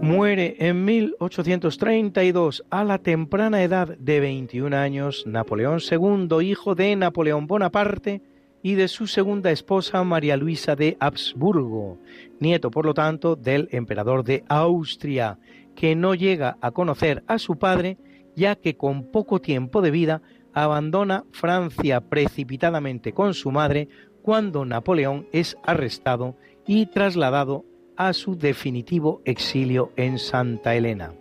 [0.00, 7.46] Muere en 1832 a la temprana edad de 21 años Napoleón II, hijo de Napoleón
[7.46, 8.20] Bonaparte
[8.62, 11.98] y de su segunda esposa María Luisa de Habsburgo,
[12.40, 15.38] nieto por lo tanto del emperador de Austria,
[15.74, 17.98] que no llega a conocer a su padre
[18.36, 20.22] ya que con poco tiempo de vida
[20.52, 23.88] abandona Francia precipitadamente con su madre
[24.22, 26.36] cuando Napoleón es arrestado
[26.66, 27.64] y trasladado
[27.96, 31.12] a su definitivo exilio en Santa Elena.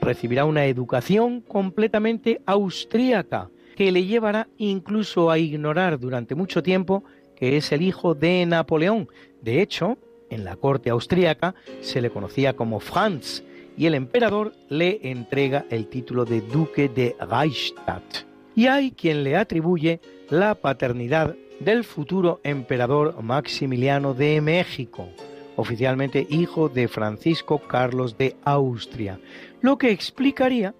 [0.00, 7.04] Recibirá una educación completamente austríaca que le llevará incluso a ignorar durante mucho tiempo
[7.36, 9.08] que es el hijo de Napoleón.
[9.42, 9.98] De hecho,
[10.30, 13.44] en la corte austríaca se le conocía como Franz
[13.76, 18.24] y el emperador le entrega el título de duque de Reichstadt.
[18.54, 20.00] Y hay quien le atribuye
[20.30, 25.08] la paternidad del futuro emperador Maximiliano de México,
[25.56, 29.20] oficialmente hijo de Francisco Carlos de Austria,
[29.60, 30.74] lo que explicaría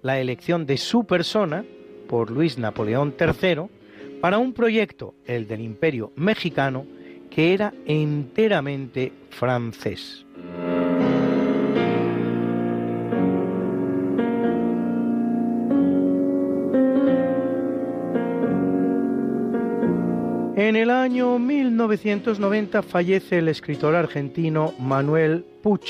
[0.00, 1.64] la elección de su persona
[2.08, 3.68] por Luis Napoleón III
[4.20, 6.84] para un proyecto, el del Imperio mexicano,
[7.30, 10.24] que era enteramente francés.
[20.56, 25.88] En el año 1990 fallece el escritor argentino Manuel Puch,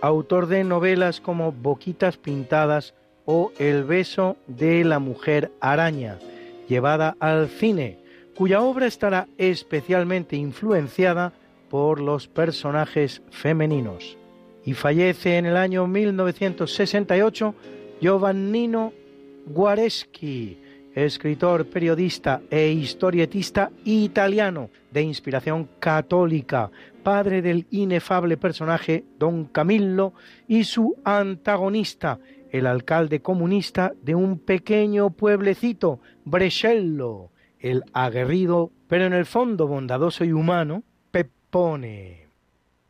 [0.00, 2.94] autor de novelas como Boquitas Pintadas
[3.30, 6.18] o El beso de la mujer araña,
[6.66, 7.98] llevada al cine,
[8.34, 11.34] cuya obra estará especialmente influenciada
[11.68, 14.16] por los personajes femeninos.
[14.64, 17.54] Y fallece en el año 1968
[18.00, 18.94] Giovannino
[19.44, 20.56] Guareschi,
[20.94, 26.70] escritor, periodista e historietista italiano de inspiración católica,
[27.02, 30.14] padre del inefable personaje Don Camillo
[30.46, 32.18] y su antagonista,
[32.50, 40.24] el alcalde comunista de un pequeño pueblecito, Brescello, el aguerrido, pero en el fondo bondadoso
[40.24, 42.26] y humano, Peppone.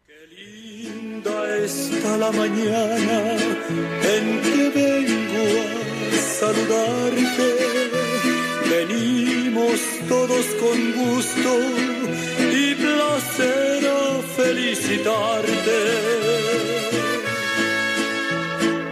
[0.07, 3.37] Qué linda está la mañana
[4.03, 5.89] en que vengo
[6.41, 7.49] saludarte.
[8.71, 11.53] Venimos todos con gusto
[12.53, 15.79] y placer a felicitarte.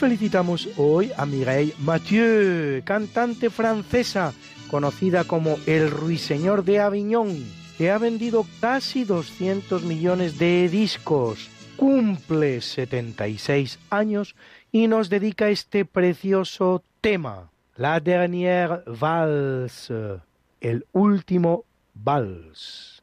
[0.00, 4.32] felicitamos hoy a Mireille Mathieu, cantante francesa,
[4.70, 7.44] conocida como el Ruiseñor de Aviñón,
[7.76, 11.50] que ha vendido casi 200 millones de discos.
[11.76, 14.36] Cumple 76 años
[14.72, 20.20] y nos dedica este precioso tema, La Dernière Valse,
[20.62, 23.02] el último vals.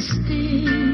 [0.00, 0.89] wasting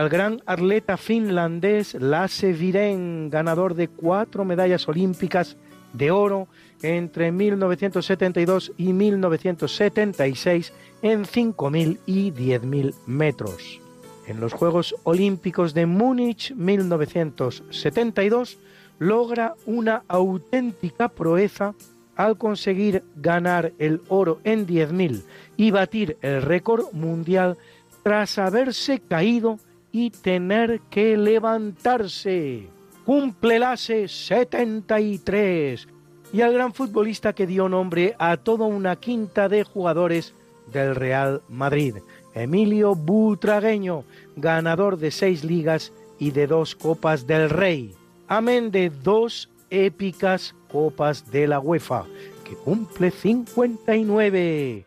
[0.00, 5.58] al gran atleta finlandés Lasse Viren, ganador de cuatro medallas olímpicas
[5.92, 6.48] de oro
[6.80, 10.72] entre 1972 y 1976
[11.02, 13.78] en 5.000 y 10.000 metros.
[14.26, 18.56] En los Juegos Olímpicos de Múnich 1972
[18.98, 21.74] logra una auténtica proeza
[22.16, 25.24] al conseguir ganar el oro en 10.000
[25.58, 27.58] y batir el récord mundial
[28.02, 29.58] tras haberse caído
[29.92, 32.68] y tener que levantarse.
[33.04, 35.88] Cumple Lasse 73
[36.32, 40.34] y al gran futbolista que dio nombre a toda una quinta de jugadores
[40.72, 41.96] del Real Madrid,
[42.34, 44.04] Emilio Butragueño,
[44.36, 47.94] ganador de seis ligas y de dos copas del Rey,
[48.28, 52.04] amén de dos épicas copas de la UEFA,
[52.44, 54.84] que cumple 59.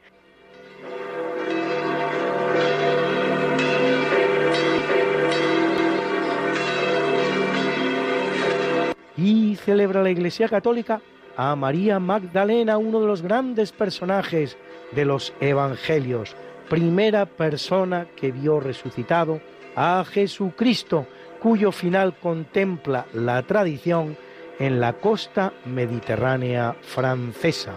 [9.18, 11.02] Y celebra la Iglesia Católica
[11.36, 14.58] a María Magdalena, uno de los grandes personajes
[14.92, 16.36] de los Evangelios,
[16.70, 19.42] primera persona que vio resucitado
[19.76, 21.08] a Jesucristo
[21.40, 24.18] cuyo final contempla la tradición
[24.60, 27.74] en la costa mediterránea francesa,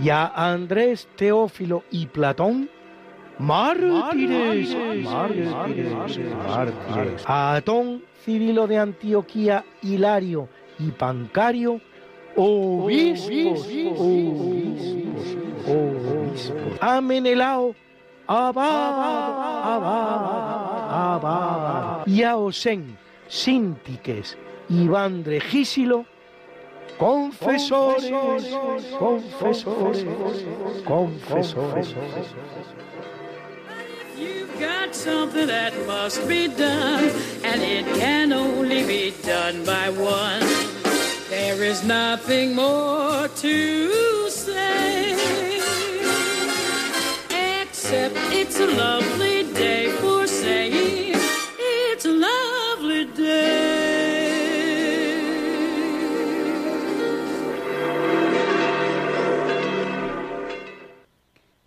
[0.00, 2.68] y a Andrés Teófilo y Platón,
[3.38, 4.74] mártires,
[5.04, 5.52] mártires,
[6.48, 11.80] mártires, a Atón, Cirilo de Antioquía, Hilario y Pancario,
[12.36, 14.94] obispos, obispos,
[15.66, 16.52] obispos,
[22.06, 22.96] y a Osén,
[23.28, 24.36] Síntiques,
[24.68, 26.06] Iván Regísilo,
[26.98, 28.10] confesores,
[28.98, 30.06] confesores,
[30.84, 31.94] confesores.
[34.18, 37.10] You've got something that must be done,
[37.44, 40.67] and it can only be done by one.
[41.58, 45.16] There is nothing more to say,
[47.34, 51.16] except it's a lovely day for saying
[51.58, 53.48] it's a lovely day.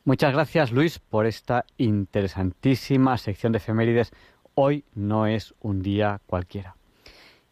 [0.05, 4.13] Muchas gracias Luis por esta interesantísima sección de efemérides.
[4.55, 6.77] Hoy no es un día cualquiera.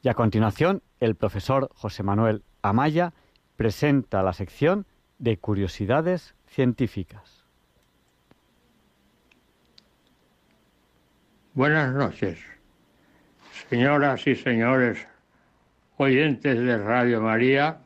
[0.01, 3.13] Y a continuación, el profesor José Manuel Amaya
[3.57, 4.85] presenta la sección
[5.17, 7.43] de curiosidades científicas.
[11.53, 12.39] Buenas noches,
[13.69, 15.05] señoras y señores
[15.97, 17.81] oyentes de Radio María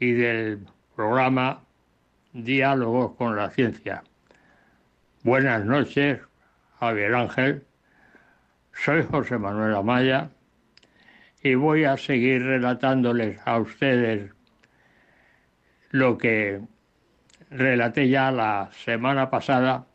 [0.00, 0.66] y del
[0.96, 1.62] programa
[2.32, 4.02] Diálogos con la Ciencia.
[5.22, 6.20] Buenas noches,
[6.80, 7.64] Javier Ángel.
[8.72, 10.30] Soy José Manuel Amaya
[11.46, 14.32] y voy a seguir relatándoles a ustedes
[15.90, 16.60] lo que
[17.50, 19.86] relaté ya la semana pasada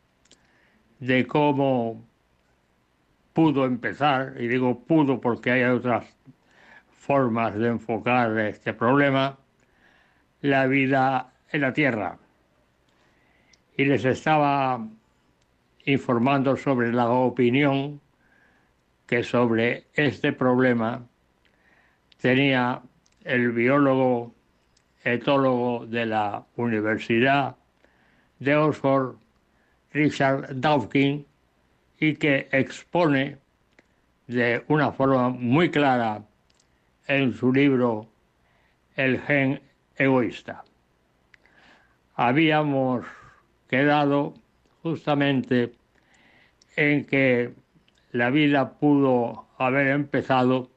[0.98, 2.02] de cómo
[3.34, 6.06] pudo empezar, y digo pudo porque hay otras
[6.90, 9.36] formas de enfocar este problema,
[10.40, 12.16] la vida en la Tierra.
[13.76, 14.86] Y les estaba
[15.84, 18.00] informando sobre la opinión
[19.06, 21.08] que sobre este problema
[22.22, 22.80] tenía
[23.24, 24.32] el biólogo
[25.02, 27.56] etólogo de la Universidad
[28.38, 29.16] de Oxford,
[29.92, 31.26] Richard Dawkins,
[31.98, 33.38] y que expone
[34.28, 36.22] de una forma muy clara
[37.08, 38.06] en su libro
[38.94, 39.60] El gen
[39.96, 40.64] egoísta.
[42.14, 43.04] Habíamos
[43.68, 44.34] quedado
[44.82, 45.72] justamente
[46.76, 47.52] en que
[48.12, 50.71] la vida pudo haber empezado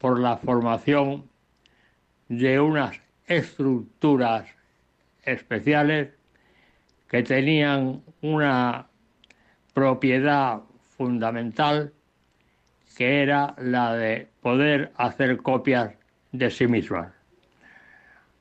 [0.00, 1.28] por la formación
[2.28, 4.48] de unas estructuras
[5.24, 6.08] especiales
[7.06, 8.86] que tenían una
[9.74, 10.62] propiedad
[10.96, 11.92] fundamental
[12.96, 15.92] que era la de poder hacer copias
[16.32, 17.12] de sí mismas.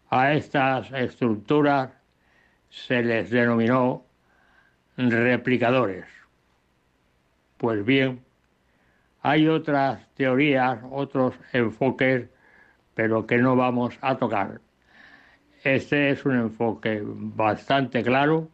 [0.10, 1.91] A estas estructuras
[2.69, 4.06] se les denominó
[4.95, 6.06] replicadores.
[7.57, 8.23] Pues bien,
[9.30, 12.27] hay otras teorías, otros enfoques,
[12.95, 14.60] pero que no vamos a tocar.
[15.64, 18.49] Este es un enfoque bastante claro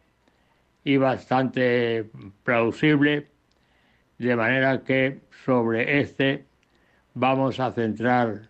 [0.84, 2.04] y bastante
[2.44, 3.28] plausible,
[4.18, 6.44] de manera que sobre este
[7.14, 8.42] vamos a centrar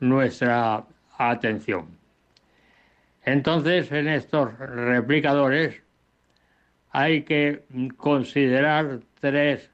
[0.00, 0.84] nuestra
[1.18, 1.86] atención.
[3.24, 5.80] Entonces, en estos replicadores
[6.90, 7.62] hay que
[7.96, 9.70] considerar tres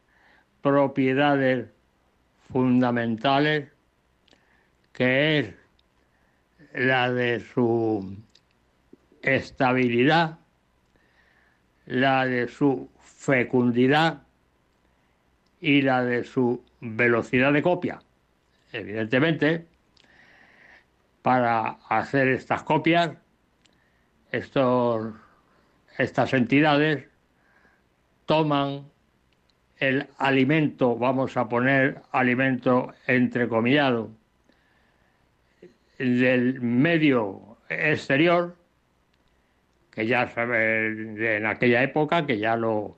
[0.60, 1.75] propiedades
[2.50, 3.68] fundamentales,
[4.92, 5.54] que es
[6.72, 8.16] la de su
[9.22, 10.38] estabilidad,
[11.86, 14.22] la de su fecundidad
[15.60, 18.00] y la de su velocidad de copia.
[18.72, 19.66] Evidentemente,
[21.22, 23.16] para hacer estas copias,
[24.30, 25.14] estos,
[25.98, 27.08] estas entidades
[28.26, 28.84] toman
[29.78, 34.10] el alimento, vamos a poner alimento entrecomillado,
[35.98, 38.56] del medio exterior,
[39.90, 42.96] que ya sabe en aquella época, que ya lo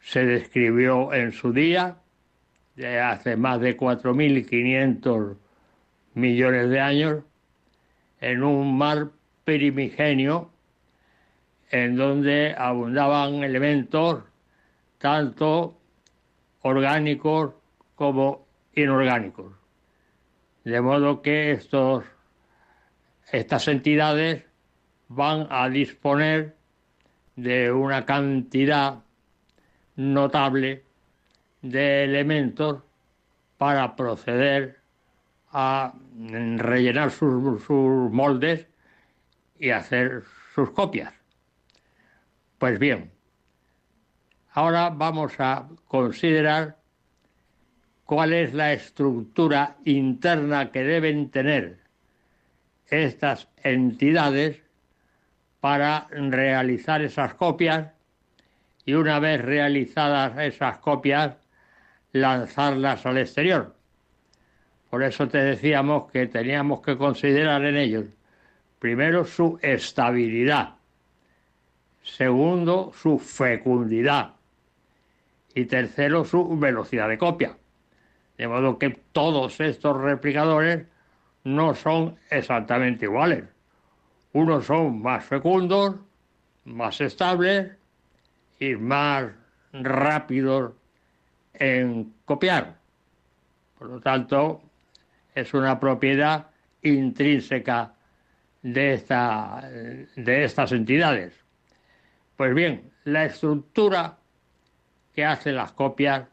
[0.00, 1.96] se describió en su día,
[2.76, 5.36] de hace más de 4.500
[6.14, 7.24] millones de años,
[8.20, 9.08] en un mar
[9.44, 10.50] primigenio
[11.70, 14.24] en donde abundaban elementos
[14.98, 15.77] tanto
[16.62, 17.54] orgánicos
[17.94, 19.52] como inorgánicos.
[20.64, 22.04] De modo que estos,
[23.32, 24.44] estas entidades
[25.08, 26.56] van a disponer
[27.36, 29.02] de una cantidad
[29.96, 30.84] notable
[31.62, 32.82] de elementos
[33.56, 34.78] para proceder
[35.50, 35.94] a
[36.56, 38.66] rellenar sus, sus moldes
[39.58, 40.22] y hacer
[40.54, 41.12] sus copias.
[42.58, 43.10] Pues bien,
[44.58, 46.78] ahora vamos a considerar
[48.04, 51.78] cuál es la estructura interna que deben tener
[52.88, 54.60] estas entidades
[55.60, 57.92] para realizar esas copias
[58.84, 61.36] y una vez realizadas esas copias
[62.10, 63.76] lanzarlas al exterior.
[64.90, 68.06] Por eso te decíamos que teníamos que considerar en ellos,
[68.80, 70.74] primero, su estabilidad,
[72.02, 74.37] segundo, su fecundidad
[75.54, 77.56] y tercero, su velocidad de copia.
[78.36, 80.86] De modo que todos estos replicadores
[81.44, 83.44] no son exactamente iguales.
[84.32, 85.96] Unos son más fecundos,
[86.64, 87.72] más estables
[88.60, 89.32] y más
[89.72, 90.72] rápidos
[91.54, 92.76] en copiar.
[93.78, 94.62] Por lo tanto,
[95.34, 96.46] es una propiedad
[96.82, 97.94] intrínseca
[98.62, 99.68] de, esta,
[100.16, 101.32] de estas entidades.
[102.36, 104.17] Pues bien, la estructura
[105.18, 106.28] que hace las copias,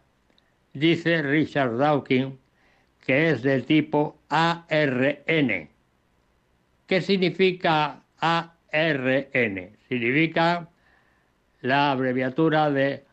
[0.74, 2.36] dice Richard Dawkins,
[3.04, 5.70] que es de tipo ARN.
[6.86, 9.76] ¿Qué significa ARN?
[9.90, 10.70] Significa
[11.62, 13.04] la abreviatura de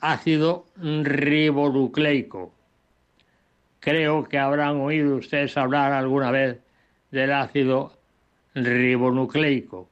[0.00, 2.52] ácido ribonucleico.
[3.78, 6.58] Creo que habrán oído ustedes hablar alguna vez
[7.12, 7.96] del ácido
[8.56, 9.88] ribonucleico,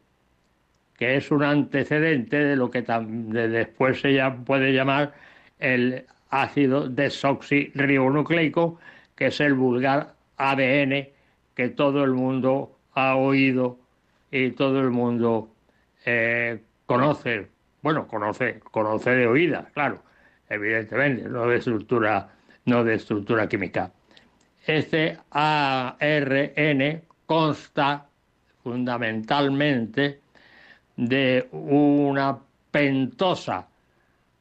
[1.01, 5.15] que es un antecedente de lo que después se puede llamar
[5.59, 8.79] el ácido desoxirribonucleico,
[9.17, 11.09] que es el vulgar ADN
[11.55, 13.79] que todo el mundo ha oído
[14.31, 15.49] y todo el mundo
[16.05, 17.49] eh, conoce.
[17.81, 20.03] Bueno, conoce, conoce de oídas, claro,
[20.51, 22.29] evidentemente, no de estructura,
[22.67, 23.91] no de estructura química.
[24.67, 28.07] Este ARN consta
[28.63, 30.21] fundamentalmente
[31.01, 32.39] de una
[32.71, 33.67] pentosa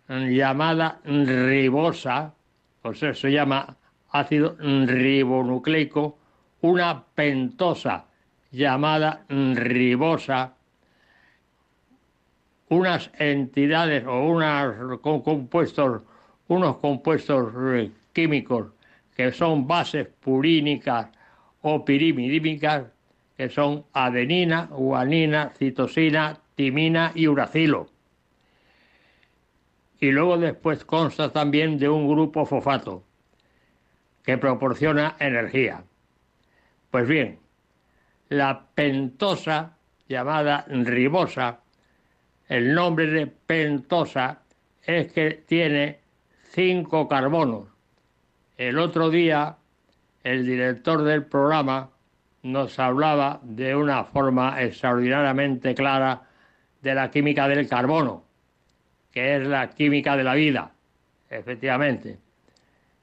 [0.10, 2.34] llamada ribosa,
[2.82, 3.78] o sea, se llama
[4.12, 6.18] ácido ribonucleico,
[6.62, 8.06] una pentosa
[8.52, 10.54] llamada ribosa,
[12.68, 16.02] unas entidades o unos compuestos,
[16.50, 17.54] unos compuestos
[18.12, 18.68] químicos
[19.16, 21.08] que son bases purínicas
[21.62, 22.84] o pirimidímicas,
[23.38, 27.88] que son adenina, guanina, citosina, timina y uracilo.
[30.02, 33.06] Y luego después consta también de un grupo fosfato
[34.24, 35.86] que proporciona energía.
[36.92, 37.40] Pues bien,
[38.28, 39.78] la pentosa,
[40.10, 41.62] llamada ribosa,
[42.50, 44.42] el nombre de pentosa
[44.84, 46.02] es que tiene
[46.52, 47.70] cinco carbonos.
[48.58, 49.56] El otro día,
[50.26, 51.90] el director del programa
[52.44, 56.26] nos hablaba de una forma extraordinariamente clara
[56.82, 58.24] de la química del carbono,
[59.12, 60.72] que es la química de la vida,
[61.30, 62.18] efectivamente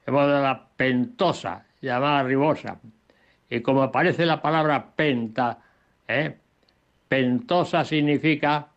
[0.07, 2.79] de modo la pentosa, llamada ribosa.
[3.51, 5.59] Y como aparece la palabra penta,
[6.07, 6.37] ¿eh?
[7.09, 8.69] pentosa significa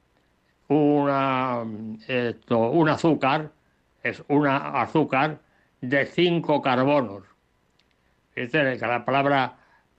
[0.67, 1.63] una,
[2.07, 3.51] esto, un azúcar,
[4.01, 5.39] es una azúcar
[5.81, 7.23] de cinco carbonos.
[8.31, 9.55] Fíjate que la palabra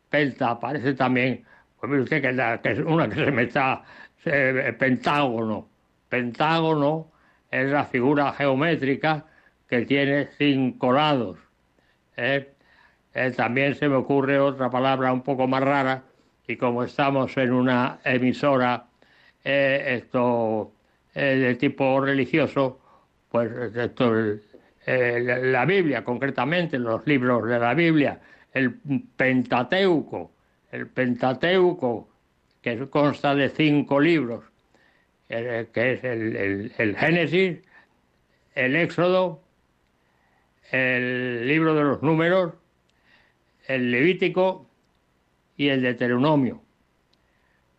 [0.08, 1.44] penta aparece también,
[1.78, 3.82] pues mire usted que, es una que se me está,
[4.22, 5.68] pentágono.
[6.08, 7.10] Pentágono
[7.50, 9.24] es la figura geométrica
[9.68, 11.38] que tiene cinco lados.
[12.16, 12.52] ¿eh?
[13.14, 16.02] Eh, también se me ocurre otra palabra un poco más rara,
[16.46, 18.86] y como estamos en una emisora
[19.44, 20.02] eh,
[21.14, 22.80] de tipo religioso,
[23.30, 24.12] pues esto,
[24.86, 28.20] la Biblia, concretamente, los libros de la Biblia,
[28.52, 28.74] el
[29.16, 30.32] Pentateuco,
[30.72, 32.09] el Pentateuco,
[32.62, 34.44] que consta de cinco libros,
[35.28, 37.58] que es el Génesis,
[38.54, 39.42] el Éxodo,
[40.70, 42.54] el libro de los números,
[43.66, 44.66] el Levítico
[45.56, 46.62] y el Deuteronomio.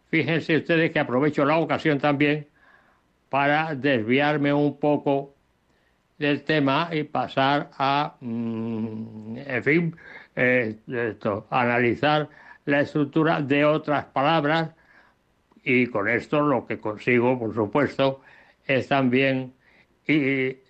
[0.09, 2.47] Fíjense ustedes que aprovecho la ocasión también
[3.29, 5.35] para desviarme un poco
[6.17, 9.95] del tema y pasar a, mm, en fin,
[10.35, 10.77] eh,
[11.49, 12.29] analizar
[12.71, 14.71] la estructura de otras palabras.
[15.63, 18.21] Y con esto lo que consigo, por supuesto,
[18.65, 19.53] es también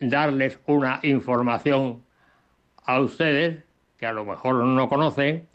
[0.02, 2.04] darles una información
[2.84, 3.64] a ustedes,
[3.98, 5.48] que a lo mejor no conocen,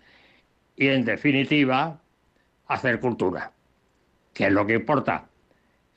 [0.76, 2.00] y en definitiva,
[2.68, 3.52] hacer cultura,
[4.32, 5.26] que es lo que importa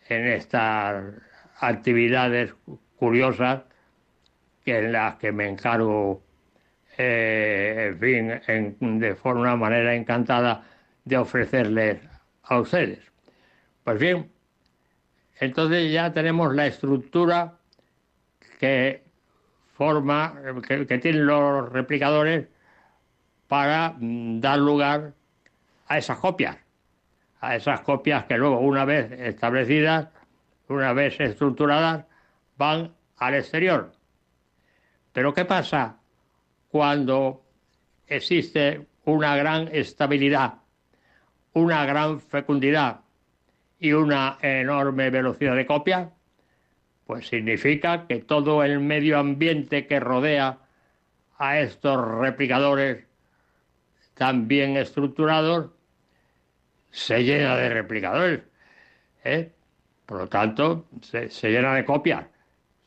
[0.07, 1.13] en estas
[1.59, 2.53] actividades
[2.97, 3.61] curiosas
[4.65, 6.21] que en las que me encargo
[7.01, 7.95] eh,
[8.51, 10.65] en fin, de forma manera encantada
[11.05, 12.01] de ofrecerles
[12.43, 12.99] a ustedes.
[13.85, 14.29] Pues bien,
[15.39, 17.57] entonces ya tenemos la estructura
[18.59, 19.01] que
[19.73, 20.35] forma,
[20.67, 22.49] que, que tienen los replicadores
[23.47, 25.13] para mm, dar lugar
[25.87, 26.57] a esas copias,
[27.39, 30.09] a esas copias que luego, una vez establecidas,
[30.67, 32.05] una vez estructuradas,
[32.57, 33.93] van al exterior.
[35.13, 35.98] Pero ¿qué pasa
[36.69, 37.43] cuando
[38.07, 40.55] existe una gran estabilidad,
[41.53, 43.01] una gran fecundidad
[43.79, 46.11] y una enorme velocidad de copia?
[47.05, 50.59] Pues significa que todo el medio ambiente que rodea
[51.37, 53.05] a estos replicadores
[54.13, 55.71] tan bien estructurados
[56.91, 58.41] se llena de replicadores.
[59.23, 59.51] ¿eh?
[60.05, 62.25] Por lo tanto, se, se llena de copias,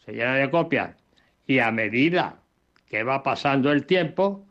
[0.05, 0.95] se llena de copias.
[1.47, 2.42] Y a medida
[2.93, 4.45] que va pasando el tiempo,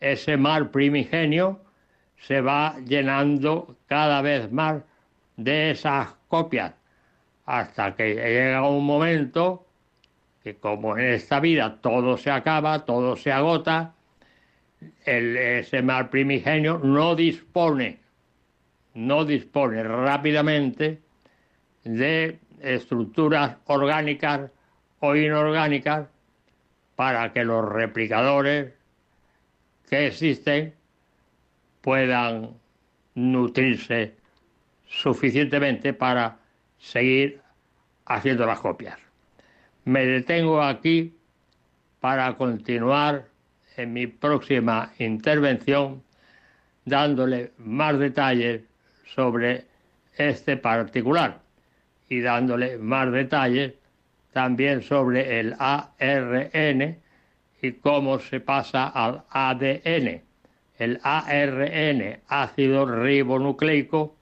[0.00, 1.60] ese mar primigenio
[2.16, 4.82] se va llenando cada vez más
[5.36, 6.74] de esas copias
[7.46, 9.64] hasta que llega un momento
[10.42, 13.94] que como en esta vida todo se acaba, todo se agota,
[15.04, 18.00] el, ese mar primigenio no dispone,
[18.94, 21.00] no dispone rápidamente
[21.84, 24.50] de estructuras orgánicas
[24.98, 26.08] o inorgánicas
[26.98, 28.72] para que los replicadores
[29.88, 30.74] que existen
[31.80, 32.54] puedan
[33.14, 34.16] nutrirse
[34.84, 36.38] suficientemente para
[36.76, 37.40] seguir
[38.04, 38.98] haciendo las copias.
[39.84, 41.14] Me detengo aquí
[42.00, 43.26] para continuar
[43.76, 46.02] en mi próxima intervención
[46.84, 48.62] dándole más detalles
[49.14, 49.66] sobre
[50.16, 51.38] este particular
[52.08, 53.74] y dándole más detalles
[54.32, 56.98] también sobre el ARN
[57.60, 60.22] y cómo se pasa al ADN.
[60.78, 64.14] El ARN, ácido ribonucleico,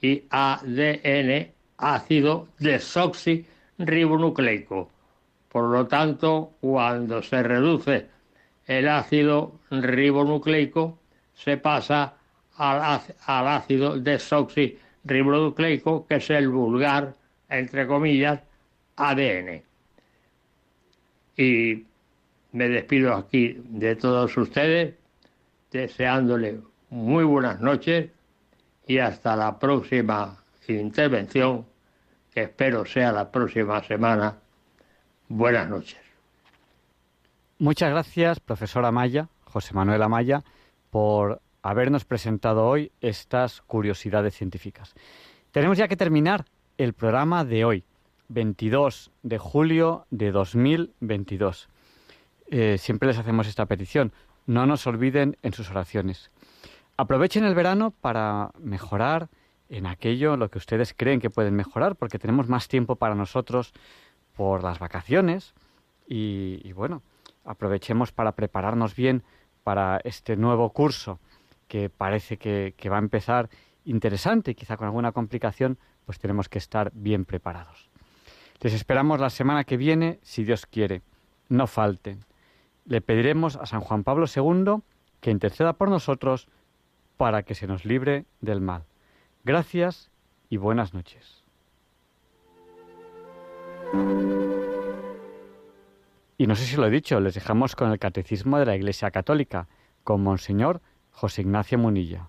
[0.00, 4.90] y ADN, ácido desoxirribonucleico.
[5.48, 8.06] Por lo tanto, cuando se reduce
[8.66, 10.98] el ácido ribonucleico,
[11.34, 12.14] se pasa
[12.56, 17.14] al, al ácido desoxirribonucleico, que es el vulgar,
[17.48, 18.40] entre comillas,
[18.98, 19.62] ADN.
[21.36, 21.84] Y
[22.52, 24.94] me despido aquí de todos ustedes,
[25.70, 26.60] deseándole
[26.90, 28.10] muy buenas noches
[28.86, 31.64] y hasta la próxima intervención,
[32.32, 34.36] que espero sea la próxima semana.
[35.28, 35.98] Buenas noches.
[37.58, 40.42] Muchas gracias, profesora Amaya, José Manuel Amaya,
[40.90, 44.94] por habernos presentado hoy estas curiosidades científicas.
[45.50, 46.44] Tenemos ya que terminar
[46.76, 47.84] el programa de hoy,
[48.28, 51.68] 22 de julio de 2022.
[52.50, 54.12] Eh, siempre les hacemos esta petición.
[54.46, 56.30] No nos olviden en sus oraciones.
[56.96, 59.28] Aprovechen el verano para mejorar
[59.68, 63.72] en aquello lo que ustedes creen que pueden mejorar, porque tenemos más tiempo para nosotros
[64.34, 65.54] por las vacaciones
[66.08, 67.02] y, bueno,
[67.44, 69.22] aprovechemos para prepararnos bien
[69.62, 71.20] para este nuevo curso
[71.66, 73.50] que parece que, que va a empezar
[73.84, 77.87] interesante quizá con alguna complicación, pues tenemos que estar bien preparados.
[78.60, 81.02] Les esperamos la semana que viene, si Dios quiere.
[81.48, 82.24] No falten.
[82.84, 84.82] Le pediremos a San Juan Pablo II
[85.20, 86.48] que interceda por nosotros
[87.16, 88.84] para que se nos libre del mal.
[89.44, 90.10] Gracias
[90.48, 91.44] y buenas noches.
[96.36, 99.10] Y no sé si lo he dicho, les dejamos con el Catecismo de la Iglesia
[99.10, 99.68] Católica,
[100.04, 100.80] con Monseñor
[101.10, 102.28] José Ignacio Munilla.